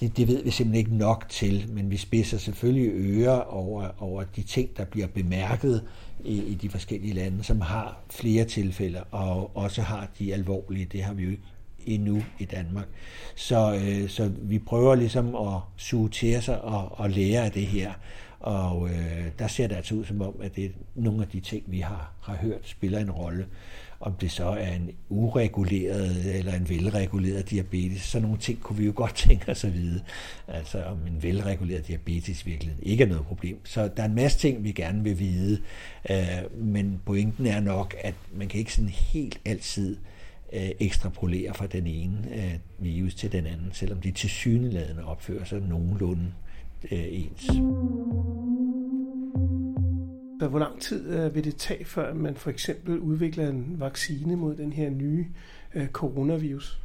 det, 0.00 0.16
det 0.16 0.28
ved 0.28 0.42
vi 0.42 0.50
simpelthen 0.50 0.86
ikke 0.86 0.96
nok 0.96 1.26
til, 1.28 1.64
men 1.68 1.90
vi 1.90 1.96
spidser 1.96 2.38
selvfølgelig 2.38 2.90
ører 2.94 3.40
over, 3.40 3.88
over 3.98 4.24
de 4.36 4.42
ting, 4.42 4.76
der 4.76 4.84
bliver 4.84 5.06
bemærket 5.06 5.84
i, 6.24 6.42
i 6.42 6.54
de 6.54 6.70
forskellige 6.70 7.14
lande, 7.14 7.44
som 7.44 7.60
har 7.60 8.00
flere 8.10 8.44
tilfælde, 8.44 9.04
og 9.10 9.56
også 9.56 9.82
har 9.82 10.08
de 10.18 10.34
alvorlige. 10.34 10.84
Det 10.84 11.02
har 11.02 11.14
vi 11.14 11.22
jo 11.24 11.30
ikke 11.30 11.42
endnu 11.86 12.22
i 12.38 12.44
Danmark. 12.44 12.86
Så, 13.34 13.74
øh, 13.74 14.08
så 14.08 14.30
vi 14.42 14.58
prøver 14.58 14.94
ligesom 14.94 15.34
at 15.34 15.60
suge 15.76 16.08
til 16.08 16.36
os 16.36 16.48
og, 16.48 16.98
og 16.98 17.10
lære 17.10 17.44
af 17.44 17.52
det 17.52 17.66
her. 17.66 17.92
Og 18.40 18.88
øh, 18.88 19.26
der 19.38 19.46
ser 19.46 19.66
det 19.66 19.76
altså 19.76 19.94
ud 19.94 20.04
som 20.04 20.22
om, 20.22 20.34
at 20.42 20.56
det 20.56 20.64
er 20.64 20.68
nogle 20.94 21.22
af 21.22 21.28
de 21.28 21.40
ting, 21.40 21.62
vi 21.66 21.78
har, 21.80 22.12
har 22.22 22.36
hørt, 22.36 22.60
spiller 22.62 22.98
en 22.98 23.10
rolle. 23.10 23.46
Om 24.00 24.12
det 24.12 24.30
så 24.30 24.44
er 24.44 24.72
en 24.72 24.90
ureguleret 25.08 26.38
eller 26.38 26.54
en 26.54 26.68
velreguleret 26.68 27.50
diabetes, 27.50 28.02
så 28.02 28.20
nogle 28.20 28.38
ting 28.38 28.60
kunne 28.60 28.78
vi 28.78 28.86
jo 28.86 28.92
godt 28.94 29.14
tænke 29.26 29.50
os 29.50 29.64
at 29.64 29.74
vide. 29.74 30.00
Altså 30.48 30.82
om 30.82 30.98
en 31.06 31.22
velreguleret 31.22 31.86
diabetes 31.86 32.46
virkelig 32.46 32.76
ikke 32.82 33.04
er 33.04 33.08
noget 33.08 33.26
problem. 33.26 33.58
Så 33.64 33.90
der 33.96 34.02
er 34.02 34.06
en 34.06 34.14
masse 34.14 34.38
ting, 34.38 34.64
vi 34.64 34.72
gerne 34.72 35.04
vil 35.04 35.18
vide, 35.18 35.60
øh, 36.10 36.16
men 36.56 37.00
pointen 37.06 37.46
er 37.46 37.60
nok, 37.60 37.94
at 38.00 38.14
man 38.34 38.48
kan 38.48 38.58
ikke 38.58 38.74
sådan 38.74 38.88
helt 38.88 39.40
altid 39.44 39.96
øh, 40.52 40.70
ekstrapolere 40.80 41.54
fra 41.54 41.66
den 41.66 41.86
ene 41.86 42.18
øh, 42.34 42.54
virus 42.78 43.14
til 43.14 43.32
den 43.32 43.46
anden, 43.46 43.70
selvom 43.72 44.00
de 44.00 44.10
tilsyneladende 44.10 45.04
opfører 45.04 45.44
sig 45.44 45.60
nogenlunde 45.60 46.32
øh, 46.92 47.04
ens. 47.10 47.50
Så 50.40 50.48
hvor 50.48 50.58
lang 50.58 50.80
tid 50.80 51.08
øh, 51.08 51.34
vil 51.34 51.44
det 51.44 51.56
tage, 51.56 51.84
før 51.84 52.14
man 52.14 52.34
for 52.34 52.50
eksempel 52.50 52.98
udvikler 52.98 53.48
en 53.48 53.76
vaccine 53.78 54.36
mod 54.36 54.56
den 54.56 54.72
her 54.72 54.90
nye 54.90 55.26
øh, 55.74 55.88
coronavirus? 55.88 56.78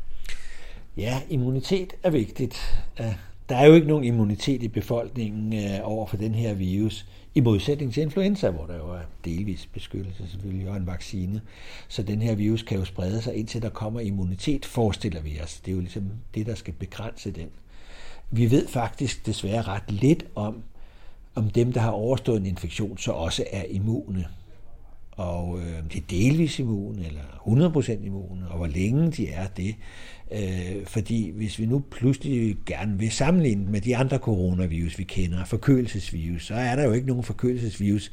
Ja, 0.98 1.22
immunitet 1.30 1.94
er 2.04 2.10
vigtigt. 2.10 2.84
Der 3.50 3.56
er 3.56 3.66
jo 3.66 3.74
ikke 3.74 3.88
nogen 3.88 4.04
immunitet 4.04 4.63
i 4.63 4.68
befolkningen 4.68 5.54
øh, 5.54 5.80
over 5.84 6.06
for 6.06 6.18
den 6.18 6.36
her 6.36 6.54
virus, 6.54 7.06
i 7.36 7.39
modsætning 7.39 7.94
til 7.94 8.04
influenza, 8.04 8.50
hvor 8.50 8.66
der 8.66 8.76
jo 8.76 8.94
er 8.94 9.02
delvis 9.26 9.66
beskyttelse 9.66 10.28
selvfølgelig 10.28 10.70
og 10.70 10.78
en 10.78 10.88
vaccine. 10.88 11.42
Så 11.88 12.04
den 12.04 12.22
her 12.22 12.36
virus 12.36 12.63
kan 12.63 12.78
jo 12.78 12.86
sprede 12.86 13.22
sig, 13.22 13.36
indtil 13.36 13.62
der 13.62 13.70
kommer 13.70 14.00
immunitet, 14.00 14.66
forestiller 14.66 15.22
vi 15.22 15.39
os. 15.44 15.60
Det 15.60 15.72
er 15.72 15.76
jo 15.76 15.82
ligesom 15.82 16.12
det, 16.36 16.46
der 16.46 16.56
skal 16.56 16.74
begrænse 16.74 17.32
den. 17.32 17.50
Vi 18.32 18.52
ved 18.52 18.68
faktisk 18.68 19.26
desværre 19.26 19.62
ret 19.62 19.92
lidt 19.92 20.26
om, 20.36 20.63
om 21.36 21.50
dem, 21.50 21.72
der 21.72 21.80
har 21.80 21.91
overstået 21.91 22.39
en 22.39 22.46
infektion, 22.46 22.98
så 22.98 23.12
også 23.12 23.43
er 23.52 23.63
immune. 23.69 24.26
Og 25.12 25.60
øh, 25.60 25.91
de 25.93 25.98
er 25.98 26.02
delvis 26.10 26.60
immune, 26.60 27.06
eller 27.06 27.22
100% 27.48 28.06
immune, 28.06 28.50
og 28.50 28.58
hvor 28.58 28.67
længe 28.67 29.12
de 29.12 29.30
er 29.30 29.48
det. 29.48 29.76
Øh, 30.32 30.86
fordi 30.86 31.32
hvis 31.32 31.60
vi 31.60 31.65
nu 31.65 31.84
pludselig 31.91 32.58
gerne 32.65 33.00
vil 33.00 33.12
sammenligne 33.12 33.72
med 33.72 33.82
de 33.82 33.98
andre 33.98 34.17
coronavirus, 34.17 35.00
vi 35.00 35.04
kender, 35.04 35.46
forkølelsesvirus, 35.46 36.46
så 36.46 36.54
er 36.54 36.76
der 36.76 36.84
jo 36.84 36.91
ikke 36.91 37.08
nogen 37.08 37.24
forkølelsesvirus 37.24 38.12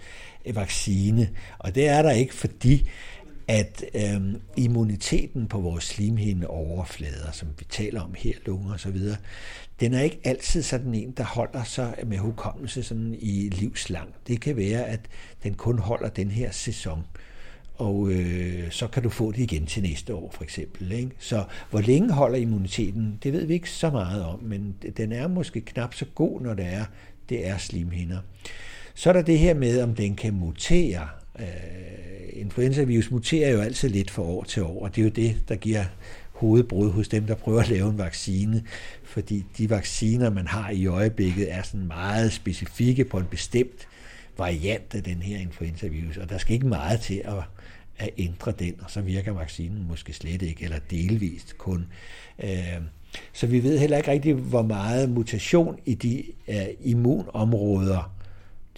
vaccine. 0.54 1.28
Og 1.58 1.74
det 1.74 1.88
er 1.88 2.02
der 2.02 2.10
ikke, 2.10 2.34
fordi 2.34 2.88
at 3.50 3.84
øh, 3.94 4.34
immuniteten 4.56 5.46
på 5.46 5.60
vores 5.60 5.84
slimhinde 5.84 6.46
overflader, 6.46 7.32
som 7.32 7.48
vi 7.58 7.64
taler 7.68 8.00
om 8.00 8.14
her, 8.16 8.32
lunger 8.46 8.74
osv., 8.74 8.98
den 9.80 9.94
er 9.94 10.00
ikke 10.00 10.20
altid 10.24 10.62
sådan 10.62 10.94
en, 10.94 11.10
der 11.10 11.24
holder 11.24 11.64
sig 11.64 11.94
med 12.06 12.18
hukommelse 12.18 12.82
sådan 12.82 13.16
i 13.18 13.48
livslang. 13.48 14.08
Det 14.26 14.40
kan 14.40 14.56
være, 14.56 14.86
at 14.86 15.00
den 15.42 15.54
kun 15.54 15.78
holder 15.78 16.08
den 16.08 16.30
her 16.30 16.50
sæson, 16.50 17.06
og 17.74 18.10
øh, 18.10 18.70
så 18.70 18.86
kan 18.86 19.02
du 19.02 19.08
få 19.08 19.32
det 19.32 19.38
igen 19.38 19.66
til 19.66 19.82
næste 19.82 20.14
år 20.14 20.30
for 20.30 20.42
eksempel. 20.42 20.92
Ikke? 20.92 21.10
Så 21.18 21.44
hvor 21.70 21.80
længe 21.80 22.12
holder 22.12 22.38
immuniteten, 22.38 23.18
det 23.22 23.32
ved 23.32 23.44
vi 23.44 23.54
ikke 23.54 23.70
så 23.70 23.90
meget 23.90 24.24
om, 24.24 24.42
men 24.42 24.74
den 24.96 25.12
er 25.12 25.28
måske 25.28 25.60
knap 25.60 25.94
så 25.94 26.04
god, 26.14 26.40
når 26.40 26.54
det 26.54 26.66
er, 26.66 26.84
det 27.28 27.46
er 27.46 27.58
slimhinder. 27.58 28.18
Så 28.94 29.08
er 29.08 29.12
der 29.12 29.22
det 29.22 29.38
her 29.38 29.54
med, 29.54 29.82
om 29.82 29.94
den 29.94 30.16
kan 30.16 30.34
mutere. 30.34 31.08
Øh, 31.38 32.19
influenzavirus 32.32 33.10
muterer 33.10 33.52
jo 33.52 33.60
altid 33.60 33.88
lidt 33.88 34.10
fra 34.10 34.22
år 34.22 34.44
til 34.44 34.62
år, 34.62 34.82
og 34.82 34.96
det 34.96 35.00
er 35.00 35.04
jo 35.04 35.10
det, 35.10 35.36
der 35.48 35.56
giver 35.56 35.84
hovedbrud 36.32 36.90
hos 36.90 37.08
dem, 37.08 37.26
der 37.26 37.34
prøver 37.34 37.60
at 37.60 37.68
lave 37.68 37.90
en 37.90 37.98
vaccine, 37.98 38.62
fordi 39.04 39.44
de 39.58 39.70
vacciner, 39.70 40.30
man 40.30 40.46
har 40.46 40.70
i 40.70 40.86
øjeblikket, 40.86 41.52
er 41.52 41.62
sådan 41.62 41.86
meget 41.86 42.32
specifikke 42.32 43.04
på 43.04 43.18
en 43.18 43.26
bestemt 43.30 43.88
variant 44.38 44.94
af 44.94 45.02
den 45.02 45.22
her 45.22 45.38
influenzavirus, 45.38 46.16
og 46.16 46.28
der 46.28 46.38
skal 46.38 46.54
ikke 46.54 46.66
meget 46.66 47.00
til 47.00 47.22
at, 47.24 47.42
at 47.98 48.10
ændre 48.18 48.52
den, 48.58 48.74
og 48.82 48.90
så 48.90 49.00
virker 49.00 49.32
vaccinen 49.32 49.86
måske 49.88 50.12
slet 50.12 50.42
ikke, 50.42 50.64
eller 50.64 50.78
delvist 50.90 51.58
kun. 51.58 51.86
Øh, 52.42 52.80
så 53.32 53.46
vi 53.46 53.62
ved 53.62 53.78
heller 53.78 53.96
ikke 53.96 54.10
rigtig, 54.10 54.34
hvor 54.34 54.62
meget 54.62 55.10
mutation 55.10 55.78
i 55.86 55.94
de 55.94 56.24
øh, 56.48 56.66
immunområder, 56.80 58.19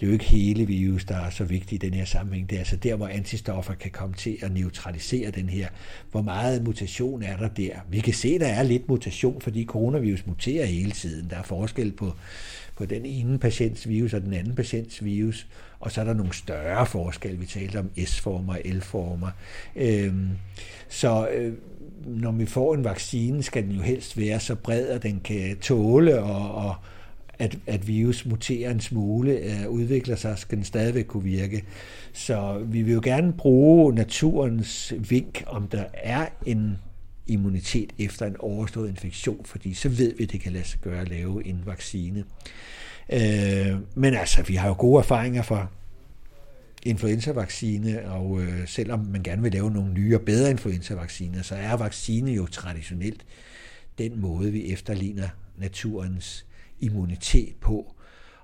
det 0.03 0.07
er 0.09 0.11
jo 0.11 0.13
ikke 0.13 0.25
hele 0.25 0.67
virus, 0.67 1.05
der 1.05 1.15
er 1.15 1.29
så 1.29 1.43
vigtigt 1.43 1.83
i 1.83 1.87
den 1.87 1.93
her 1.97 2.05
sammenhæng. 2.05 2.49
Det 2.49 2.55
er 2.55 2.59
altså 2.59 2.75
der, 2.75 2.95
hvor 2.95 3.07
antistoffer 3.07 3.73
kan 3.73 3.91
komme 3.91 4.15
til 4.15 4.37
at 4.41 4.51
neutralisere 4.51 5.31
den 5.31 5.49
her. 5.49 5.67
Hvor 6.11 6.21
meget 6.21 6.63
mutation 6.63 7.23
er 7.23 7.37
der 7.37 7.47
der? 7.47 7.75
Vi 7.89 7.99
kan 7.99 8.13
se, 8.13 8.39
der 8.39 8.47
er 8.47 8.63
lidt 8.63 8.89
mutation, 8.89 9.41
fordi 9.41 9.65
coronavirus 9.65 10.25
muterer 10.25 10.65
hele 10.65 10.91
tiden. 10.91 11.29
Der 11.29 11.37
er 11.37 11.43
forskel 11.43 11.91
på, 11.91 12.11
på 12.77 12.85
den 12.85 13.05
ene 13.05 13.39
patients 13.39 13.87
virus 13.87 14.13
og 14.13 14.21
den 14.21 14.33
anden 14.33 14.55
patients 14.55 15.03
virus. 15.03 15.47
Og 15.79 15.91
så 15.91 16.01
er 16.01 16.05
der 16.05 16.13
nogle 16.13 16.33
større 16.33 16.85
forskelle. 16.85 17.39
Vi 17.39 17.45
talte 17.45 17.79
om 17.79 17.89
S-former 18.05 18.53
og 18.53 18.61
L-former. 18.65 19.29
Øhm, 19.75 20.29
så 20.89 21.27
øh, 21.27 21.53
når 22.05 22.31
vi 22.31 22.45
får 22.45 22.75
en 22.75 22.83
vaccine, 22.83 23.43
skal 23.43 23.63
den 23.63 23.71
jo 23.71 23.81
helst 23.81 24.17
være 24.17 24.39
så 24.39 24.55
bred, 24.55 24.87
at 24.87 25.03
den 25.03 25.21
kan 25.23 25.57
tåle 25.57 26.19
og, 26.23 26.55
og 26.55 26.75
at, 27.39 27.57
at 27.67 27.87
virus 27.87 28.25
muterer 28.25 28.71
en 28.71 28.79
smule, 28.79 29.31
øh, 29.31 29.69
udvikler 29.69 30.15
sig, 30.15 30.37
skal 30.37 30.57
den 30.57 30.65
stadigvæk 30.65 31.05
kunne 31.05 31.23
virke. 31.23 31.63
Så 32.13 32.63
vi 32.65 32.81
vil 32.81 32.93
jo 32.93 33.01
gerne 33.03 33.33
bruge 33.33 33.95
naturens 33.95 34.93
vink, 35.09 35.43
om 35.47 35.67
der 35.67 35.85
er 35.93 36.27
en 36.45 36.77
immunitet 37.27 37.93
efter 37.99 38.25
en 38.25 38.35
overstået 38.39 38.89
infektion, 38.89 39.45
fordi 39.45 39.73
så 39.73 39.89
ved 39.89 40.15
vi, 40.17 40.23
at 40.23 40.31
det 40.31 40.41
kan 40.41 40.51
lade 40.51 40.63
sig 40.63 40.79
gøre 40.79 41.01
at 41.01 41.09
lave 41.09 41.47
en 41.47 41.61
vaccine. 41.65 42.23
Uh, 43.13 43.79
men 43.95 44.13
altså, 44.13 44.43
vi 44.43 44.55
har 44.55 44.67
jo 44.67 44.75
gode 44.77 44.99
erfaringer 44.99 45.41
fra 45.41 45.67
influenzavaccine, 46.85 48.11
og 48.11 48.41
øh, 48.41 48.67
selvom 48.67 48.99
man 48.99 49.23
gerne 49.23 49.41
vil 49.41 49.51
lave 49.51 49.71
nogle 49.71 49.93
nye 49.93 50.15
og 50.15 50.21
bedre 50.21 50.51
influenzavacciner, 50.51 51.41
så 51.41 51.55
er 51.55 51.73
vaccine 51.73 52.31
jo 52.31 52.45
traditionelt 52.45 53.25
den 53.97 54.21
måde, 54.21 54.51
vi 54.51 54.73
efterligner 54.73 55.27
naturens 55.57 56.45
immunitet 56.83 57.55
på. 57.61 57.95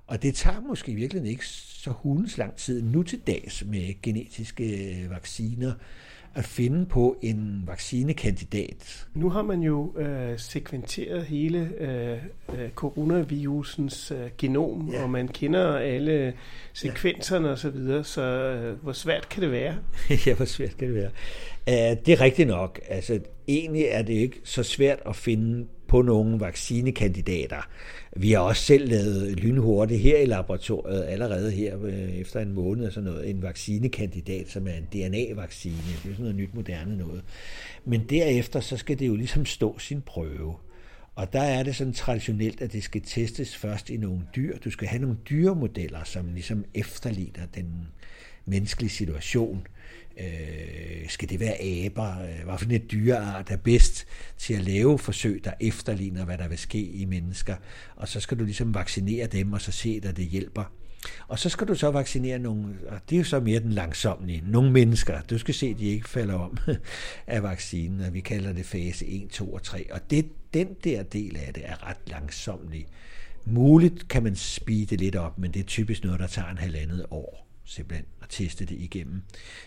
Og 0.07 0.21
det 0.21 0.35
tager 0.35 0.61
måske 0.61 0.93
virkelig 0.93 1.31
ikke 1.31 1.47
så 1.47 1.91
hundens 1.91 2.37
lang 2.37 2.55
tid 2.55 2.81
nu 2.83 3.03
til 3.03 3.19
dags 3.27 3.65
med 3.65 4.01
genetiske 4.01 4.63
øh, 5.03 5.09
vacciner 5.09 5.73
at 6.35 6.45
finde 6.45 6.85
på 6.85 7.17
en 7.21 7.63
vaccinekandidat. 7.67 9.07
Nu 9.13 9.29
har 9.29 9.41
man 9.41 9.61
jo 9.61 9.97
øh, 9.97 10.39
sekventeret 10.39 11.23
hele 11.23 11.71
øh, 11.79 12.17
øh, 12.59 12.69
coronavirusens 12.69 14.11
øh, 14.11 14.29
genom, 14.37 14.89
ja. 14.93 15.03
og 15.03 15.09
man 15.09 15.27
kender 15.27 15.77
alle 15.77 16.33
sekvenserne 16.73 17.47
ja. 17.47 17.53
osv., 17.53 17.61
så, 17.61 17.69
videre, 17.69 18.03
så 18.03 18.21
øh, 18.21 18.83
hvor 18.83 18.93
svært 18.93 19.29
kan 19.29 19.43
det 19.43 19.51
være? 19.51 19.75
ja, 20.25 20.33
hvor 20.33 20.45
svært 20.45 20.77
kan 20.77 20.87
det 20.87 20.95
være? 20.95 21.11
Uh, 21.67 22.05
det 22.05 22.13
er 22.13 22.21
rigtigt 22.21 22.47
nok. 22.47 22.79
Altså, 22.87 23.19
egentlig 23.47 23.83
er 23.83 24.01
det 24.01 24.13
ikke 24.13 24.39
så 24.43 24.63
svært 24.63 24.99
at 25.05 25.15
finde 25.15 25.67
på 25.89 26.01
nogle 26.01 26.39
vaccinekandidater. 26.39 27.67
Vi 28.15 28.31
har 28.31 28.39
også 28.39 28.63
selv 28.63 28.89
lavet 28.89 29.39
lynhurtigt 29.39 30.01
her 30.01 30.17
i 30.17 30.25
laboratoriet, 30.25 31.03
allerede 31.03 31.51
her 31.51 31.83
øh, 31.83 31.93
efter 31.93 32.39
en 32.39 32.53
måned 32.53 32.85
og 32.85 32.93
sådan 32.93 33.09
noget, 33.09 33.29
en 33.29 33.41
vaccinekandidat, 33.41 34.49
som 34.49 34.67
er 34.67 34.73
en 34.73 34.87
DNA-vaccine. 34.93 35.75
Det 35.75 35.95
er 35.95 35.99
sådan 35.99 36.15
noget 36.19 36.35
nyt 36.35 36.53
moderne 36.53 36.97
noget. 36.97 37.23
Men 37.85 38.01
derefter, 38.09 38.59
så 38.59 38.77
skal 38.77 38.99
det 38.99 39.07
jo 39.07 39.15
ligesom 39.15 39.45
stå 39.45 39.79
sin 39.79 40.01
prøve. 40.01 40.55
Og 41.15 41.33
der 41.33 41.41
er 41.41 41.63
det 41.63 41.75
sådan 41.75 41.93
traditionelt, 41.93 42.61
at 42.61 42.73
det 42.73 42.83
skal 42.83 43.01
testes 43.01 43.55
først 43.55 43.89
i 43.89 43.97
nogle 43.97 44.21
dyr. 44.35 44.57
Du 44.57 44.71
skal 44.71 44.87
have 44.87 45.01
nogle 45.01 45.17
dyremodeller, 45.29 46.03
som 46.03 46.33
ligesom 46.33 46.65
efterligner 46.73 47.45
den 47.55 47.87
menneskelige 48.45 48.89
situation. 48.89 49.67
Øh, 50.19 51.09
skal 51.09 51.29
det 51.29 51.39
være 51.39 51.61
aber? 51.61 52.21
Øh, 52.21 52.45
hvad 52.45 52.57
for 52.57 52.65
et 52.71 52.91
dyreart 52.91 53.51
er 53.51 53.57
bedst 53.57 54.07
til 54.37 54.53
at 54.53 54.61
lave 54.61 54.99
forsøg, 54.99 55.41
der 55.43 55.51
efterligner, 55.61 56.25
hvad 56.25 56.37
der 56.37 56.47
vil 56.47 56.57
ske 56.57 56.81
i 56.81 57.05
mennesker? 57.05 57.55
Og 57.95 58.07
så 58.07 58.19
skal 58.19 58.39
du 58.39 58.43
ligesom 58.43 58.73
vaccinere 58.73 59.27
dem, 59.27 59.53
og 59.53 59.61
så 59.61 59.71
se, 59.71 60.01
at 60.03 60.17
det 60.17 60.25
hjælper. 60.25 60.71
Og 61.27 61.39
så 61.39 61.49
skal 61.49 61.67
du 61.67 61.75
så 61.75 61.91
vaccinere 61.91 62.39
nogle, 62.39 62.75
og 62.87 62.99
det 63.09 63.15
er 63.15 63.19
jo 63.19 63.23
så 63.23 63.39
mere 63.39 63.59
den 63.59 63.71
langsomlige, 63.71 64.43
nogle 64.45 64.71
mennesker. 64.71 65.21
Du 65.21 65.37
skal 65.37 65.53
se, 65.53 65.67
at 65.67 65.79
de 65.79 65.85
ikke 65.85 66.09
falder 66.09 66.33
om 66.33 66.57
af 67.27 67.43
vaccinen, 67.43 68.01
og 68.01 68.13
vi 68.13 68.19
kalder 68.19 68.53
det 68.53 68.65
fase 68.65 69.05
1, 69.05 69.29
2 69.29 69.53
og 69.53 69.63
3. 69.63 69.93
Og 69.93 69.99
det, 70.09 70.25
den 70.53 70.67
der 70.83 71.03
del 71.03 71.37
af 71.37 71.53
det 71.53 71.63
er 71.65 71.87
ret 71.89 71.97
langsomlig. 72.07 72.87
Muligt 73.45 74.07
kan 74.07 74.23
man 74.23 74.35
speede 74.35 74.95
lidt 74.95 75.15
op, 75.15 75.39
men 75.39 75.51
det 75.51 75.59
er 75.59 75.63
typisk 75.63 76.03
noget, 76.03 76.19
der 76.19 76.27
tager 76.27 76.49
en 76.49 76.57
halvandet 76.57 77.05
år 77.11 77.48
simpelthen 77.69 78.05
at 78.21 78.29
teste 78.29 78.65
det 78.65 78.75
igennem 78.75 79.21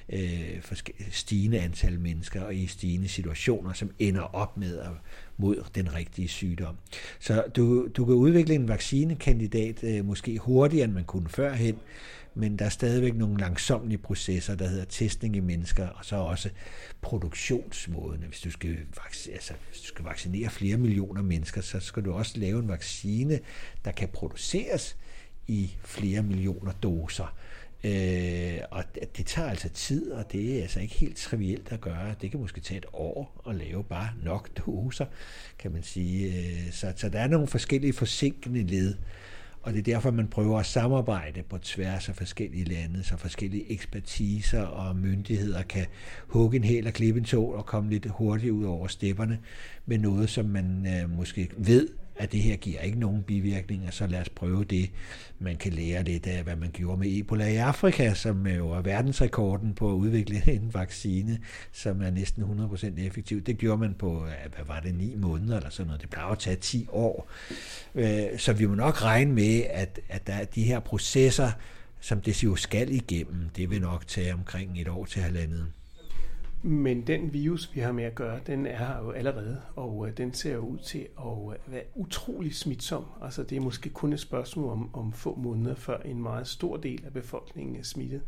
øh, 0.09 0.61
for 0.61 0.75
stigende 1.11 1.61
antal 1.61 2.01
mennesker 2.01 2.43
og 2.43 2.55
i 2.55 2.67
stigende 2.67 3.09
situationer, 3.09 3.73
som 3.73 3.91
ender 3.99 4.35
op 4.35 4.57
med 4.57 4.79
at 4.79 4.91
mod 5.37 5.65
den 5.75 5.95
rigtige 5.95 6.29
sygdom. 6.29 6.77
Så 7.21 7.45
du, 7.57 7.89
du 7.97 8.05
kan 8.05 8.15
udvikle 8.15 8.55
en 8.55 8.69
vaccinekandidat 8.69 9.85
øh, 9.85 10.05
måske 10.05 10.39
hurtigere, 10.39 10.85
end 10.85 10.93
man 10.93 11.05
kunne 11.05 11.29
førhen, 11.29 11.79
men 12.35 12.59
der 12.59 12.65
er 12.65 12.69
stadigvæk 12.69 13.15
nogle 13.15 13.41
langsomlige 13.41 13.99
processer, 13.99 14.55
der 14.55 14.69
hedder 14.69 14.85
testning 14.85 15.37
i 15.37 15.41
mennesker, 15.41 15.89
og 15.89 16.05
så 16.05 16.17
også 16.17 16.51
produktionsmåden. 17.01 18.23
Hvis 18.29 18.41
du 18.41 18.51
skal, 18.51 18.79
altså, 19.33 19.55
hvis 19.71 19.81
du 19.81 19.87
skal 19.87 20.05
vaccinere 20.05 20.51
flere 20.51 20.77
millioner 20.77 21.23
mennesker, 21.23 21.61
så 21.61 21.81
skal 21.81 22.05
du 22.05 22.13
også 22.13 22.33
lave 22.37 22.59
en 22.59 22.69
vaccine, 22.69 23.39
der 23.85 23.93
kan 23.93 24.09
produceres 24.09 24.97
i 25.47 25.71
flere 25.85 26.23
millioner 26.23 26.73
doser. 26.73 27.35
Øh, 27.85 28.59
og 28.71 28.85
det 29.17 29.27
tager 29.27 29.49
altså 29.49 29.69
tid, 29.69 30.11
og 30.11 30.33
det 30.33 30.59
er 30.59 30.63
altså 30.63 30.81
ikke 30.81 30.95
helt 30.95 31.17
trivielt 31.17 31.73
at 31.73 31.81
gøre. 31.81 32.15
Det 32.21 32.31
kan 32.31 32.41
måske 32.41 32.61
tage 32.61 32.79
et 32.79 32.87
år 32.93 33.43
at 33.49 33.55
lave 33.55 33.85
bare 33.85 34.09
nok 34.23 34.49
doser, 34.67 35.07
kan 35.59 35.73
man 35.73 35.83
sige. 35.83 36.27
Øh, 36.27 36.73
så, 36.73 36.93
så 36.97 37.09
der 37.09 37.19
er 37.19 37.27
nogle 37.27 37.47
forskellige 37.47 37.93
forsinkende 37.93 38.63
led, 38.63 38.95
og 39.63 39.73
det 39.73 39.79
er 39.79 39.83
derfor, 39.83 40.11
man 40.11 40.29
prøver 40.29 40.61
at 40.61 40.67
samarbejde 40.67 41.43
på 41.43 41.59
tværs 41.59 42.09
af 42.09 42.17
forskellige 42.17 42.65
lande, 42.65 43.05
så 43.05 43.17
forskellige 43.17 43.73
ekspertiser 43.73 44.63
og 44.63 44.97
myndigheder 44.97 45.63
kan 45.63 45.87
hugge 46.27 46.57
en 46.57 46.65
hel 46.65 46.87
og 46.87 46.93
klippe 46.93 47.19
en 47.21 47.25
tål 47.25 47.57
og 47.57 47.67
komme 47.67 47.91
lidt 47.91 48.07
hurtigt 48.07 48.53
ud 48.53 48.65
over 48.65 48.87
stepperne 48.87 49.39
med 49.87 49.99
noget, 49.99 50.31
som 50.31 50.45
man 50.45 50.87
øh, 50.87 51.11
måske 51.17 51.51
ved 51.57 51.89
at 52.17 52.33
det 52.33 52.41
her 52.41 52.57
giver 52.57 52.81
ikke 52.81 52.99
nogen 52.99 53.23
bivirkninger, 53.23 53.91
så 53.91 54.07
lad 54.07 54.21
os 54.21 54.29
prøve 54.29 54.65
det. 54.65 54.91
Man 55.39 55.57
kan 55.57 55.73
lære 55.73 56.03
lidt 56.03 56.27
af, 56.27 56.43
hvad 56.43 56.57
man 56.57 56.71
gjorde 56.73 56.99
med 56.99 57.19
Ebola 57.19 57.47
i 57.47 57.57
Afrika, 57.57 58.15
som 58.15 58.47
øh, 58.47 58.57
jo 58.57 58.71
er 58.71 58.81
verdensrekorden 58.81 59.75
på 59.75 59.91
at 59.91 59.95
udvikle 59.95 60.43
en 60.57 60.75
vaccine, 60.75 61.39
som 61.73 62.03
er 62.03 62.11
næsten 62.11 62.43
100% 62.43 63.01
effektiv. 63.01 63.41
Det 63.41 63.59
gjorde 63.59 63.81
man 63.81 63.95
på, 63.95 64.27
øh, 64.27 64.55
hvad 64.55 64.65
var 64.67 64.81
det, 64.81 64.95
9 64.95 65.15
måneder 65.15 65.57
eller 65.57 65.71
sådan 65.71 65.87
noget. 65.87 66.03
Det 66.03 66.11
plejer 66.11 66.29
at 66.29 66.39
tage 66.39 66.57
10 66.57 66.87
år. 66.93 67.31
Øh, 67.95 68.39
så 68.39 68.53
vi 68.53 68.67
må 68.67 68.75
nok 68.75 69.03
regne 69.03 69.33
med, 69.33 69.63
at, 69.71 70.01
at 70.09 70.27
der 70.27 70.35
er 70.35 70.45
de 70.45 70.63
her 70.63 70.81
processer, 70.81 71.51
som 72.01 72.21
det 72.21 72.45
jo 72.45 72.57
skal 72.57 72.93
igennem, 72.93 73.49
det 73.57 73.71
vil 73.71 73.81
nok 73.81 74.07
tage 74.07 74.35
omkring 74.35 74.81
et 74.81 74.89
år 74.89 75.05
til 75.05 75.23
halvandet. 75.23 75.67
Men 76.65 77.07
den 77.07 77.33
virus, 77.33 77.71
vi 77.75 77.81
har 77.81 77.93
med 77.93 78.05
at 78.05 78.15
gøre, 78.15 78.41
den 78.47 78.67
er 78.67 78.77
her 78.77 78.99
jo 78.99 79.11
allerede, 79.11 79.61
og 79.77 80.09
øh, 80.09 80.17
den 80.17 80.35
ser 80.35 80.55
jo 80.55 80.61
ud 80.61 80.79
til 80.79 81.07
at 81.19 81.57
øh, 81.67 81.73
være 81.73 81.83
utrolig 81.95 82.55
smitsom. 82.55 83.05
Altså 83.23 83.43
det 83.43 83.57
er 83.57 83.61
måske 83.61 83.89
kun 83.89 84.13
et 84.13 84.21
spørgsmål 84.21 84.71
om, 84.71 84.95
om 84.95 85.13
få 85.13 85.37
måneder, 85.37 85.75
før 85.75 85.99
en 85.99 86.23
meget 86.23 86.49
stor 86.49 86.77
del 86.77 87.03
af 87.07 87.13
befolkningen 87.13 87.77
er 87.77 87.83
smittet. 87.83 88.23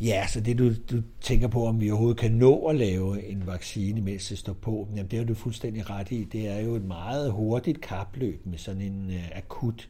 Ja, 0.00 0.26
så 0.26 0.40
det 0.40 0.58
du, 0.58 0.70
du 0.90 1.02
tænker 1.20 1.48
på, 1.48 1.66
om 1.66 1.80
vi 1.80 1.90
overhovedet 1.90 2.18
kan 2.18 2.32
nå 2.32 2.66
at 2.66 2.76
lave 2.76 3.26
en 3.26 3.46
vaccine, 3.46 4.00
mens 4.00 4.28
det 4.28 4.38
står 4.38 4.52
på, 4.52 4.88
jamen 4.96 5.10
det 5.10 5.18
har 5.18 5.26
du 5.26 5.34
fuldstændig 5.34 5.90
ret 5.90 6.10
i. 6.10 6.24
Det 6.24 6.48
er 6.48 6.60
jo 6.60 6.74
et 6.74 6.84
meget 6.84 7.32
hurtigt 7.32 7.80
kapløb 7.80 8.46
med 8.46 8.58
sådan 8.58 8.82
en 8.82 9.06
uh, 9.06 9.36
akut 9.36 9.88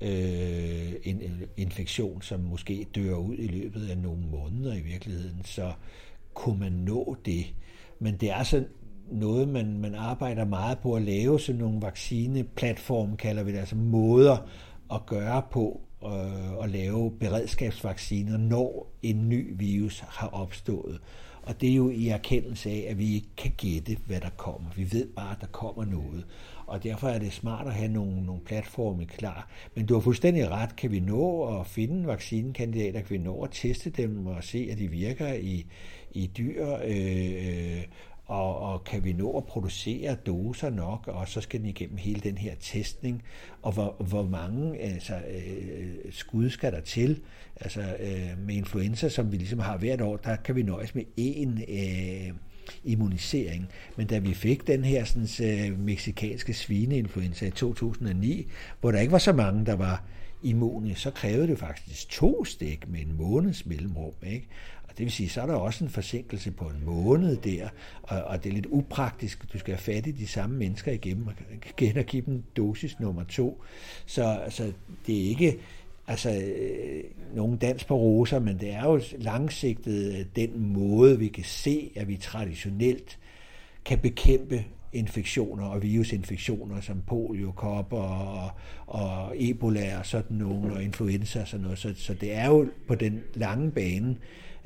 øh, 0.00 0.92
en, 1.02 1.22
en 1.22 1.42
infektion, 1.56 2.22
som 2.22 2.40
måske 2.40 2.86
dør 2.94 3.14
ud 3.14 3.34
i 3.38 3.46
løbet 3.46 3.88
af 3.88 3.98
nogle 3.98 4.22
måneder 4.30 4.74
i 4.74 4.80
virkeligheden. 4.80 5.40
Så 5.44 5.72
kunne 6.34 6.60
man 6.60 6.72
nå 6.72 7.16
det. 7.24 7.54
Men 7.98 8.16
det 8.16 8.30
er 8.30 8.42
sådan 8.42 8.68
noget, 9.10 9.48
man, 9.48 9.78
man 9.78 9.94
arbejder 9.94 10.44
meget 10.44 10.78
på 10.78 10.94
at 10.94 11.02
lave 11.02 11.40
sådan 11.40 11.60
nogle 11.60 11.82
vaccineplatforme, 11.82 13.16
kalder 13.16 13.42
vi 13.42 13.52
det, 13.52 13.58
altså 13.58 13.76
måder 13.76 14.36
at 14.92 15.06
gøre 15.06 15.42
på 15.50 15.80
øh, 16.04 16.64
at 16.64 16.70
lave 16.70 17.10
beredskabsvacciner, 17.10 18.36
når 18.36 18.92
en 19.02 19.28
ny 19.28 19.54
virus 19.58 20.00
har 20.08 20.28
opstået. 20.28 21.00
Og 21.42 21.60
det 21.60 21.70
er 21.70 21.74
jo 21.74 21.90
i 21.90 22.08
erkendelse 22.08 22.70
af, 22.70 22.86
at 22.88 22.98
vi 22.98 23.14
ikke 23.14 23.36
kan 23.36 23.52
gætte, 23.56 23.96
hvad 24.06 24.20
der 24.20 24.30
kommer. 24.36 24.70
Vi 24.76 24.92
ved 24.92 25.06
bare, 25.16 25.30
at 25.30 25.40
der 25.40 25.46
kommer 25.46 25.84
noget. 25.84 26.24
Og 26.72 26.82
derfor 26.82 27.08
er 27.08 27.18
det 27.18 27.32
smart 27.32 27.66
at 27.66 27.74
have 27.74 27.88
nogle, 27.88 28.26
nogle 28.26 28.40
platforme 28.40 29.06
klar. 29.06 29.50
Men 29.74 29.86
du 29.86 29.94
har 29.94 30.00
fuldstændig 30.00 30.50
ret. 30.50 30.76
Kan 30.76 30.90
vi 30.90 31.00
nå 31.00 31.58
at 31.60 31.66
finde 31.66 32.06
vaccinekandidater? 32.06 33.00
Kan 33.00 33.10
vi 33.10 33.18
nå 33.18 33.42
at 33.42 33.50
teste 33.52 33.90
dem 33.90 34.26
og 34.26 34.44
se, 34.44 34.68
at 34.72 34.78
de 34.78 34.88
virker 34.88 35.32
i, 35.32 35.66
i 36.12 36.26
dyr, 36.26 36.76
øh, 36.84 37.82
og, 38.26 38.58
og 38.58 38.84
kan 38.84 39.04
vi 39.04 39.12
nå 39.12 39.36
at 39.36 39.44
producere 39.44 40.14
doser 40.14 40.70
nok, 40.70 41.08
og 41.08 41.28
så 41.28 41.40
skal 41.40 41.60
den 41.60 41.68
igennem 41.68 41.96
hele 41.96 42.20
den 42.20 42.38
her 42.38 42.54
testning, 42.60 43.22
og 43.62 43.72
hvor, 43.72 43.96
hvor 44.08 44.22
mange 44.22 44.78
altså, 44.78 45.14
øh, 45.14 46.12
skud 46.12 46.50
skal 46.50 46.72
der 46.72 46.80
til. 46.80 47.20
Altså 47.60 47.80
øh, 47.80 48.46
med 48.46 48.54
influenza, 48.54 49.08
som 49.08 49.32
vi 49.32 49.36
ligesom 49.36 49.58
har 49.58 49.76
hvert 49.76 50.00
år, 50.00 50.16
der 50.16 50.36
kan 50.36 50.56
vi 50.56 50.62
nøjes 50.62 50.94
med 50.94 51.04
én 51.20 51.72
øh, 51.72 52.34
immunisering. 52.84 53.68
Men 53.96 54.06
da 54.06 54.18
vi 54.18 54.34
fik 54.34 54.66
den 54.66 54.84
her 54.84 55.04
sådan, 55.04 55.48
øh, 55.48 55.78
meksikanske 55.78 56.54
svineinfluenza 56.54 57.46
i 57.46 57.50
2009, 57.50 58.46
hvor 58.80 58.90
der 58.90 59.00
ikke 59.00 59.12
var 59.12 59.18
så 59.18 59.32
mange, 59.32 59.66
der 59.66 59.76
var 59.76 60.04
immune, 60.42 60.94
så 60.94 61.10
krævede 61.10 61.46
det 61.46 61.58
faktisk 61.58 62.08
to 62.08 62.44
stik 62.44 62.88
med 62.88 63.00
en 63.00 63.16
måneds 63.16 63.66
mellemrum. 63.66 64.12
Ikke? 64.26 64.48
Og 64.82 64.98
det 64.98 65.04
vil 65.04 65.12
sige, 65.12 65.28
så 65.28 65.42
er 65.42 65.46
der 65.46 65.54
også 65.54 65.84
en 65.84 65.90
forsinkelse 65.90 66.50
på 66.50 66.64
en 66.64 66.84
måned 66.84 67.36
der, 67.36 67.68
og, 68.02 68.22
og 68.22 68.44
det 68.44 68.50
er 68.50 68.54
lidt 68.54 68.66
upraktisk. 68.70 69.52
Du 69.52 69.58
skal 69.58 69.74
have 69.74 69.82
fat 69.82 70.06
i 70.06 70.10
de 70.10 70.26
samme 70.26 70.56
mennesker 70.56 70.92
igennem, 70.92 71.26
igen 71.78 71.96
og 71.98 72.04
give 72.04 72.22
dem 72.26 72.42
dosis 72.56 73.00
nummer 73.00 73.24
to. 73.24 73.62
Så 74.06 74.24
altså, 74.24 74.72
det 75.06 75.24
er 75.24 75.28
ikke 75.28 75.58
altså, 76.06 76.30
øh, 76.30 77.04
nogen 77.34 77.56
dans 77.56 77.84
på 77.84 77.96
roser, 77.96 78.38
men 78.38 78.60
det 78.60 78.70
er 78.70 78.84
jo 78.84 79.00
langsigtet 79.18 80.18
øh, 80.18 80.26
den 80.36 80.72
måde, 80.72 81.18
vi 81.18 81.28
kan 81.28 81.44
se, 81.44 81.90
at 81.96 82.08
vi 82.08 82.16
traditionelt 82.16 83.18
kan 83.84 83.98
bekæmpe 83.98 84.64
infektioner 84.92 85.64
og 85.64 85.82
virusinfektioner 85.82 86.80
som 86.80 87.02
polio, 87.06 87.52
kopper 87.52 88.02
og, 88.02 88.50
og 88.86 89.34
ebola 89.36 89.98
og 89.98 90.06
sådan 90.06 90.36
nogle, 90.36 90.74
og 90.74 90.82
influenza 90.82 91.40
og 91.40 91.48
sådan 91.48 91.62
noget. 91.62 91.78
Så, 91.78 91.94
så 91.96 92.14
det 92.14 92.32
er 92.32 92.46
jo 92.46 92.66
på 92.88 92.94
den 92.94 93.22
lange 93.34 93.70
bane 93.70 94.16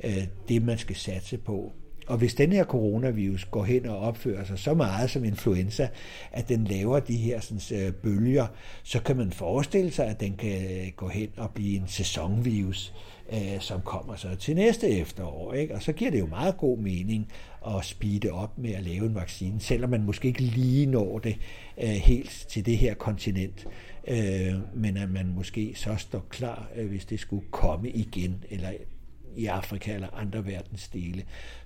øh, 0.03 0.27
det, 0.49 0.63
man 0.63 0.77
skal 0.77 0.95
satse 0.95 1.37
på. 1.37 1.73
Og 2.07 2.17
hvis 2.17 2.33
den 2.33 2.51
her 2.51 2.63
coronavirus 2.63 3.45
går 3.45 3.63
hen 3.63 3.85
og 3.85 3.97
opfører 3.99 4.43
sig 4.43 4.59
så 4.59 4.73
meget 4.73 5.09
som 5.09 5.23
influenza, 5.23 5.87
at 6.31 6.49
den 6.49 6.63
laver 6.63 6.99
de 6.99 7.15
her 7.15 7.39
sådan, 7.39 7.85
øh, 7.85 7.93
bølger, 7.93 8.47
så 8.83 8.99
kan 9.01 9.17
man 9.17 9.31
forestille 9.31 9.91
sig, 9.91 10.07
at 10.07 10.19
den 10.19 10.33
kan 10.37 10.63
øh, 10.63 10.91
gå 10.95 11.07
hen 11.07 11.29
og 11.37 11.51
blive 11.51 11.77
en 11.77 11.87
sæsonvirus, 11.87 12.93
øh, 13.33 13.59
som 13.59 13.81
kommer 13.81 14.15
så 14.15 14.35
til 14.35 14.55
næste 14.55 14.89
efterår. 14.89 15.53
Ikke? 15.53 15.75
Og 15.75 15.81
så 15.81 15.91
giver 15.93 16.11
det 16.11 16.19
jo 16.19 16.25
meget 16.25 16.57
god 16.57 16.77
mening 16.77 17.31
at 17.67 17.85
speede 17.85 18.31
op 18.31 18.57
med 18.57 18.73
at 18.73 18.83
lave 18.83 19.05
en 19.05 19.15
vaccine, 19.15 19.59
selvom 19.59 19.89
man 19.89 20.03
måske 20.03 20.27
ikke 20.27 20.41
lige 20.41 20.85
når 20.85 21.19
det 21.19 21.37
øh, 21.83 21.89
helt 21.89 22.45
til 22.49 22.65
det 22.65 22.77
her 22.77 22.93
kontinent. 22.93 23.67
Øh, 24.07 24.53
men 24.75 24.97
at 24.97 25.09
man 25.09 25.33
måske 25.35 25.73
så 25.75 25.95
står 25.97 26.25
klar, 26.29 26.69
øh, 26.75 26.87
hvis 26.87 27.05
det 27.05 27.19
skulle 27.19 27.45
komme 27.51 27.89
igen, 27.89 28.43
eller 28.49 28.69
i 29.37 29.45
Afrika 29.45 29.93
eller 29.93 30.07
andre 30.13 30.45
verdensdele. 30.45 31.23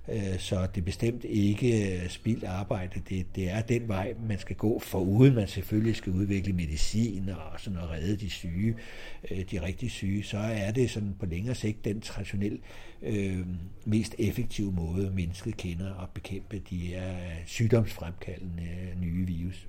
Øh, 0.10 0.40
så 0.40 0.68
det 0.76 0.82
er 0.82 0.86
bestemt 0.86 1.24
ikke 1.24 2.02
øh, 2.04 2.10
spildt 2.10 2.44
arbejde. 2.44 3.02
Det, 3.10 3.36
det 3.36 3.50
er 3.50 3.62
den 3.62 3.88
vej, 3.88 4.14
man 4.28 4.40
skal 4.40 4.56
gå, 4.56 4.80
foruden 4.80 5.36
man 5.36 5.48
selvfølgelig 5.48 5.96
skal 5.96 6.14
udvikle 6.14 6.54
medicin 6.54 7.30
og 7.30 7.60
sådan 7.60 7.80
at 7.80 7.90
redde 7.90 8.18
de 8.18 8.30
syge, 8.30 8.76
øh, 9.32 9.44
de 9.52 9.62
rigtig 9.62 9.92
syge, 9.92 10.24
så 10.24 10.38
er 10.38 10.72
det 10.72 10.90
sådan 10.90 11.16
på 11.20 11.26
længere 11.26 11.56
sigt 11.56 11.86
den 11.86 12.02
traditionelt 12.02 12.62
øh, 13.02 13.46
mest 13.86 14.16
effektive 14.20 14.72
måde, 14.72 15.12
mennesket 15.12 15.58
kender 15.58 16.04
at 16.04 16.10
bekæmpe 16.10 16.62
de 16.70 16.78
her 16.78 17.04
sygdomsfremkaldende 17.46 18.68
nye 19.02 19.26
virus. 19.28 19.68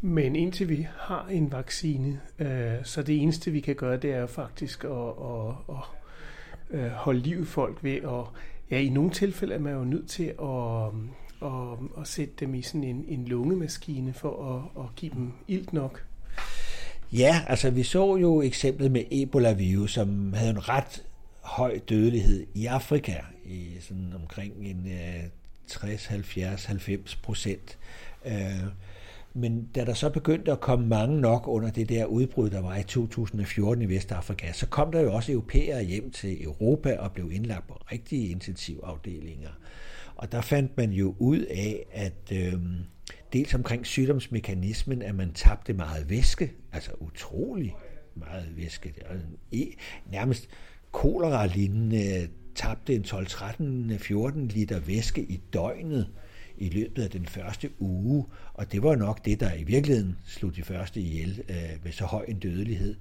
Men 0.00 0.36
indtil 0.36 0.68
vi 0.68 0.86
har 0.98 1.26
en 1.30 1.52
vaccine, 1.52 2.20
øh, 2.38 2.74
så 2.82 3.02
det 3.02 3.22
eneste 3.22 3.50
vi 3.50 3.60
kan 3.60 3.74
gøre, 3.74 3.96
det 3.96 4.10
er 4.10 4.26
faktisk 4.26 4.84
at, 4.84 4.90
at, 4.90 5.54
at 5.68 5.97
øh, 6.70 6.86
holde 6.90 7.20
liv 7.20 7.42
i 7.42 7.44
folk 7.44 7.84
ved 7.84 7.96
at, 7.96 8.24
ja, 8.70 8.78
i 8.78 8.88
nogle 8.88 9.10
tilfælde 9.10 9.54
er 9.54 9.58
man 9.58 9.72
jo 9.72 9.84
nødt 9.84 10.08
til 10.08 10.24
at, 10.24 10.92
øh, 11.42 11.72
at, 11.72 11.78
at 12.00 12.06
sætte 12.06 12.34
dem 12.40 12.54
i 12.54 12.62
sådan 12.62 12.84
en, 12.84 13.04
en 13.08 13.24
lungemaskine 13.24 14.12
for 14.12 14.54
at, 14.54 14.84
at 14.84 14.96
give 14.96 15.12
dem 15.14 15.32
ilt 15.48 15.72
nok. 15.72 16.04
Ja, 17.12 17.42
altså 17.46 17.70
vi 17.70 17.82
så 17.82 18.16
jo 18.16 18.42
eksemplet 18.42 18.90
med 18.90 19.04
Ebola-virus, 19.10 19.92
som 19.92 20.32
havde 20.32 20.50
en 20.50 20.68
ret 20.68 21.04
høj 21.40 21.78
dødelighed 21.88 22.46
i 22.54 22.66
Afrika, 22.66 23.14
i 23.44 23.68
sådan 23.80 24.12
omkring 24.22 24.54
en 24.58 24.86
øh, 24.86 25.24
60, 25.66 26.06
70, 26.06 26.64
90 26.64 27.16
procent. 27.16 27.78
Øh, 28.26 28.32
men 29.38 29.68
da 29.74 29.84
der 29.84 29.94
så 29.94 30.10
begyndte 30.10 30.52
at 30.52 30.60
komme 30.60 30.86
mange 30.86 31.20
nok 31.20 31.48
under 31.48 31.70
det 31.70 31.88
der 31.88 32.04
udbrud, 32.04 32.50
der 32.50 32.60
var 32.60 32.76
i 32.76 32.82
2014 32.82 33.82
i 33.82 33.88
Vestafrika, 33.88 34.52
så 34.52 34.66
kom 34.66 34.92
der 34.92 35.00
jo 35.00 35.14
også 35.14 35.32
europæere 35.32 35.84
hjem 35.84 36.10
til 36.10 36.44
Europa 36.44 36.96
og 36.96 37.12
blev 37.12 37.32
indlagt 37.32 37.68
på 37.68 37.74
rigtige 37.92 38.28
intensivafdelinger. 38.28 39.50
Og 40.16 40.32
der 40.32 40.40
fandt 40.40 40.76
man 40.76 40.90
jo 40.90 41.14
ud 41.18 41.40
af, 41.40 41.86
at 41.92 42.32
øh, 42.32 42.52
dels 43.32 43.54
omkring 43.54 43.86
sygdomsmekanismen, 43.86 45.02
at 45.02 45.14
man 45.14 45.32
tabte 45.32 45.72
meget 45.72 46.10
væske, 46.10 46.52
altså 46.72 46.90
utrolig 47.00 47.74
meget 48.14 48.56
væske. 48.56 48.94
E, 49.52 49.66
nærmest 50.10 50.48
kolera-lignende 50.92 52.28
tabte 52.54 52.94
en 52.94 53.02
12-13-14 53.02 54.38
liter 54.38 54.80
væske 54.80 55.22
i 55.22 55.40
døgnet 55.52 56.08
i 56.58 56.68
løbet 56.68 57.02
af 57.02 57.10
den 57.10 57.26
første 57.26 57.70
uge, 57.78 58.24
og 58.54 58.72
det 58.72 58.82
var 58.82 58.96
nok 58.96 59.24
det, 59.24 59.40
der 59.40 59.54
i 59.54 59.62
virkeligheden 59.62 60.16
slog 60.26 60.56
de 60.56 60.62
første 60.62 61.00
ihjel 61.00 61.42
øh, 61.48 61.84
med 61.84 61.92
så 61.92 62.04
høj 62.04 62.24
en 62.28 62.38
dødelighed. 62.38 62.96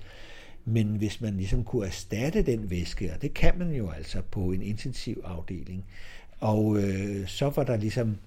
Men 0.66 0.88
hvis 0.88 1.22
man 1.22 1.38
ligesom 1.38 1.64
kunne 1.64 1.88
erstatte 1.88 2.42
den 2.42 2.70
væske, 2.70 3.14
og 3.14 3.22
det 3.22 3.34
kan 3.34 3.58
man 3.58 3.72
jo 3.72 3.90
altså 3.90 4.22
på 4.22 4.52
en 4.52 4.62
intensiv 4.62 5.22
afdeling, 5.26 5.86
og 6.40 6.78
øh, 6.78 7.28
så 7.28 7.50
var 7.50 7.64
der 7.64 7.78
ligesom, 7.78 8.18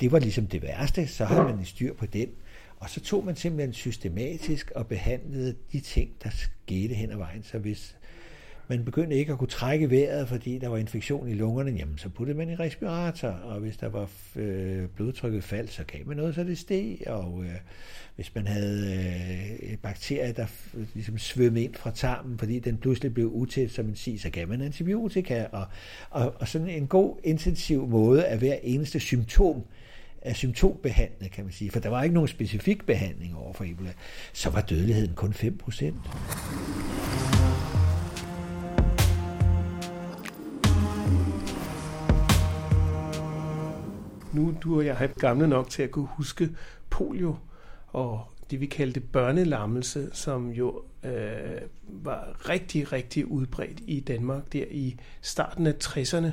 det 0.00 0.12
var 0.12 0.18
ligesom 0.18 0.46
det 0.46 0.62
værste, 0.62 1.06
så 1.06 1.24
havde 1.24 1.42
man 1.42 1.60
i 1.60 1.64
styr 1.64 1.94
på 1.94 2.06
den, 2.06 2.28
og 2.76 2.90
så 2.90 3.00
tog 3.00 3.24
man 3.24 3.36
simpelthen 3.36 3.72
systematisk 3.72 4.70
og 4.70 4.86
behandlede 4.86 5.54
de 5.72 5.80
ting, 5.80 6.10
der 6.22 6.30
skete 6.30 6.94
hen 6.94 7.10
ad 7.10 7.16
vejen. 7.16 7.42
Så 7.42 7.58
hvis 7.58 7.96
man 8.68 8.84
begyndte 8.84 9.16
ikke 9.16 9.32
at 9.32 9.38
kunne 9.38 9.48
trække 9.48 9.90
vejret, 9.90 10.28
fordi 10.28 10.58
der 10.58 10.68
var 10.68 10.76
infektion 10.76 11.28
i 11.28 11.34
lungerne, 11.34 11.70
jamen 11.70 11.98
så 11.98 12.08
puttede 12.08 12.38
man 12.38 12.50
i 12.50 12.54
respirator, 12.54 13.28
og 13.28 13.60
hvis 13.60 13.76
der 13.76 13.88
var 13.88 14.10
øh, 14.36 14.88
blodtrykket 14.88 15.44
faldt, 15.44 15.72
så 15.72 15.84
gav 15.84 16.06
man 16.06 16.16
noget, 16.16 16.34
så 16.34 16.44
det 16.44 16.58
steg, 16.58 16.98
og 17.06 17.44
øh, 17.44 17.54
hvis 18.16 18.34
man 18.34 18.46
havde 18.46 18.96
øh, 19.62 19.76
bakterier, 19.76 20.32
der 20.32 20.46
øh, 20.74 20.86
ligesom 20.94 21.18
svømmede 21.18 21.64
ind 21.64 21.74
fra 21.74 21.90
tarmen, 21.90 22.38
fordi 22.38 22.58
den 22.58 22.76
pludselig 22.76 23.14
blev 23.14 23.30
utæt 23.32 23.70
som 23.70 23.84
man 23.84 23.96
siger, 23.96 24.18
så 24.18 24.30
gav 24.30 24.48
man 24.48 24.60
antibiotika, 24.60 25.46
og, 25.52 25.66
og, 26.10 26.34
og 26.40 26.48
sådan 26.48 26.68
en 26.68 26.86
god 26.86 27.16
intensiv 27.24 27.86
måde 27.88 28.26
af 28.26 28.38
hver 28.38 28.56
eneste 28.62 29.00
symptom, 29.00 29.62
af 30.22 30.36
symptombehandlet, 30.36 31.30
kan 31.30 31.44
man 31.44 31.52
sige, 31.52 31.70
for 31.70 31.80
der 31.80 31.88
var 31.88 32.02
ikke 32.02 32.14
nogen 32.14 32.28
specifik 32.28 32.86
behandling 32.86 33.36
over 33.36 33.52
for 33.52 33.64
Ebola, 33.64 33.92
så 34.32 34.50
var 34.50 34.60
dødeligheden 34.60 35.14
kun 35.14 35.32
5 35.32 35.56
procent. 35.56 35.96
Nu 44.34 44.54
du 44.62 44.76
og 44.76 44.86
jeg 44.86 44.96
er 45.00 45.06
gamle 45.06 45.48
nok 45.48 45.70
til 45.70 45.82
at 45.82 45.90
kunne 45.90 46.08
huske 46.16 46.48
polio 46.90 47.36
og 47.88 48.20
det 48.50 48.60
vi 48.60 48.66
kaldte 48.66 49.00
børnelammelse, 49.00 50.10
som 50.12 50.50
jo 50.50 50.82
øh, 51.04 51.12
var 51.88 52.48
rigtig, 52.48 52.92
rigtig 52.92 53.26
udbredt 53.26 53.80
i 53.86 54.00
Danmark 54.00 54.52
der 54.52 54.64
i 54.70 54.96
starten 55.22 55.66
af 55.66 55.74
60'erne. 55.84 56.26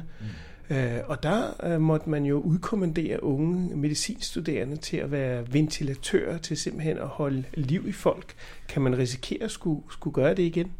Mm. 0.69 0.75
Øh, 0.75 0.99
og 1.05 1.23
der 1.23 1.65
øh, 1.65 1.81
måtte 1.81 2.09
man 2.09 2.25
jo 2.25 2.39
udkommandere 2.39 3.23
unge 3.23 3.77
medicinstuderende 3.77 4.75
til 4.75 4.97
at 4.97 5.11
være 5.11 5.53
ventilatører, 5.53 6.37
til 6.37 6.57
simpelthen 6.57 6.97
at 6.97 7.07
holde 7.07 7.43
liv 7.53 7.87
i 7.87 7.91
folk. 7.91 8.33
Kan 8.67 8.81
man 8.81 8.97
risikere 8.97 9.43
at 9.43 9.51
skulle, 9.51 9.81
skulle 9.89 10.13
gøre 10.13 10.35
det 10.35 10.43
igen? 10.43 10.71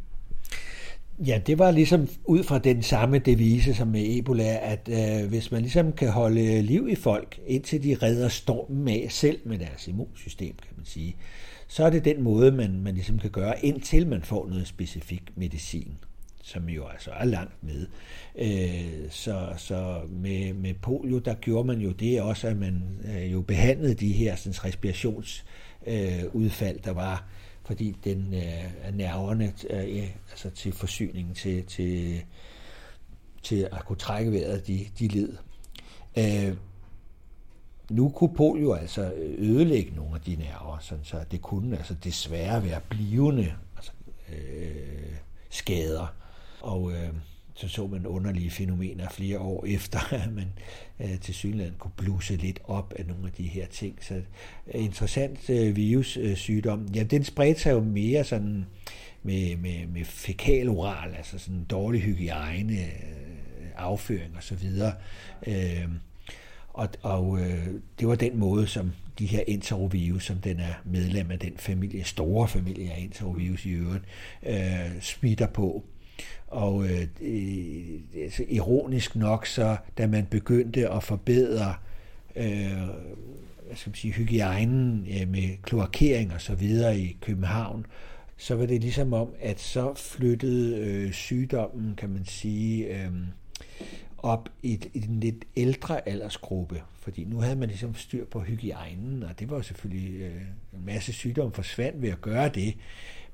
Ja, 1.18 1.40
det 1.46 1.58
var 1.58 1.70
ligesom 1.70 2.08
ud 2.24 2.42
fra 2.42 2.58
den 2.58 2.82
samme 2.82 3.18
devise 3.18 3.74
som 3.74 3.88
med 3.88 4.18
Ebola, 4.18 4.58
at 4.62 4.88
øh, 4.88 5.28
hvis 5.28 5.50
man 5.50 5.62
ligesom 5.62 5.92
kan 5.92 6.10
holde 6.10 6.62
liv 6.62 6.88
i 6.88 6.94
folk, 6.94 7.40
indtil 7.46 7.82
de 7.82 7.96
redder 8.02 8.28
stormen 8.28 8.88
af 8.88 9.06
selv 9.10 9.38
med 9.44 9.58
deres 9.58 9.88
immunsystem, 9.88 10.54
kan 10.62 10.72
man 10.76 10.86
sige, 10.86 11.16
så 11.68 11.84
er 11.84 11.90
det 11.90 12.04
den 12.04 12.22
måde, 12.22 12.52
man, 12.52 12.80
man 12.80 12.94
ligesom 12.94 13.18
kan 13.18 13.30
gøre, 13.30 13.64
indtil 13.64 14.06
man 14.06 14.22
får 14.22 14.48
noget 14.48 14.66
specifik 14.66 15.22
medicin, 15.36 15.94
som 16.42 16.68
jo 16.68 16.86
altså 16.86 17.10
er 17.10 17.24
langt 17.24 17.62
med. 17.62 17.86
Øh, 18.38 19.10
så 19.10 19.48
så 19.56 20.00
med, 20.10 20.54
med 20.54 20.74
polio, 20.74 21.18
der 21.18 21.34
gjorde 21.34 21.66
man 21.66 21.78
jo 21.78 21.90
det 21.90 22.22
også, 22.22 22.48
at 22.48 22.56
man 22.56 22.82
øh, 23.16 23.32
jo 23.32 23.42
behandlede 23.42 23.94
de 23.94 24.12
her 24.12 24.36
sådan, 24.36 24.64
respirationsudfald, 24.64 26.76
øh, 26.76 26.84
der 26.84 26.92
var 26.92 27.28
fordi 27.64 27.96
den 28.04 28.34
øh, 28.34 28.72
er 28.82 28.90
nerverne 28.90 29.52
øh, 29.70 30.08
altså 30.30 30.50
til 30.50 30.72
forsyningen 30.72 31.34
til, 31.34 31.66
til, 31.66 32.22
til 33.42 33.68
at 33.72 33.84
kunne 33.84 33.98
trække 33.98 34.32
vejret, 34.32 34.66
de, 34.66 34.86
de 34.98 35.08
led. 35.08 35.36
Øh, 36.18 36.56
nu 37.90 38.08
kunne 38.08 38.34
polio 38.34 38.72
altså 38.72 39.12
ødelægge 39.38 39.96
nogle 39.96 40.14
af 40.14 40.20
de 40.20 40.36
nerver, 40.36 40.78
sådan 40.78 41.04
så 41.04 41.24
det 41.30 41.42
kunne 41.42 41.76
altså 41.76 41.94
desværre 41.94 42.64
være 42.64 42.80
blivende 42.88 43.54
altså, 43.76 43.92
øh, 44.32 45.16
skader. 45.50 46.14
Og 46.60 46.92
øh, 46.92 47.10
så 47.54 47.68
så 47.68 47.86
man 47.86 48.06
underlige 48.06 48.50
fænomener 48.50 49.08
flere 49.10 49.38
år 49.38 49.64
efter, 49.76 50.14
at 50.14 50.32
man 50.32 50.52
øh, 51.00 51.20
til 51.20 51.34
synligheden 51.34 51.74
kunne 51.78 51.92
bluse 51.96 52.36
lidt 52.36 52.60
op 52.64 52.94
af 52.96 53.06
nogle 53.06 53.26
af 53.26 53.32
de 53.32 53.42
her 53.42 53.66
ting. 53.66 53.98
Så 54.00 54.14
øh, 54.14 54.84
interessant 54.84 55.50
øh, 55.50 55.76
virussygdom. 55.76 56.82
Øh, 56.82 56.96
ja, 56.96 57.02
den 57.02 57.24
spredte 57.24 57.60
sig 57.60 57.72
jo 57.72 57.80
mere 57.80 58.24
sådan 58.24 58.66
med, 59.22 59.56
med, 59.56 59.86
med 59.86 60.04
fekal 60.04 60.68
oral, 60.68 61.14
altså 61.14 61.38
sådan 61.38 61.64
dårlig 61.64 62.02
hygiejne, 62.02 62.78
øh, 62.80 63.68
afføring 63.76 64.36
og 64.36 64.42
så 64.42 64.54
videre. 64.54 64.92
Øh, 65.46 65.88
og, 66.68 66.88
og 67.02 67.40
øh, 67.40 67.66
det 68.00 68.08
var 68.08 68.14
den 68.14 68.38
måde, 68.38 68.66
som 68.66 68.92
de 69.18 69.26
her 69.26 69.42
enterovirus, 69.46 70.24
som 70.24 70.36
den 70.36 70.60
er 70.60 70.74
medlem 70.84 71.30
af 71.30 71.38
den 71.38 71.52
familie, 71.56 72.04
store 72.04 72.48
familie 72.48 72.92
af 72.92 73.00
enterovirus 73.00 73.66
i 73.66 73.70
øvrigt, 73.70 74.04
øh, 74.42 75.00
smitter 75.00 75.46
på. 75.46 75.84
Og 76.46 76.84
øh, 76.84 77.06
altså, 78.22 78.44
ironisk 78.48 79.16
nok, 79.16 79.46
så 79.46 79.76
da 79.98 80.06
man 80.06 80.26
begyndte 80.26 80.88
at 80.88 81.02
forbedre 81.02 81.74
øh, 82.36 82.88
hvad 83.72 83.76
skal 83.76 83.90
man 83.90 83.94
sige, 83.94 84.12
hygiejnen 84.12 85.06
øh, 85.10 85.28
med 85.28 85.62
kloakering 85.62 86.32
og 86.34 86.40
så 86.40 86.54
videre 86.54 86.98
i 86.98 87.16
København, 87.20 87.86
så 88.36 88.54
var 88.54 88.66
det 88.66 88.80
ligesom 88.80 89.12
om, 89.12 89.28
at 89.40 89.60
så 89.60 89.94
flyttede 89.94 90.78
øh, 90.78 91.12
sygdommen, 91.12 91.94
kan 91.96 92.10
man 92.10 92.24
sige, 92.24 92.86
øh, 92.86 93.10
op 94.18 94.48
i, 94.62 94.74
et, 94.74 94.86
i 94.94 95.04
en 95.04 95.20
lidt 95.20 95.44
ældre 95.56 96.08
aldersgruppe, 96.08 96.82
fordi 97.00 97.24
nu 97.24 97.40
havde 97.40 97.56
man 97.56 97.68
ligesom 97.68 97.94
styr 97.94 98.24
på 98.24 98.40
hygiejnen, 98.40 99.22
og 99.22 99.38
det 99.40 99.50
var 99.50 99.56
jo 99.56 99.62
selvfølgelig 99.62 100.20
øh, 100.20 100.42
en 100.72 100.86
masse 100.86 101.12
sygdomme 101.12 101.52
forsvandt 101.54 102.02
ved 102.02 102.08
at 102.08 102.20
gøre 102.20 102.48
det, 102.48 102.74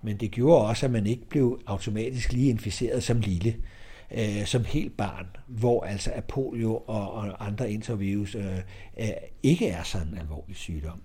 men 0.03 0.17
det 0.17 0.31
gjorde 0.31 0.67
også, 0.67 0.87
at 0.87 0.93
man 0.93 1.07
ikke 1.07 1.29
blev 1.29 1.61
automatisk 1.67 2.33
lige 2.33 2.51
inficeret 2.51 3.03
som 3.03 3.21
lille, 3.21 3.57
øh, 4.11 4.47
som 4.47 4.65
helt 4.65 4.97
barn, 4.97 5.27
hvor 5.47 5.85
altså 5.85 6.11
at 6.11 6.25
polio 6.25 6.77
og, 6.77 7.13
og 7.13 7.47
andre 7.47 7.73
intervirus 7.73 8.35
øh, 8.35 9.09
ikke 9.43 9.69
er 9.69 9.83
sådan 9.83 10.09
en 10.09 10.19
alvorlig 10.19 10.57
sygdom. 10.57 11.01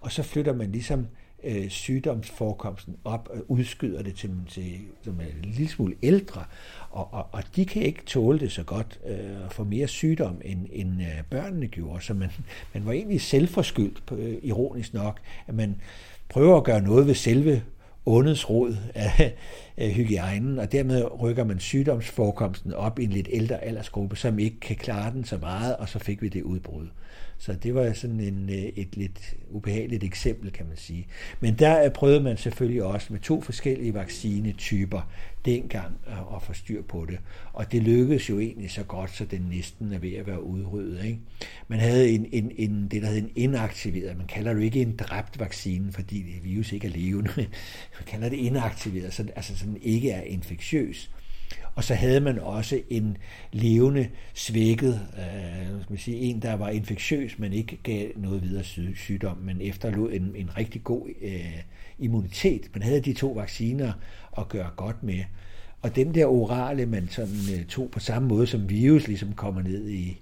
Og 0.00 0.12
så 0.12 0.22
flytter 0.22 0.54
man 0.54 0.72
ligesom 0.72 1.06
øh, 1.44 1.68
sygdomsforekomsten 1.68 2.96
op 3.04 3.28
og 3.32 3.50
udskyder 3.50 4.02
det 4.02 4.14
til, 4.14 4.30
til 4.48 4.78
som 5.02 5.20
er 5.20 5.24
en 5.24 5.52
lille 5.52 5.68
smule 5.68 5.94
ældre, 6.02 6.44
og, 6.90 7.14
og, 7.14 7.26
og 7.32 7.42
de 7.56 7.64
kan 7.64 7.82
ikke 7.82 8.04
tåle 8.06 8.38
det 8.38 8.52
så 8.52 8.62
godt 8.62 9.00
øh, 9.06 9.50
for 9.50 9.64
mere 9.64 9.88
sygdom, 9.88 10.40
end, 10.44 10.66
end 10.72 11.02
øh, 11.02 11.24
børnene 11.30 11.66
gjorde. 11.66 12.04
Så 12.04 12.14
man, 12.14 12.30
man 12.74 12.86
var 12.86 12.92
egentlig 12.92 13.20
selvforskyldt, 13.20 14.02
øh, 14.12 14.38
ironisk 14.42 14.94
nok, 14.94 15.20
at 15.46 15.54
man 15.54 15.76
prøver 16.28 16.56
at 16.56 16.64
gøre 16.64 16.82
noget 16.82 17.06
ved 17.06 17.14
selve 17.14 17.62
åndets 18.06 18.50
rod 18.50 18.76
af 19.76 19.92
hygiejnen, 19.92 20.58
og 20.58 20.72
dermed 20.72 21.22
rykker 21.22 21.44
man 21.44 21.60
sygdomsforekomsten 21.60 22.74
op 22.74 22.98
i 22.98 23.04
en 23.04 23.10
lidt 23.10 23.28
ældre 23.32 23.64
aldersgruppe, 23.64 24.16
som 24.16 24.38
ikke 24.38 24.60
kan 24.60 24.76
klare 24.76 25.12
den 25.12 25.24
så 25.24 25.38
meget, 25.38 25.76
og 25.76 25.88
så 25.88 25.98
fik 25.98 26.22
vi 26.22 26.28
det 26.28 26.42
udbrud. 26.42 26.86
Så 27.42 27.52
det 27.52 27.74
var 27.74 27.92
sådan 27.92 28.20
en, 28.20 28.48
øh, 28.48 28.56
et 28.56 28.96
lidt 28.96 29.34
ubehageligt 29.50 30.04
eksempel, 30.04 30.52
kan 30.52 30.66
man 30.66 30.76
sige. 30.76 31.06
Men 31.40 31.54
der 31.54 31.84
øh, 31.84 31.90
prøvede 31.90 32.20
man 32.20 32.36
selvfølgelig 32.36 32.82
også 32.82 33.12
med 33.12 33.20
to 33.20 33.40
forskellige 33.40 33.94
vaccinetyper 33.94 35.10
dengang 35.44 35.94
at 36.36 36.42
få 36.42 36.52
styr 36.52 36.82
på 36.82 37.06
det. 37.08 37.18
Og 37.52 37.72
det 37.72 37.82
lykkedes 37.82 38.30
jo 38.30 38.38
egentlig 38.38 38.70
så 38.70 38.82
godt, 38.82 39.16
så 39.16 39.24
den 39.24 39.40
næsten 39.40 39.92
er 39.92 39.98
ved 39.98 40.12
at 40.12 40.26
være 40.26 40.42
udryddet. 40.42 41.04
Ikke? 41.04 41.18
Man 41.68 41.78
havde 41.78 42.10
en, 42.10 42.26
en, 42.32 42.52
en, 42.56 42.88
det, 42.88 43.02
der 43.02 43.08
hed 43.08 43.18
en 43.18 43.30
inaktiveret, 43.36 44.16
man 44.16 44.26
kalder 44.26 44.54
det 44.54 44.62
ikke 44.62 44.82
en 44.82 44.96
dræbt 44.96 45.40
vaccine, 45.40 45.92
fordi 45.92 46.22
det 46.22 46.44
virus 46.44 46.72
ikke 46.72 46.86
er 46.86 46.90
levende, 46.90 47.30
man 47.98 48.06
kalder 48.06 48.28
det 48.28 48.36
inaktiveret, 48.36 49.14
så, 49.14 49.26
altså 49.36 49.58
sådan 49.58 49.78
ikke 49.82 50.10
er 50.10 50.22
infektiøs. 50.22 51.10
Og 51.74 51.84
så 51.84 51.94
havde 51.94 52.20
man 52.20 52.38
også 52.38 52.80
en 52.90 53.16
levende 53.52 54.08
svækket, 54.34 55.00
øh, 55.18 55.82
skal 55.82 55.92
man 55.92 55.98
sige, 55.98 56.16
en, 56.16 56.42
der 56.42 56.54
var 56.54 56.68
infektiøs, 56.68 57.38
men 57.38 57.52
ikke 57.52 57.78
gav 57.82 58.08
noget 58.16 58.42
videre 58.42 58.64
sygdom, 58.94 59.36
men 59.36 59.60
efterlod 59.60 60.12
en, 60.12 60.32
en 60.36 60.56
rigtig 60.56 60.84
god 60.84 61.08
øh, 61.22 61.58
immunitet. 61.98 62.70
Man 62.74 62.82
havde 62.82 63.00
de 63.00 63.12
to 63.12 63.32
vacciner 63.32 63.92
at 64.38 64.48
gøre 64.48 64.70
godt 64.76 65.02
med. 65.02 65.24
Og 65.82 65.96
den 65.96 66.14
der 66.14 66.26
orale, 66.26 66.86
man 66.86 67.08
sådan 67.08 67.40
øh, 67.54 67.64
tog 67.64 67.90
på 67.90 68.00
samme 68.00 68.28
måde 68.28 68.46
som 68.46 68.70
virus 68.70 69.06
ligesom 69.06 69.32
kommer 69.32 69.62
ned 69.62 69.88
i, 69.88 70.21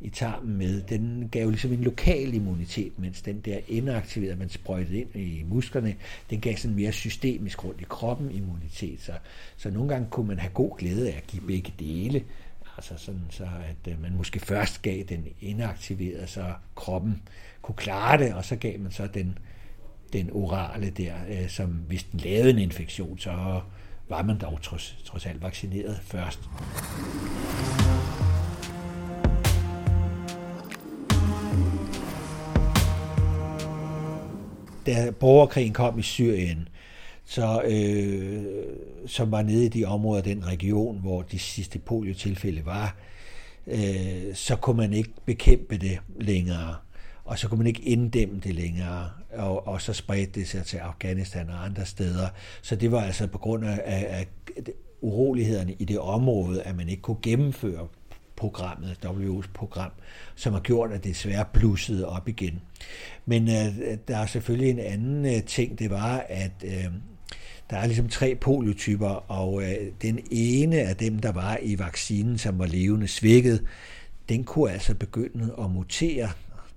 i 0.00 0.10
tarmen 0.10 0.58
med, 0.58 0.82
den 0.82 1.28
gav 1.32 1.50
ligesom 1.50 1.72
en 1.72 1.84
lokal 1.84 2.34
immunitet, 2.34 2.98
mens 2.98 3.22
den 3.22 3.40
der 3.40 3.58
inaktiverede, 3.68 4.36
man 4.36 4.48
sprøjtede 4.48 4.98
ind 4.98 5.16
i 5.16 5.44
musklerne, 5.48 5.94
den 6.30 6.40
gav 6.40 6.56
sådan 6.56 6.76
mere 6.76 6.92
systemisk 6.92 7.64
rundt 7.64 7.80
i 7.80 7.84
kroppen 7.88 8.30
immunitet. 8.30 9.00
Så, 9.00 9.12
så 9.56 9.70
nogle 9.70 9.88
gange 9.88 10.08
kunne 10.10 10.28
man 10.28 10.38
have 10.38 10.52
god 10.52 10.78
glæde 10.78 11.12
af 11.12 11.16
at 11.16 11.26
give 11.26 11.42
begge 11.46 11.72
dele, 11.78 12.24
altså 12.76 12.94
sådan 12.96 13.26
så, 13.30 13.44
at 13.44 13.92
øh, 13.92 14.02
man 14.02 14.16
måske 14.16 14.40
først 14.40 14.82
gav 14.82 15.02
den 15.02 15.24
inaktiverede, 15.40 16.26
så 16.26 16.44
kroppen 16.74 17.22
kunne 17.62 17.76
klare 17.76 18.18
det, 18.18 18.34
og 18.34 18.44
så 18.44 18.56
gav 18.56 18.80
man 18.80 18.92
så 18.92 19.06
den, 19.14 19.38
den 20.12 20.30
orale 20.32 20.90
der, 20.90 21.14
øh, 21.28 21.48
som 21.48 21.68
hvis 21.68 22.04
den 22.04 22.20
lavede 22.20 22.50
en 22.50 22.58
infektion, 22.58 23.18
så 23.18 23.60
var 24.08 24.22
man 24.22 24.38
dog 24.38 24.62
trods, 24.62 24.98
trods 25.04 25.26
alt 25.26 25.42
vaccineret 25.42 26.00
først. 26.02 26.40
Da 34.86 35.10
borgerkrigen 35.10 35.72
kom 35.72 35.98
i 35.98 36.02
Syrien, 36.02 36.68
så, 37.24 37.62
øh, 37.62 38.44
som 39.06 39.30
var 39.30 39.42
nede 39.42 39.64
i 39.64 39.68
de 39.68 39.84
områder, 39.84 40.22
den 40.22 40.46
region, 40.46 40.98
hvor 41.00 41.22
de 41.22 41.38
sidste 41.38 41.78
poliotilfælde 41.78 42.66
var, 42.66 42.96
øh, 43.66 44.34
så 44.34 44.56
kunne 44.56 44.76
man 44.76 44.92
ikke 44.92 45.10
bekæmpe 45.24 45.78
det 45.78 45.98
længere, 46.20 46.76
og 47.24 47.38
så 47.38 47.48
kunne 47.48 47.58
man 47.58 47.66
ikke 47.66 47.82
inddæmme 47.82 48.40
det 48.44 48.54
længere, 48.54 49.10
og, 49.34 49.66
og 49.66 49.82
så 49.82 49.92
spredte 49.92 50.40
det 50.40 50.48
sig 50.48 50.64
til 50.64 50.76
Afghanistan 50.76 51.48
og 51.48 51.64
andre 51.64 51.86
steder. 51.86 52.28
Så 52.62 52.76
det 52.76 52.92
var 52.92 53.00
altså 53.00 53.26
på 53.26 53.38
grund 53.38 53.64
af, 53.64 53.80
af, 53.84 54.06
af 54.08 54.26
urolighederne 55.00 55.72
i 55.78 55.84
det 55.84 55.98
område, 55.98 56.62
at 56.62 56.76
man 56.76 56.88
ikke 56.88 57.02
kunne 57.02 57.16
gennemføre 57.22 57.86
programmet, 58.40 58.96
WHO's 59.04 59.48
program, 59.54 59.90
som 60.34 60.52
har 60.52 60.60
gjort, 60.60 60.92
at 60.92 61.04
det 61.04 61.14
desværre 61.14 61.44
blussede 61.52 62.08
op 62.08 62.28
igen. 62.28 62.60
Men 63.26 63.48
øh, 63.48 63.98
der 64.08 64.16
er 64.16 64.26
selvfølgelig 64.26 64.70
en 64.70 64.78
anden 64.78 65.26
øh, 65.36 65.42
ting, 65.42 65.78
det 65.78 65.90
var, 65.90 66.24
at 66.28 66.52
øh, 66.64 66.84
der 67.70 67.76
er 67.76 67.86
ligesom 67.86 68.08
tre 68.08 68.34
poliotyper, 68.34 69.30
og 69.30 69.62
øh, 69.62 69.76
den 70.02 70.20
ene 70.30 70.80
af 70.80 70.96
dem, 70.96 71.18
der 71.18 71.32
var 71.32 71.58
i 71.62 71.78
vaccinen, 71.78 72.38
som 72.38 72.58
var 72.58 72.66
levende 72.66 73.08
svækket, 73.08 73.64
den 74.28 74.44
kunne 74.44 74.72
altså 74.72 74.94
begynde 74.94 75.54
at 75.58 75.70
mutere. 75.70 76.30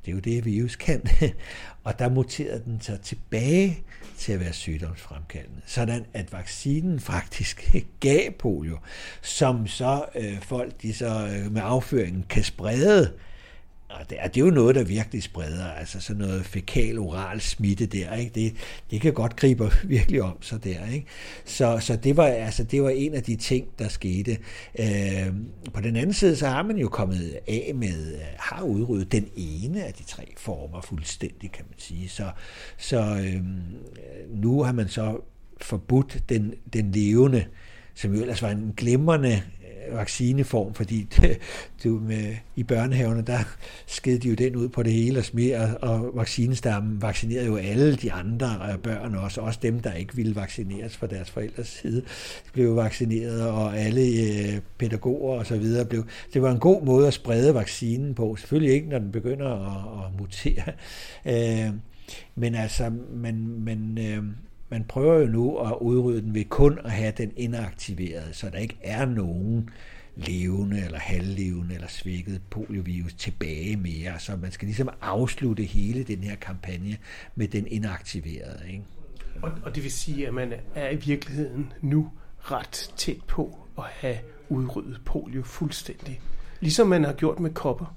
Det 0.06 0.12
er 0.12 0.16
jo 0.16 0.20
det, 0.20 0.46
virus 0.46 0.76
kan. 0.76 1.02
og 1.84 2.00
der 2.00 2.10
muterede 2.10 2.62
den 2.66 2.82
så 2.82 2.98
tilbage 2.98 3.80
til 4.18 4.34
at 4.34 4.40
være 4.40 4.54
sygdomsfremkaldende. 4.54 5.62
Sådan 5.66 6.06
at 6.14 6.34
vaccinen 6.34 7.00
faktisk 7.00 7.76
gav 8.00 8.32
polio, 8.32 8.78
som 9.22 9.68
så 9.68 10.06
øh, 10.16 10.42
folk 10.42 10.82
de 10.82 10.94
så 10.94 11.28
øh, 11.36 11.52
med 11.52 11.62
afføringen 11.66 12.26
kan 12.30 12.44
sprede 12.44 13.14
og 14.00 14.10
det 14.10 14.18
er, 14.22 14.28
det 14.28 14.42
er 14.42 14.46
jo 14.46 14.52
noget, 14.52 14.76
der 14.76 14.84
virkelig 14.84 15.24
spreder, 15.24 15.72
altså 15.72 16.00
sådan 16.00 16.22
noget 16.22 16.46
fekal 16.46 17.00
oral 17.00 17.42
smitte 17.42 17.86
der, 17.86 18.16
ikke? 18.16 18.32
Det, 18.36 18.56
det 18.92 19.02
kan 19.02 19.14
godt 19.14 19.36
gribe 19.36 19.72
virkelig 19.84 20.22
om 20.22 20.38
sig 20.42 20.64
der. 20.64 20.92
Ikke? 20.94 21.06
Så, 21.46 21.78
så 21.82 21.96
det, 21.96 22.18
var, 22.18 22.26
altså, 22.26 22.64
det 22.64 22.84
var 22.84 22.90
en 22.90 23.14
af 23.14 23.24
de 23.24 23.36
ting, 23.36 23.68
der 23.80 23.88
skete. 23.88 24.38
Øh, 24.80 25.34
på 25.74 25.82
den 25.82 25.96
anden 25.96 26.14
side, 26.14 26.36
så 26.36 26.48
har 26.48 26.64
man 26.64 26.78
jo 26.78 26.90
kommet 26.90 27.40
af 27.48 27.72
med, 27.76 28.14
øh, 28.14 28.22
har 28.40 28.64
udryddet 28.64 29.12
den 29.12 29.30
ene 29.36 29.84
af 29.84 29.94
de 29.94 30.04
tre 30.04 30.34
former 30.38 30.82
fuldstændig, 30.82 31.52
kan 31.52 31.66
man 31.70 31.80
sige. 31.80 32.10
Så, 32.10 32.32
så 32.78 33.00
øh, 33.00 33.42
nu 34.30 34.64
har 34.64 34.72
man 34.72 34.88
så 34.88 35.18
forbudt 35.62 36.24
den, 36.30 36.54
den 36.74 36.92
levende, 36.92 37.46
som 37.96 38.16
jo 38.16 38.22
ellers 38.22 38.42
var 38.42 38.50
en 38.50 38.74
glimrende 38.78 39.42
vaccineform, 39.94 40.74
fordi 40.74 41.08
det, 41.16 41.38
det 41.84 42.02
med, 42.02 42.36
i 42.56 42.64
børnehaverne, 42.64 43.22
der 43.22 43.40
sked 43.88 44.20
de 44.20 44.30
jo 44.30 44.36
den 44.36 44.56
ud 44.56 44.70
på 44.70 44.84
det 44.84 44.94
hele 44.94 45.20
og 45.20 45.26
smer, 45.26 45.74
og 45.74 46.12
vaccinestammen 46.14 47.02
vaccinerede 47.02 47.46
jo 47.46 47.56
alle 47.56 47.96
de 47.96 48.12
andre 48.12 48.60
øh, 48.72 48.78
børn 48.78 49.16
også, 49.16 49.42
også 49.42 49.60
dem, 49.62 49.80
der 49.80 49.94
ikke 49.94 50.16
ville 50.16 50.36
vaccineres 50.36 50.98
fra 50.98 51.08
deres 51.08 51.32
forældres 51.32 51.68
side, 51.68 52.04
blev 52.54 52.76
vaccineret, 52.76 53.50
og 53.50 53.78
alle 53.78 54.02
øh, 54.02 54.60
pædagoger 54.78 55.40
og 55.40 55.46
så 55.46 55.58
videre 55.58 55.86
blev. 55.86 56.06
Det 56.34 56.42
var 56.42 56.52
en 56.52 56.60
god 56.60 56.84
måde 56.84 57.08
at 57.08 57.14
sprede 57.14 57.54
vaccinen 57.54 58.16
på, 58.16 58.36
selvfølgelig 58.36 58.74
ikke, 58.74 58.90
når 58.90 59.00
den 59.00 59.12
begynder 59.12 59.50
at, 59.50 60.06
at 60.06 60.20
mutere. 60.20 60.74
Øh, 61.26 61.74
men 62.36 62.56
altså, 62.56 62.92
man, 63.14 63.36
man, 63.60 63.98
øh, 63.98 64.24
man 64.74 64.84
prøver 64.84 65.20
jo 65.20 65.26
nu 65.26 65.58
at 65.58 65.78
udrydde 65.82 66.22
den 66.22 66.34
ved 66.34 66.46
kun 66.46 66.80
at 66.84 66.92
have 66.92 67.14
den 67.18 67.32
inaktiveret, 67.38 68.36
så 68.36 68.50
der 68.50 68.58
ikke 68.58 68.78
er 68.82 69.06
nogen 69.06 69.70
levende 70.16 70.86
eller 70.86 71.00
halvlevende 71.00 71.76
eller 71.76 71.88
svækket 71.88 72.42
poliovirus 72.50 73.14
tilbage 73.14 73.76
mere. 73.76 74.20
Så 74.20 74.36
man 74.36 74.52
skal 74.52 74.66
ligesom 74.66 74.90
afslutte 75.02 75.64
hele 75.64 76.04
den 76.04 76.24
her 76.24 76.36
kampagne 76.36 76.98
med 77.36 77.48
den 77.48 77.68
inaktiverede. 77.68 78.60
Ikke? 78.68 78.84
Og, 79.42 79.52
og 79.64 79.76
det 79.76 79.84
vil 79.84 79.92
sige, 79.92 80.28
at 80.28 80.34
man 80.34 80.54
er 80.76 80.90
i 80.90 80.96
virkeligheden 80.96 81.74
nu 81.82 82.12
ret 82.40 82.92
tæt 82.98 83.24
på 83.28 83.58
at 83.78 83.84
have 83.84 84.18
udrydde 84.50 85.00
polio 85.06 85.44
fuldstændig, 85.44 86.22
ligesom 86.60 86.88
man 86.88 87.04
har 87.04 87.14
gjort 87.14 87.40
med 87.40 87.50
kopper. 87.50 87.96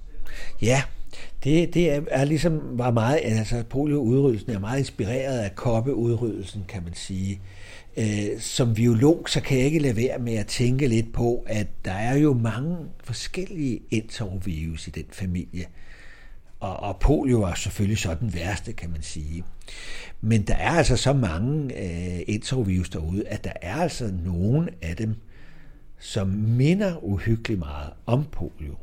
Ja, 0.63 0.83
det, 1.45 1.75
det 1.75 1.91
er, 1.91 2.01
er 2.11 2.25
ligesom 2.25 2.61
var 2.73 2.91
meget, 2.91 3.21
altså 3.23 3.65
polioudryddelsen 3.71 4.51
er 4.51 4.59
meget 4.59 4.79
inspireret 4.79 5.39
af 5.39 5.55
koppeudryddelsen, 5.55 6.65
kan 6.69 6.83
man 6.85 6.95
sige. 6.95 7.41
Øh, 7.97 8.41
som 8.41 8.75
biolog, 8.75 9.27
så 9.29 9.41
kan 9.41 9.57
jeg 9.57 9.67
ikke 9.67 9.79
lade 9.79 9.97
være 9.97 10.19
med 10.19 10.35
at 10.35 10.47
tænke 10.47 10.87
lidt 10.87 11.13
på, 11.13 11.45
at 11.47 11.67
der 11.85 11.93
er 11.93 12.17
jo 12.17 12.35
mange 12.35 12.77
forskellige 13.05 13.81
enterovirus 13.91 14.87
i 14.87 14.91
den 14.91 15.05
familie. 15.13 15.67
Og, 16.61 16.77
og 16.77 16.99
polio 17.01 17.39
var 17.39 17.55
selvfølgelig 17.55 17.99
så 17.99 18.15
den 18.21 18.35
værste, 18.35 18.73
kan 18.73 18.91
man 18.91 19.03
sige. 19.03 19.45
Men 20.21 20.43
der 20.43 20.55
er 20.55 20.71
altså 20.71 20.97
så 20.97 21.13
mange 21.13 21.75
øh, 21.79 22.21
enterovirus 22.27 22.89
derude, 22.89 23.29
at 23.29 23.45
der 23.45 23.53
er 23.63 23.77
altså 23.77 24.13
nogen 24.25 24.69
af 24.83 24.97
dem, 24.97 25.15
som 25.99 26.29
minder 26.29 27.05
uhyggeligt 27.05 27.59
meget 27.59 27.93
om 28.07 28.25
polio. 28.33 28.75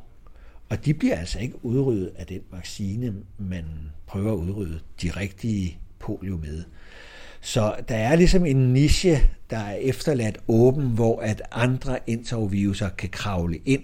Og 0.73 0.85
de 0.85 0.93
bliver 0.93 1.15
altså 1.15 1.39
ikke 1.39 1.65
udryddet 1.65 2.11
af 2.15 2.25
den 2.25 2.41
vaccine, 2.51 3.13
man 3.37 3.65
prøver 4.05 4.31
at 4.31 4.37
udrydde 4.37 4.79
de 5.01 5.09
rigtige 5.09 5.77
polio 5.99 6.37
med. 6.37 6.63
Så 7.41 7.75
der 7.87 7.95
er 7.95 8.15
ligesom 8.15 8.45
en 8.45 8.73
niche, 8.73 9.29
der 9.49 9.57
er 9.57 9.75
efterladt 9.75 10.37
åben, 10.47 10.89
hvor 10.89 11.21
at 11.21 11.41
andre 11.51 12.09
enteroviruser 12.09 12.89
kan 12.89 13.09
kravle 13.09 13.57
ind. 13.65 13.83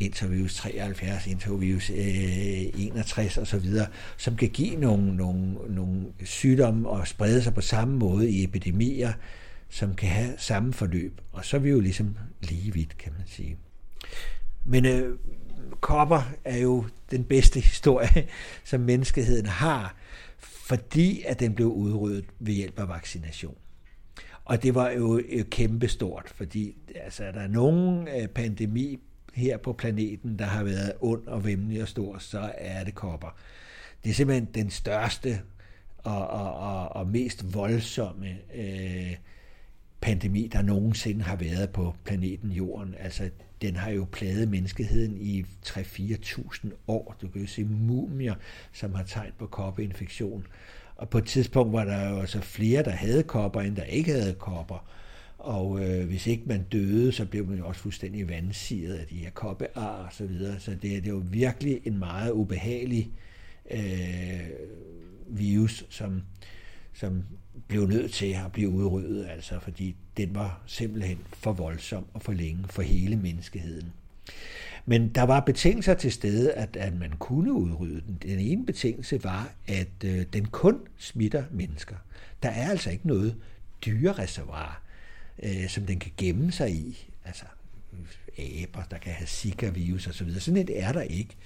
Enterovirus 0.00 0.54
73, 0.54 1.26
enterovirus 1.26 1.90
øh, 1.90 1.96
61 1.98 3.38
osv., 3.38 3.68
som 4.16 4.36
kan 4.36 4.48
give 4.48 4.76
nogle, 4.76 5.16
nogle, 5.16 5.54
nogle 5.68 6.02
sygdomme 6.24 6.88
og 6.88 7.08
sprede 7.08 7.42
sig 7.42 7.54
på 7.54 7.60
samme 7.60 7.96
måde 7.96 8.30
i 8.30 8.44
epidemier, 8.44 9.12
som 9.68 9.94
kan 9.94 10.08
have 10.08 10.34
samme 10.38 10.72
forløb. 10.72 11.20
Og 11.32 11.44
så 11.44 11.56
er 11.56 11.60
vi 11.60 11.70
jo 11.70 11.80
ligesom 11.80 12.16
lige 12.40 12.72
vidt, 12.72 12.98
kan 12.98 13.12
man 13.18 13.26
sige. 13.26 13.56
Men 14.64 14.86
øh, 14.86 15.18
kopper 15.80 16.32
er 16.44 16.58
jo 16.58 16.84
den 17.10 17.24
bedste 17.24 17.60
historie, 17.60 18.26
som 18.64 18.80
menneskeheden 18.80 19.46
har, 19.46 19.96
fordi 20.38 21.22
at 21.22 21.40
den 21.40 21.54
blev 21.54 21.68
udryddet 21.68 22.24
ved 22.38 22.54
hjælp 22.54 22.78
af 22.78 22.88
vaccination. 22.88 23.54
Og 24.44 24.62
det 24.62 24.74
var 24.74 24.90
jo 24.90 25.22
kæmpestort, 25.50 26.32
fordi 26.34 26.76
altså, 26.94 27.24
er 27.24 27.32
der 27.32 27.48
nogen 27.48 28.08
øh, 28.08 28.28
pandemi 28.28 28.98
her 29.34 29.56
på 29.56 29.72
planeten, 29.72 30.38
der 30.38 30.44
har 30.44 30.64
været 30.64 30.92
ond 31.00 31.26
og 31.26 31.44
vemmelig 31.44 31.82
og 31.82 31.88
stor, 31.88 32.18
så 32.18 32.52
er 32.58 32.84
det 32.84 32.94
kopper. 32.94 33.36
Det 34.04 34.10
er 34.10 34.14
simpelthen 34.14 34.48
den 34.54 34.70
største 34.70 35.40
og, 35.98 36.28
og, 36.28 36.54
og, 36.54 36.96
og 36.96 37.06
mest 37.06 37.54
voldsomme 37.54 38.38
øh, 38.54 39.16
pandemi, 40.00 40.46
der 40.52 40.62
nogensinde 40.62 41.22
har 41.22 41.36
været 41.36 41.70
på 41.70 41.94
planeten 42.04 42.52
Jorden. 42.52 42.94
Altså, 42.98 43.30
den 43.62 43.76
har 43.76 43.90
jo 43.90 44.06
plaget 44.12 44.48
menneskeheden 44.48 45.16
i 45.20 45.44
3-4.000 45.66 46.68
år. 46.86 47.16
Du 47.22 47.28
kan 47.28 47.40
jo 47.40 47.46
se 47.46 47.64
mumier, 47.64 48.34
som 48.72 48.94
har 48.94 49.02
tegn 49.02 49.32
på 49.38 49.46
koppeinfektion. 49.46 50.46
Og 50.96 51.08
på 51.08 51.18
et 51.18 51.24
tidspunkt 51.24 51.72
var 51.72 51.84
der 51.84 52.10
jo 52.10 52.20
altså 52.20 52.40
flere, 52.40 52.82
der 52.82 52.90
havde 52.90 53.22
kopper, 53.22 53.60
end 53.60 53.76
der 53.76 53.84
ikke 53.84 54.12
havde 54.12 54.34
kopper. 54.34 54.86
Og 55.38 55.84
øh, 55.84 56.06
hvis 56.06 56.26
ikke 56.26 56.42
man 56.46 56.62
døde, 56.62 57.12
så 57.12 57.24
blev 57.24 57.46
man 57.46 57.58
jo 57.58 57.66
også 57.66 57.80
fuldstændig 57.80 58.28
vandsiget 58.28 58.94
af 58.94 59.06
de 59.06 59.14
her 59.14 59.30
koppear 59.30 60.04
og 60.04 60.08
så 60.12 60.26
videre. 60.26 60.60
Så 60.60 60.70
det, 60.70 60.82
det 60.82 61.06
er 61.06 61.10
jo 61.10 61.22
virkelig 61.30 61.80
en 61.84 61.98
meget 61.98 62.32
ubehagelig 62.32 63.10
øh, 63.70 64.50
virus, 65.26 65.86
som, 65.88 66.22
som 66.92 67.24
blev 67.68 67.86
nødt 67.86 68.12
til 68.12 68.26
at 68.26 68.52
blive 68.52 68.68
udryddet, 68.68 69.26
altså 69.28 69.58
fordi 69.60 69.96
den 70.16 70.34
var 70.34 70.62
simpelthen 70.66 71.18
for 71.32 71.52
voldsom 71.52 72.04
og 72.14 72.22
for 72.22 72.32
længe 72.32 72.64
for 72.68 72.82
hele 72.82 73.16
menneskeheden. 73.16 73.92
Men 74.86 75.08
der 75.08 75.22
var 75.22 75.40
betingelser 75.40 75.94
til 75.94 76.12
stede, 76.12 76.52
at, 76.52 76.76
at 76.76 76.98
man 76.98 77.12
kunne 77.18 77.52
udrydde 77.52 78.02
den. 78.06 78.18
Den 78.22 78.38
ene 78.38 78.66
betingelse 78.66 79.24
var, 79.24 79.52
at 79.66 80.04
øh, 80.04 80.24
den 80.32 80.44
kun 80.46 80.78
smitter 80.96 81.44
mennesker. 81.50 81.96
Der 82.42 82.48
er 82.48 82.70
altså 82.70 82.90
ikke 82.90 83.06
noget 83.06 83.36
dyrereservoir, 83.86 84.82
øh, 85.42 85.68
som 85.68 85.86
den 85.86 85.98
kan 85.98 86.12
gemme 86.16 86.52
sig 86.52 86.70
i. 86.70 87.10
Altså 87.24 87.44
øh, 88.38 88.62
aber, 88.62 88.82
der 88.90 88.98
kan 88.98 89.12
have 89.12 89.26
Zika-virus 89.26 90.06
osv. 90.06 90.12
Sådan, 90.12 90.40
sådan 90.40 90.56
et 90.56 90.82
er 90.82 90.92
der 90.92 91.02
ikke. 91.02 91.36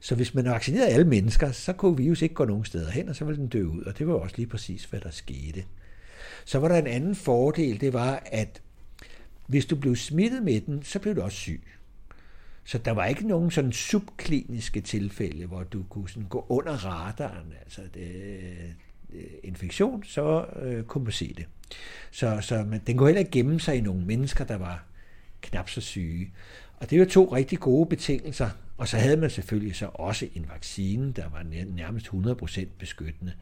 Så 0.00 0.14
hvis 0.14 0.34
man 0.34 0.44
vaccinerede 0.44 0.88
alle 0.88 1.06
mennesker, 1.06 1.52
så 1.52 1.72
kunne 1.72 1.96
virus 1.96 2.22
ikke 2.22 2.34
gå 2.34 2.44
nogen 2.44 2.64
steder 2.64 2.90
hen, 2.90 3.08
og 3.08 3.16
så 3.16 3.24
ville 3.24 3.40
den 3.40 3.48
dø 3.48 3.64
ud. 3.64 3.82
Og 3.82 3.98
det 3.98 4.06
var 4.06 4.14
også 4.14 4.36
lige 4.36 4.46
præcis, 4.46 4.84
hvad 4.84 5.00
der 5.00 5.10
skete. 5.10 5.64
Så 6.44 6.58
var 6.58 6.68
der 6.68 6.76
en 6.76 6.86
anden 6.86 7.14
fordel, 7.14 7.80
det 7.80 7.92
var, 7.92 8.22
at 8.26 8.62
hvis 9.46 9.66
du 9.66 9.76
blev 9.76 9.96
smittet 9.96 10.42
med 10.42 10.60
den, 10.60 10.82
så 10.82 10.98
blev 10.98 11.16
du 11.16 11.22
også 11.22 11.36
syg. 11.36 11.62
Så 12.64 12.78
der 12.78 12.90
var 12.90 13.06
ikke 13.06 13.28
nogen 13.28 13.50
sådan 13.50 13.72
subkliniske 13.72 14.80
tilfælde, 14.80 15.46
hvor 15.46 15.62
du 15.62 15.82
kunne 15.82 16.08
sådan 16.08 16.28
gå 16.28 16.46
under 16.48 16.72
radaren, 16.72 17.52
altså 17.62 17.80
det, 17.94 18.14
øh, 18.14 18.70
øh, 19.14 19.30
infektion, 19.42 20.04
så 20.04 20.46
øh, 20.62 20.84
kunne 20.84 21.04
man 21.04 21.12
se 21.12 21.34
det. 21.36 21.46
Så, 22.10 22.38
så 22.40 22.64
man, 22.64 22.80
den 22.86 22.96
kunne 22.96 23.08
heller 23.08 23.18
ikke 23.18 23.30
gemme 23.30 23.60
sig 23.60 23.76
i 23.76 23.80
nogle 23.80 24.04
mennesker, 24.04 24.44
der 24.44 24.56
var 24.56 24.84
knap 25.40 25.68
så 25.68 25.80
syge. 25.80 26.32
Og 26.76 26.90
det 26.90 27.00
var 27.00 27.06
to 27.06 27.34
rigtig 27.34 27.58
gode 27.58 27.88
betingelser. 27.88 28.50
Og 28.78 28.88
så 28.88 28.96
havde 28.96 29.16
man 29.16 29.30
selvfølgelig 29.30 29.76
så 29.76 29.88
også 29.94 30.28
en 30.34 30.46
vaccine, 30.52 31.12
der 31.12 31.28
var 31.28 31.42
nærmest 31.76 32.06
100% 32.06 32.66
beskyttende. 32.78 33.32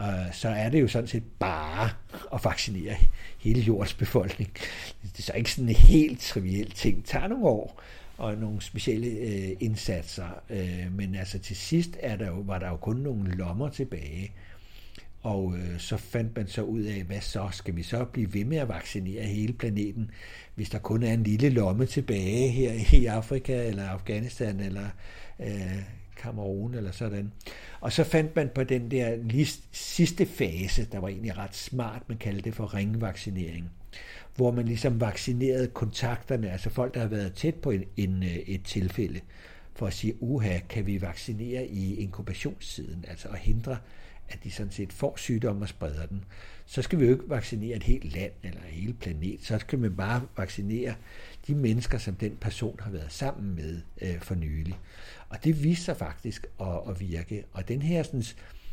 Øh, 0.00 0.32
så 0.32 0.48
er 0.48 0.68
det 0.68 0.80
jo 0.80 0.88
sådan 0.88 1.08
set 1.08 1.24
bare 1.38 1.90
at 2.34 2.44
vaccinere 2.44 2.96
hele 3.38 3.60
jordens 3.60 3.94
befolkning. 3.94 4.50
Det 5.02 5.18
er 5.18 5.22
så 5.22 5.32
ikke 5.32 5.52
sådan 5.52 5.68
en 5.68 5.74
helt 5.74 6.20
triviel 6.20 6.70
ting. 6.70 6.96
Det 6.96 7.04
tager 7.04 7.26
nogle 7.26 7.44
år 7.46 7.82
og 8.18 8.36
nogle 8.36 8.62
specielle 8.62 9.06
øh, 9.06 9.56
indsatser. 9.60 10.42
Øh, 10.50 10.92
men 10.92 11.14
altså 11.14 11.38
til 11.38 11.56
sidst 11.56 11.90
er 12.00 12.16
der 12.16 12.26
jo, 12.26 12.40
var 12.40 12.58
der 12.58 12.68
jo 12.68 12.76
kun 12.76 12.96
nogle 12.96 13.30
lommer 13.30 13.68
tilbage. 13.68 14.32
Og 15.22 15.54
øh, 15.56 15.78
så 15.78 15.96
fandt 15.96 16.36
man 16.36 16.48
så 16.48 16.62
ud 16.62 16.82
af, 16.82 17.02
hvad 17.02 17.20
så? 17.20 17.48
Skal 17.52 17.76
vi 17.76 17.82
så 17.82 18.04
blive 18.04 18.34
ved 18.34 18.44
med 18.44 18.56
at 18.56 18.68
vaccinere 18.68 19.22
hele 19.22 19.52
planeten, 19.52 20.10
hvis 20.54 20.70
der 20.70 20.78
kun 20.78 21.02
er 21.02 21.12
en 21.12 21.22
lille 21.22 21.48
lomme 21.48 21.86
tilbage 21.86 22.48
her 22.48 22.72
i 22.92 23.06
Afrika, 23.06 23.66
eller 23.66 23.88
Afghanistan, 23.88 24.60
eller 24.60 24.86
øh, 25.40 25.82
Kamerun, 26.16 26.74
eller 26.74 26.92
sådan. 26.92 27.32
Og 27.80 27.92
så 27.92 28.04
fandt 28.04 28.36
man 28.36 28.50
på 28.54 28.64
den 28.64 28.90
der 28.90 29.16
list, 29.16 29.62
sidste 29.72 30.26
fase, 30.26 30.84
der 30.92 30.98
var 30.98 31.08
egentlig 31.08 31.38
ret 31.38 31.54
smart, 31.56 32.02
man 32.08 32.18
kaldte 32.18 32.42
det 32.42 32.54
for 32.54 32.74
ringvaccinering, 32.74 33.70
hvor 34.36 34.50
man 34.50 34.64
ligesom 34.64 35.00
vaccinerede 35.00 35.66
kontakterne, 35.66 36.50
altså 36.50 36.70
folk, 36.70 36.94
der 36.94 37.00
har 37.00 37.08
været 37.08 37.34
tæt 37.34 37.54
på 37.54 37.70
en, 37.70 37.84
en, 37.96 38.22
øh, 38.22 38.36
et 38.36 38.64
tilfælde, 38.64 39.20
for 39.74 39.86
at 39.86 39.92
sige, 39.92 40.22
uha, 40.22 40.58
kan 40.68 40.86
vi 40.86 41.02
vaccinere 41.02 41.66
i 41.66 41.94
inkubationstiden, 41.94 43.04
altså 43.08 43.28
at 43.28 43.38
hindre 43.38 43.76
at 44.28 44.44
de 44.44 44.50
sådan 44.50 44.72
set 44.72 44.92
får 44.92 45.16
sygdom 45.16 45.62
og 45.62 45.68
spreder 45.68 46.06
den, 46.06 46.24
så 46.66 46.82
skal 46.82 46.98
vi 46.98 47.04
jo 47.04 47.10
ikke 47.10 47.28
vaccinere 47.28 47.76
et 47.76 47.82
helt 47.82 48.14
land 48.14 48.32
eller 48.42 48.60
et 48.60 48.72
hele 48.72 48.92
planet. 48.92 49.38
Så 49.42 49.58
skal 49.58 49.78
man 49.78 49.96
bare 49.96 50.22
vaccinere 50.36 50.94
de 51.46 51.54
mennesker, 51.54 51.98
som 51.98 52.14
den 52.14 52.36
person 52.40 52.80
har 52.80 52.90
været 52.90 53.12
sammen 53.12 53.54
med 53.54 53.80
øh, 54.02 54.20
for 54.20 54.34
nylig. 54.34 54.78
Og 55.28 55.44
det 55.44 55.64
viser 55.64 55.82
sig 55.82 55.96
faktisk 55.96 56.46
at, 56.60 56.80
at 56.88 57.00
virke. 57.00 57.44
Og 57.52 57.68
den 57.68 57.82
her 57.82 58.02
sådan, 58.02 58.24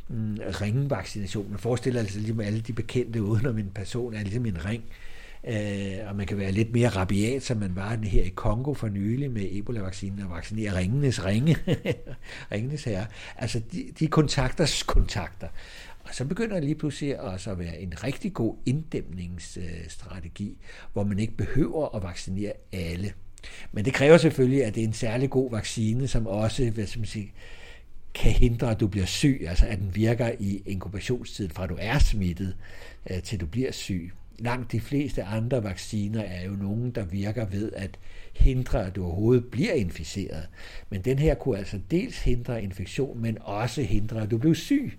mm, 0.08 0.38
ringvaccination, 0.62 1.50
man 1.50 1.60
forestiller 1.60 2.04
sig 2.04 2.22
ligesom 2.22 2.40
alle 2.40 2.62
de 2.62 2.74
bekendte 2.74 3.24
udenom 3.24 3.58
en 3.58 3.72
person, 3.76 4.14
er 4.14 4.24
ligesom 4.24 4.46
en 4.46 4.66
ring, 4.66 4.84
Øh, 4.84 5.19
Øh, 5.48 5.98
og 6.08 6.16
man 6.16 6.28
kan 6.28 6.38
være 6.38 6.52
lidt 6.52 6.74
mere 6.74 6.90
rabiat, 6.90 7.44
som 7.44 7.58
man 7.58 7.76
var 7.76 7.98
her 8.04 8.24
i 8.24 8.30
Kongo 8.30 8.74
for 8.74 8.88
nylig 8.88 9.32
med 9.32 9.48
Ebola-vaccinen 9.52 10.20
og 10.20 10.30
vaccinere 10.30 10.78
ringenes 10.78 11.26
ringe, 11.26 11.58
ringenes 12.52 12.84
herre. 12.84 13.06
Altså 13.38 13.62
de, 13.72 13.92
de 14.00 14.08
kontakters 14.08 14.84
kontakter. 14.84 15.48
Og 16.04 16.16
så 16.16 16.26
begynder 16.26 16.56
det 16.56 16.64
lige 16.64 16.76
pludselig 16.76 17.20
også 17.20 17.52
at 17.52 17.60
være 17.60 17.80
en 17.80 18.04
rigtig 18.04 18.34
god 18.34 18.56
inddæmningsstrategi, 18.66 20.58
hvor 20.94 21.04
man 21.04 21.20
ikke 21.20 21.38
behøver 21.38 21.96
at 21.96 22.04
vaccinere 22.04 22.54
alle. 22.72 23.14
Men 23.72 23.86
det 23.86 23.94
kræver 23.94 24.18
selvfølgelig, 24.18 24.66
at 24.66 24.76
det 24.76 24.84
er 24.84 24.88
en 24.88 24.94
særlig 24.94 25.30
god 25.30 25.52
vaccine, 25.52 26.08
som 26.08 26.28
også 26.28 26.70
hvad 26.70 26.88
skal 26.88 27.00
man 27.00 27.08
sige, 27.08 27.34
kan 28.14 28.32
hindre, 28.32 28.72
at 28.72 28.80
du 28.80 28.88
bliver 28.88 29.06
syg, 29.06 29.46
altså 29.48 29.66
at 29.66 29.80
den 29.80 29.96
virker 29.96 30.32
i 30.40 30.64
inkubationstiden 30.66 31.52
fra 31.52 31.68
du 31.68 31.78
er 31.80 32.00
smittet, 32.00 32.56
øh, 33.10 33.22
til 33.22 33.40
du 33.40 33.46
bliver 33.46 33.72
syg 33.72 34.12
langt 34.40 34.72
de 34.72 34.80
fleste 34.80 35.24
andre 35.24 35.64
vacciner 35.64 36.22
er 36.22 36.46
jo 36.46 36.52
nogen, 36.52 36.92
der 36.92 37.06
virker 37.06 37.46
ved 37.46 37.72
at 37.76 38.00
hindre, 38.34 38.86
at 38.86 38.96
du 38.96 39.06
overhovedet 39.06 39.46
bliver 39.46 39.74
inficeret. 39.74 40.48
Men 40.90 41.02
den 41.02 41.20
her 41.20 41.36
kunne 41.36 41.58
altså 41.58 41.80
dels 41.92 42.24
hindre 42.24 42.64
infektion, 42.64 43.22
men 43.22 43.38
også 43.42 43.82
hindre, 43.82 44.22
at 44.22 44.32
du 44.32 44.38
blev 44.38 44.56
syg. 44.56 44.98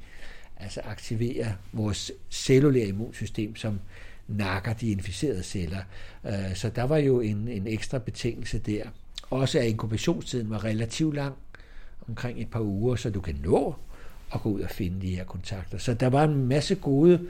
Altså 0.56 0.80
aktivere 0.84 1.54
vores 1.72 2.12
cellulære 2.30 2.86
immunsystem, 2.86 3.56
som 3.56 3.80
nakker 4.28 4.72
de 4.72 4.90
inficerede 4.90 5.42
celler. 5.42 5.82
Øh, 6.26 6.54
så 6.54 6.68
der 6.68 6.82
var 6.82 6.96
jo 6.96 7.20
en, 7.20 7.48
en 7.48 7.66
ekstra 7.66 7.98
betingelse 7.98 8.58
der. 8.58 8.82
Også 9.30 9.58
at 9.58 9.64
inkubationstiden 9.66 10.50
var 10.50 10.64
relativt 10.64 11.14
lang, 11.14 11.34
omkring 12.08 12.40
et 12.40 12.50
par 12.50 12.60
uger, 12.60 12.96
så 12.96 13.10
du 13.10 13.20
kan 13.20 13.36
nå 13.44 13.74
at 14.34 14.40
gå 14.40 14.48
ud 14.48 14.60
og 14.60 14.70
finde 14.70 15.00
de 15.00 15.16
her 15.16 15.24
kontakter. 15.24 15.78
Så 15.78 15.94
der 15.94 16.06
var 16.06 16.24
en 16.24 16.46
masse 16.46 16.74
gode 16.74 17.20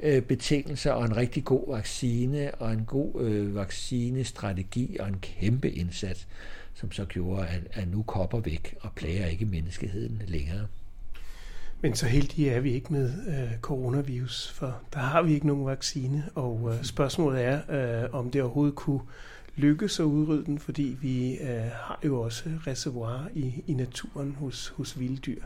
øh, 0.00 0.22
betingelser 0.22 0.92
og 0.92 1.04
en 1.04 1.16
rigtig 1.16 1.44
god 1.44 1.74
vaccine 1.74 2.54
og 2.54 2.72
en 2.72 2.84
god 2.84 3.22
øh, 3.22 3.54
vaccinestrategi 3.54 4.96
og 5.00 5.08
en 5.08 5.18
kæmpe 5.20 5.70
indsats, 5.70 6.28
som 6.74 6.92
så 6.92 7.04
gjorde, 7.04 7.46
at, 7.46 7.62
at 7.72 7.88
nu 7.88 8.02
kopper 8.02 8.40
væk 8.40 8.76
og 8.80 8.92
plager 8.92 9.26
ikke 9.26 9.44
menneskeheden 9.44 10.22
længere. 10.26 10.66
Men 11.80 11.94
så 11.94 12.06
heldige 12.06 12.50
er 12.50 12.60
vi 12.60 12.72
ikke 12.72 12.92
med 12.92 13.12
øh, 13.28 13.58
coronavirus, 13.60 14.52
for 14.54 14.80
der 14.92 14.98
har 14.98 15.22
vi 15.22 15.34
ikke 15.34 15.46
nogen 15.46 15.66
vaccine, 15.66 16.24
og 16.34 16.70
øh, 16.74 16.84
spørgsmålet 16.84 17.44
er, 17.44 17.60
øh, 18.04 18.14
om 18.14 18.30
det 18.30 18.42
overhovedet 18.42 18.74
kunne 18.74 19.00
lykkes 19.56 20.00
at 20.00 20.04
udrydde 20.04 20.44
den, 20.44 20.58
fordi 20.58 20.96
vi 21.00 21.36
øh, 21.36 21.62
har 21.72 21.98
jo 22.04 22.20
også 22.20 22.44
reservoir 22.66 23.28
i, 23.34 23.62
i 23.66 23.74
naturen 23.74 24.36
hos, 24.38 24.68
hos 24.68 24.98
vilde 24.98 25.16
dyr. 25.16 25.42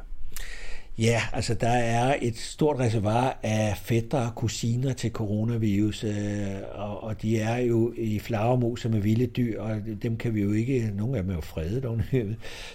Ja, 1.01 1.23
altså 1.33 1.55
der 1.55 1.69
er 1.69 2.17
et 2.23 2.37
stort 2.37 2.79
reservoir 2.79 3.39
af 3.43 3.77
fætter 3.77 4.19
og 4.27 4.35
kusiner 4.35 4.93
til 4.93 5.11
coronavirus, 5.13 6.05
øh, 6.05 6.47
og, 6.73 7.03
og 7.03 7.23
de 7.23 7.39
er 7.39 7.57
jo 7.57 7.93
i 7.97 8.19
flagermus 8.19 8.85
med 8.85 9.01
vilde 9.01 9.27
dyr, 9.27 9.61
og 9.61 9.77
dem 10.03 10.17
kan 10.17 10.35
vi 10.35 10.43
jo 10.43 10.53
ikke, 10.53 10.91
nogle 10.95 11.17
af 11.17 11.23
dem 11.23 11.31
er 11.31 11.35
jo 11.35 11.41
fredet 11.41 12.05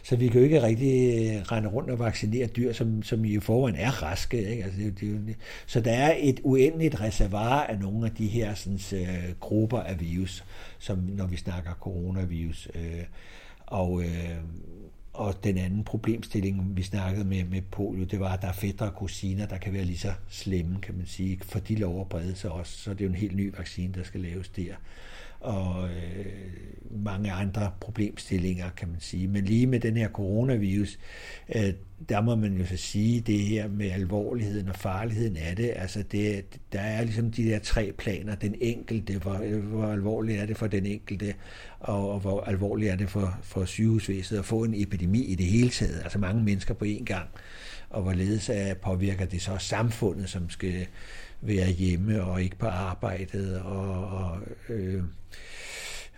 så 0.04 0.16
vi 0.16 0.28
kan 0.28 0.40
jo 0.40 0.44
ikke 0.44 0.62
rigtig 0.62 1.14
øh, 1.14 1.42
rende 1.42 1.70
rundt 1.70 1.90
og 1.90 2.00
vaccinere 2.00 2.48
dyr, 2.48 2.74
som, 2.74 3.04
som 3.04 3.26
i 3.26 3.40
forvejen 3.40 3.76
er 3.76 4.04
raske. 4.04 4.50
Ikke? 4.50 4.64
Altså, 4.64 4.80
det, 4.80 5.00
det, 5.00 5.36
så 5.66 5.80
der 5.80 5.92
er 5.92 6.16
et 6.20 6.40
uendeligt 6.44 7.02
reservoir 7.02 7.64
af 7.64 7.80
nogle 7.80 8.06
af 8.06 8.12
de 8.12 8.28
her 8.28 8.54
sådan, 8.54 8.80
øh, 9.02 9.34
grupper 9.40 9.80
af 9.80 10.00
virus, 10.00 10.44
som 10.80 10.98
når 10.98 11.26
vi 11.26 11.38
snakker 11.38 11.72
coronavirus. 11.74 12.68
Øh, 12.76 13.04
og 13.66 14.02
øh, 14.02 14.38
og 15.16 15.43
den 15.43 15.57
anden 15.57 15.84
problemstilling, 15.84 16.78
vi 16.78 16.84
snakkede 16.84 17.26
med, 17.26 17.43
med 17.43 17.61
polio, 17.61 18.03
det 18.03 18.20
var, 18.20 18.34
at 18.34 18.41
der 18.41 18.47
er 18.47 18.53
fætter 18.53 18.86
og 18.86 18.95
kusiner, 18.95 19.45
der 19.45 19.57
kan 19.57 19.74
være 19.74 19.84
lige 19.84 19.97
så 19.97 20.13
slemme, 20.30 20.80
kan 20.82 20.95
man 20.97 21.05
sige, 21.05 21.39
for 21.41 21.59
de 21.59 21.76
lov 21.76 22.01
at 22.01 22.09
brede 22.09 22.36
sig 22.36 22.51
også. 22.51 22.78
Så 22.78 22.93
det 22.93 23.01
er 23.01 23.05
jo 23.05 23.09
en 23.09 23.16
helt 23.16 23.36
ny 23.36 23.55
vaccine, 23.57 23.93
der 23.93 24.03
skal 24.03 24.22
laves 24.22 24.49
der 24.49 24.74
og 25.45 25.89
øh, 25.89 26.26
mange 27.03 27.32
andre 27.32 27.72
problemstillinger, 27.80 28.70
kan 28.78 28.89
man 28.89 28.99
sige. 28.99 29.28
Men 29.28 29.45
lige 29.45 29.68
med 29.68 29.80
den 29.80 29.97
her 29.97 30.09
coronavirus, 30.09 30.99
øh, 31.55 31.74
der 32.09 32.22
må 32.22 32.36
man 32.36 32.53
jo 32.53 32.66
så 32.66 32.78
sige 32.78 33.22
det 33.22 33.39
her 33.39 33.68
med 33.68 33.91
alvorligheden 33.91 34.70
og 34.70 34.76
farligheden 34.76 35.38
af 35.38 35.55
det. 35.55 35.74
Altså 35.76 36.03
det, 36.11 36.45
der 36.74 36.80
er 36.80 37.03
ligesom 37.03 37.32
de 37.32 37.43
der 37.43 37.59
tre 37.59 37.93
planer. 37.97 38.36
Den 38.36 38.55
enkelte, 38.61 39.18
hvor, 39.18 39.59
hvor 39.61 39.86
alvorligt 39.86 40.39
er 40.39 40.45
det 40.45 40.57
for 40.57 40.68
den 40.68 40.86
enkelte, 40.86 41.34
og, 41.86 42.12
og 42.12 42.20
hvor 42.20 42.42
alvorligt 42.42 42.92
er 42.92 42.96
det 42.96 43.10
for, 43.10 43.38
for 43.44 43.66
sygehusvæsenet 43.66 44.40
at 44.40 44.46
få 44.46 44.64
en 44.64 44.74
epidemi 44.76 45.24
i 45.24 45.36
det 45.36 45.46
hele 45.46 45.70
taget. 45.70 46.02
Altså 46.04 46.20
mange 46.20 46.44
mennesker 46.44 46.74
på 46.74 46.86
én 46.86 47.04
gang. 47.04 47.30
Og 47.90 48.02
hvorledes 48.02 48.52
påvirker 48.82 49.26
det 49.26 49.42
så 49.42 49.58
samfundet, 49.60 50.30
som 50.30 50.50
skal 50.50 50.88
være 51.42 51.70
hjemme 51.70 52.24
og 52.24 52.42
ikke 52.42 52.58
på 52.58 52.68
arbejdet 52.68 53.62
og, 53.62 54.08
og 54.08 54.38
øh, 54.70 55.04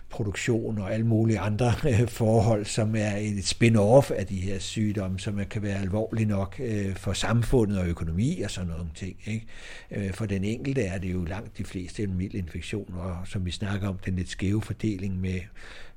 produktion 0.10 0.78
og 0.78 0.94
alle 0.94 1.06
mulige 1.06 1.40
andre 1.40 1.74
øh, 1.90 2.08
forhold, 2.08 2.66
som 2.66 2.96
er 2.96 3.16
et 3.18 3.44
spin-off 3.44 4.12
af 4.12 4.28
de 4.28 4.36
her 4.36 4.60
sygdomme, 4.60 5.20
som 5.20 5.40
kan 5.50 5.62
være 5.62 5.82
alvorlige 5.82 6.26
nok 6.26 6.56
øh, 6.60 6.96
for 6.96 7.14
samfundet 7.14 7.80
og 7.80 7.88
økonomi 7.88 8.42
og 8.42 8.52
sådan 8.52 8.70
nogle 8.70 8.90
ting. 8.96 9.18
Ikke? 9.26 9.46
Øh, 9.92 10.14
for 10.14 10.26
den 10.26 10.44
enkelte 10.44 10.82
er 10.82 10.98
det 10.98 11.14
jo 11.14 11.24
langt 11.24 11.58
de 11.58 11.64
fleste 11.64 12.04
en 12.04 12.18
mild 12.18 12.34
infektion, 12.34 12.94
og 12.98 13.18
som 13.26 13.46
vi 13.46 13.52
snakker 13.52 13.88
om, 13.88 13.98
den 14.06 14.16
lidt 14.16 14.30
skæve 14.30 14.62
fordeling 14.62 15.20
med 15.20 15.40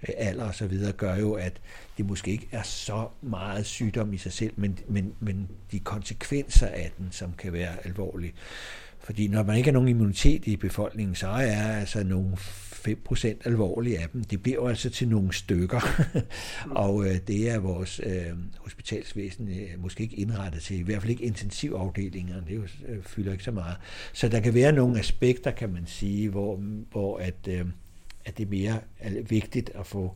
øh, 0.03 0.15
alder 0.17 0.45
og 0.45 0.55
så 0.55 0.67
videre, 0.67 0.93
gør 0.93 1.17
jo, 1.17 1.33
at 1.33 1.61
det 1.99 2.07
måske 2.07 2.31
ikke 2.31 2.49
er 2.53 2.63
så 2.63 3.09
meget 3.23 3.67
sygdom 3.67 4.13
i 4.13 4.19
sig 4.19 4.33
selv, 4.33 4.53
men, 4.57 4.79
men, 4.89 5.13
men 5.21 5.49
de 5.73 5.79
konsekvenser 5.79 6.67
af 6.67 6.91
den, 6.99 7.09
som 7.11 7.33
kan 7.39 7.53
være 7.53 7.87
alvorlige. 7.87 8.33
Fordi 9.01 9.29
når 9.29 9.43
man 9.43 9.57
ikke 9.57 9.67
har 9.67 9.73
nogen 9.73 9.89
immunitet 9.89 10.47
i 10.47 10.57
befolkningen, 10.57 11.15
så 11.15 11.29
er 11.29 11.63
altså 11.63 12.05
nogle 12.05 12.37
5% 12.89 13.27
alvorlige 13.45 13.99
af 13.99 14.09
dem. 14.09 14.25
Det 14.25 14.43
bliver 14.43 14.57
jo 14.57 14.67
altså 14.67 14.91
til 14.91 15.09
nogle 15.09 15.33
stykker, 15.33 15.81
og 16.85 17.07
øh, 17.07 17.17
det 17.27 17.51
er 17.51 17.59
vores 17.59 18.01
øh, 18.07 18.33
hospitalsvæsen 18.59 19.49
øh, 19.49 19.83
måske 19.83 20.03
ikke 20.03 20.17
indrettet 20.17 20.63
til, 20.63 20.79
i 20.79 20.83
hvert 20.83 21.01
fald 21.03 21.11
ikke 21.11 21.25
intensivafdelingerne, 21.25 22.45
det 22.49 22.57
jo, 22.57 22.63
øh, 22.89 23.03
fylder 23.03 23.33
ikke 23.33 23.45
så 23.45 23.51
meget. 23.51 23.77
Så 24.13 24.29
der 24.29 24.41
kan 24.41 24.55
være 24.55 24.73
nogle 24.73 24.99
aspekter, 24.99 25.51
kan 25.51 25.73
man 25.73 25.87
sige, 25.87 26.29
hvor, 26.29 26.57
hvor 26.91 27.19
at, 27.19 27.49
øh, 27.49 27.67
at 28.25 28.39
det 28.39 28.45
er 28.45 28.51
mere 28.51 28.81
vigtigt 29.29 29.71
at 29.75 29.87
få 29.87 30.15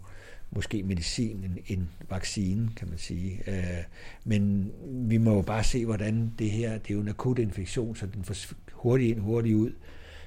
måske 0.50 0.82
medicin 0.82 1.44
end, 1.44 1.58
end 1.66 1.86
vaccinen, 2.10 2.70
kan 2.76 2.88
man 2.88 2.98
sige. 2.98 3.42
Øh, 3.46 3.84
men 4.24 4.72
vi 4.84 5.18
må 5.18 5.34
jo 5.34 5.42
bare 5.42 5.64
se, 5.64 5.84
hvordan 5.84 6.32
det 6.38 6.50
her, 6.50 6.78
det 6.78 6.90
er 6.90 6.94
jo 6.94 7.00
en 7.00 7.08
akut 7.08 7.38
infektion, 7.38 7.96
så 7.96 8.06
den 8.06 8.24
får 8.24 8.34
hurtigt 8.72 9.10
ind, 9.10 9.20
hurtigt 9.20 9.54
ud, 9.54 9.68
øh, 9.68 9.74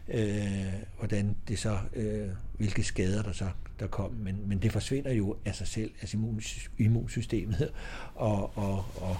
Øh, 0.09 0.73
hvordan 0.97 1.35
det 1.47 1.59
så, 1.59 1.77
øh, 1.93 2.29
hvilke 2.57 2.83
skader 2.83 3.23
der 3.23 3.31
så 3.31 3.49
der 3.79 3.87
kom. 3.87 4.11
Men, 4.11 4.43
men 4.45 4.61
det 4.61 4.71
forsvinder 4.71 5.13
jo 5.13 5.35
af 5.45 5.55
sig 5.55 5.67
selv, 5.67 5.91
altså 6.01 6.17
immunsystemet, 6.77 7.71
og, 8.15 8.57
og, 8.57 8.85
og 8.95 9.17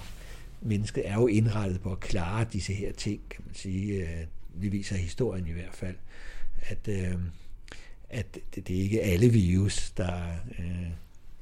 mennesket 0.60 1.08
er 1.08 1.14
jo 1.14 1.26
indrettet 1.26 1.80
på 1.80 1.92
at 1.92 2.00
klare 2.00 2.46
disse 2.52 2.72
her 2.72 2.92
ting, 2.92 3.20
kan 3.30 3.42
man 3.46 3.54
sige. 3.54 3.92
Øh, 3.92 4.26
det 4.62 4.72
viser 4.72 4.96
historien 4.96 5.46
i 5.46 5.52
hvert 5.52 5.74
fald, 5.74 5.96
at, 6.62 6.88
øh, 6.88 7.14
at 8.10 8.34
det, 8.54 8.68
det 8.68 8.76
er 8.76 8.80
ikke 8.80 9.02
alle 9.02 9.28
virus, 9.28 9.90
der, 9.90 10.22
øh, 10.58 10.86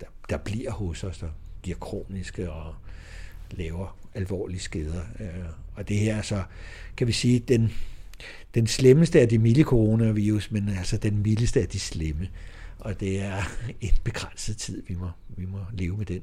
der, 0.01 0.07
der 0.28 0.36
bliver 0.36 0.70
hos 0.70 1.05
os, 1.05 1.18
der 1.18 1.28
giver 1.62 1.78
kroniske 1.78 2.51
og 2.51 2.74
laver 3.51 3.99
alvorlige 4.14 4.61
skader. 4.61 5.03
Øh, 5.20 5.44
og 5.74 5.88
det 5.88 5.99
her 5.99 6.22
så, 6.22 6.42
kan 6.97 7.07
vi 7.07 7.12
sige, 7.12 7.38
den, 7.38 7.72
den 8.55 8.67
slemmeste 8.67 9.21
af 9.21 9.29
de 9.29 9.39
milde 9.39 9.62
coronavirus, 9.62 10.51
men 10.51 10.69
altså 10.69 10.97
den 10.97 11.23
mildeste 11.23 11.61
af 11.61 11.69
de 11.69 11.81
slemme. 11.81 12.29
Og 12.79 13.01
det 13.01 13.23
er 13.23 13.43
en 13.81 13.95
begrænset 14.05 14.57
tid, 14.57 14.83
vi 14.89 14.95
må, 14.95 15.11
vi 15.29 15.47
må 15.47 15.59
leve 15.73 15.97
med 15.97 16.07
den. 16.07 16.23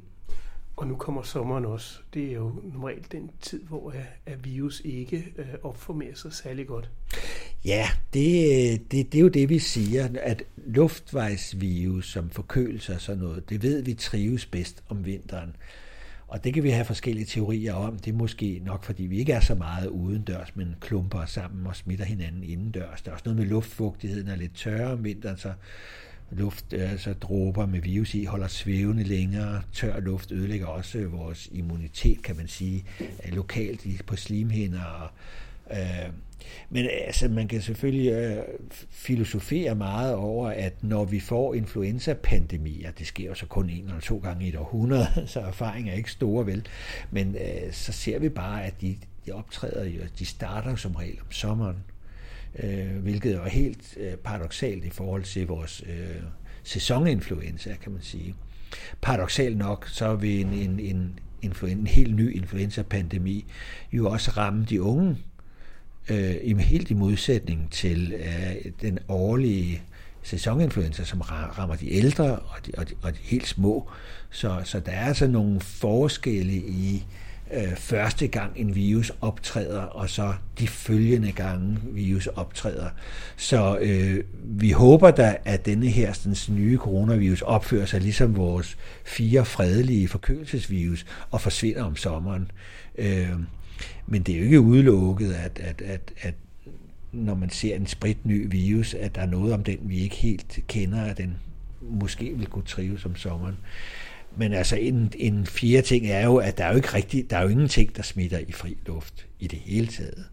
Og 0.75 0.87
nu 0.87 0.95
kommer 0.95 1.21
sommeren 1.21 1.65
også. 1.65 1.99
Det 2.13 2.29
er 2.29 2.33
jo 2.33 2.51
normalt 2.73 3.11
den 3.11 3.31
tid, 3.41 3.63
hvor 3.63 3.93
at 4.25 4.45
virus 4.45 4.81
ikke 4.85 5.25
øh, 5.37 5.45
opformerer 5.63 6.15
sig 6.15 6.33
særlig 6.33 6.67
godt. 6.67 6.89
Ja, 7.65 7.87
det, 8.13 8.91
det, 8.91 9.11
det 9.11 9.17
er 9.17 9.21
jo 9.21 9.27
det, 9.27 9.49
vi 9.49 9.59
siger, 9.59 10.09
at 10.21 10.43
luftvejsvirus 10.65 12.11
som 12.11 12.29
forkølelse 12.29 12.93
og 12.93 13.01
sådan 13.01 13.23
noget, 13.23 13.49
det 13.49 13.63
ved 13.63 13.81
vi 13.81 13.93
trives 13.93 14.45
bedst 14.45 14.83
om 14.89 15.05
vinteren. 15.05 15.55
Og 16.33 16.43
det 16.43 16.53
kan 16.53 16.63
vi 16.63 16.69
have 16.69 16.85
forskellige 16.85 17.25
teorier 17.25 17.73
om. 17.73 17.99
Det 17.99 18.13
er 18.13 18.17
måske 18.17 18.61
nok, 18.65 18.83
fordi 18.83 19.03
vi 19.03 19.17
ikke 19.17 19.31
er 19.31 19.39
så 19.39 19.55
meget 19.55 19.87
udendørs, 19.87 20.55
men 20.55 20.75
klumper 20.81 21.25
sammen 21.25 21.67
og 21.67 21.75
smitter 21.75 22.05
hinanden 22.05 22.43
indendørs. 22.43 23.01
Der 23.01 23.11
er 23.11 23.13
også 23.13 23.23
noget 23.25 23.39
med 23.39 23.45
luftfugtigheden 23.45 24.27
er 24.27 24.35
lidt 24.35 24.55
tørre 24.55 24.91
om 24.91 25.03
vinteren, 25.03 25.37
så 25.37 25.53
luft, 26.31 26.73
altså 26.73 27.13
dråber 27.13 27.65
med 27.65 27.81
virus 27.81 28.13
i, 28.13 28.23
holder 28.23 28.47
svævende 28.47 29.03
længere. 29.03 29.61
Tør 29.73 29.99
luft 29.99 30.31
ødelægger 30.31 30.67
også 30.67 31.07
vores 31.07 31.49
immunitet, 31.51 32.23
kan 32.23 32.37
man 32.37 32.47
sige, 32.47 32.85
lokalt 33.25 34.05
på 34.05 34.15
slimhinder. 34.15 34.83
Og, 34.83 35.09
øh, 35.71 36.09
men 36.69 36.85
altså, 37.05 37.27
man 37.27 37.47
kan 37.47 37.61
selvfølgelig 37.61 38.11
øh, 38.11 38.43
filosofere 38.89 39.75
meget 39.75 40.15
over, 40.15 40.49
at 40.49 40.83
når 40.83 41.05
vi 41.05 41.19
får 41.19 41.53
influenza-pandemier, 41.53 42.91
det 42.91 43.07
sker 43.07 43.25
jo 43.25 43.33
så 43.33 43.45
kun 43.45 43.69
en 43.69 43.85
eller 43.85 43.99
to 43.99 44.17
gange 44.17 44.45
i 44.45 44.49
et 44.49 44.55
århundrede, 44.55 45.07
så 45.27 45.39
erfaring 45.39 45.89
er 45.89 45.93
ikke 45.93 46.11
store 46.11 46.45
vel, 46.45 46.67
men 47.11 47.35
øh, 47.35 47.71
så 47.73 47.91
ser 47.91 48.19
vi 48.19 48.29
bare, 48.29 48.65
at 48.65 48.81
de, 48.81 48.97
de 49.25 49.31
optræder 49.31 49.85
jo, 49.85 50.01
de 50.19 50.25
starter 50.25 50.75
som 50.75 50.95
regel 50.95 51.19
om 51.21 51.31
sommeren, 51.31 51.77
øh, 52.59 52.97
hvilket 52.97 53.35
er 53.35 53.49
helt 53.49 53.97
øh, 53.97 54.15
paradoxalt 54.15 54.85
i 54.85 54.89
forhold 54.89 55.23
til 55.23 55.47
vores 55.47 55.83
øh, 55.89 56.23
sæsoninfluenza, 56.63 57.75
kan 57.81 57.91
man 57.91 58.01
sige. 58.01 58.35
Paradoxalt 59.01 59.57
nok, 59.57 59.87
så 59.87 60.15
vil 60.15 60.41
en, 60.41 60.53
en, 60.53 60.79
en, 60.79 61.19
influen, 61.41 61.77
en 61.77 61.87
helt 61.87 62.15
ny 62.15 62.35
influenza-pandemi 62.35 63.45
jo 63.91 64.09
også 64.09 64.31
ramme 64.31 64.65
de 64.65 64.81
unge 64.81 65.17
øh, 66.09 66.57
helt 66.59 66.91
i 66.91 66.93
modsætning 66.93 67.67
til 67.71 68.13
øh, 68.13 68.71
den 68.81 68.99
årlige 69.07 69.81
sæsoninfluenza, 70.23 71.03
som 71.03 71.21
rammer 71.21 71.75
de 71.75 71.93
ældre 71.93 72.23
og 72.35 72.65
de, 72.65 72.71
og 72.77 72.89
de, 72.89 72.93
og 73.01 73.13
de 73.13 73.19
helt 73.21 73.47
små. 73.47 73.89
Så, 74.29 74.61
så 74.63 74.79
der 74.79 74.91
er 74.91 75.05
altså 75.05 75.27
nogle 75.27 75.59
forskelle 75.59 76.53
i 76.53 77.05
øh, 77.53 77.75
første 77.75 78.27
gang 78.27 78.51
en 78.55 78.75
virus 78.75 79.11
optræder, 79.21 79.81
og 79.81 80.09
så 80.09 80.33
de 80.59 80.67
følgende 80.67 81.31
gange 81.31 81.77
virus 81.83 82.27
optræder. 82.27 82.89
Så 83.37 83.77
øh, 83.81 84.23
vi 84.43 84.71
håber 84.71 85.11
da, 85.11 85.37
at 85.45 85.65
denne 85.65 85.87
her 85.87 86.13
sådan, 86.13 86.55
nye 86.55 86.77
coronavirus 86.77 87.41
opfører 87.41 87.85
sig 87.85 88.01
ligesom 88.01 88.35
vores 88.35 88.77
fire 89.05 89.45
fredelige 89.45 90.07
forkølelsesvirus 90.07 91.05
og 91.31 91.41
forsvinder 91.41 91.83
om 91.83 91.95
sommeren. 91.95 92.51
Øh, 92.97 93.29
men 94.07 94.23
det 94.23 94.35
er 94.35 94.39
jo 94.39 94.45
ikke 94.45 94.61
udelukket, 94.61 95.33
at, 95.33 95.59
at, 95.59 95.81
at, 95.81 96.13
at 96.21 96.33
når 97.11 97.35
man 97.35 97.49
ser 97.49 97.75
en 97.75 97.87
spritny 97.87 98.47
virus, 98.49 98.93
at 98.93 99.15
der 99.15 99.21
er 99.21 99.25
noget 99.25 99.53
om 99.53 99.63
den, 99.63 99.77
vi 99.81 99.99
ikke 99.99 100.15
helt 100.15 100.59
kender, 100.67 101.01
at 101.01 101.17
den 101.17 101.37
måske 101.81 102.33
vil 102.37 102.47
kunne 102.47 102.65
trives 102.65 103.05
om 103.05 103.15
sommeren. 103.15 103.57
Men 104.35 104.53
altså 104.53 104.75
en, 104.75 105.11
en 105.15 105.45
fjerde 105.45 105.87
ting 105.87 106.07
er 106.07 106.25
jo, 106.25 106.37
at 106.37 106.57
der 106.57 106.65
er 106.65 106.69
jo 106.69 106.75
ikke 106.75 106.93
rigtig, 106.93 107.29
der 107.29 107.37
er 107.37 107.41
jo 107.41 107.47
ingenting, 107.47 107.95
der 107.95 108.03
smitter 108.03 108.37
i 108.37 108.51
fri 108.51 108.77
luft 108.85 109.25
i 109.39 109.47
det 109.47 109.59
hele 109.59 109.87
taget. 109.87 110.25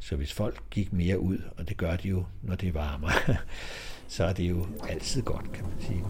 Så 0.00 0.16
hvis 0.16 0.32
folk 0.32 0.60
gik 0.70 0.92
mere 0.92 1.18
ud, 1.20 1.38
og 1.56 1.68
det 1.68 1.76
gør 1.76 1.96
de 1.96 2.08
jo, 2.08 2.24
når 2.42 2.54
det 2.54 2.74
varmer, 2.74 3.10
så 4.08 4.24
er 4.24 4.32
det 4.32 4.48
jo 4.50 4.66
altid 4.88 5.22
godt, 5.22 5.52
kan 5.52 5.64
man 5.64 5.72
sige. 5.80 6.02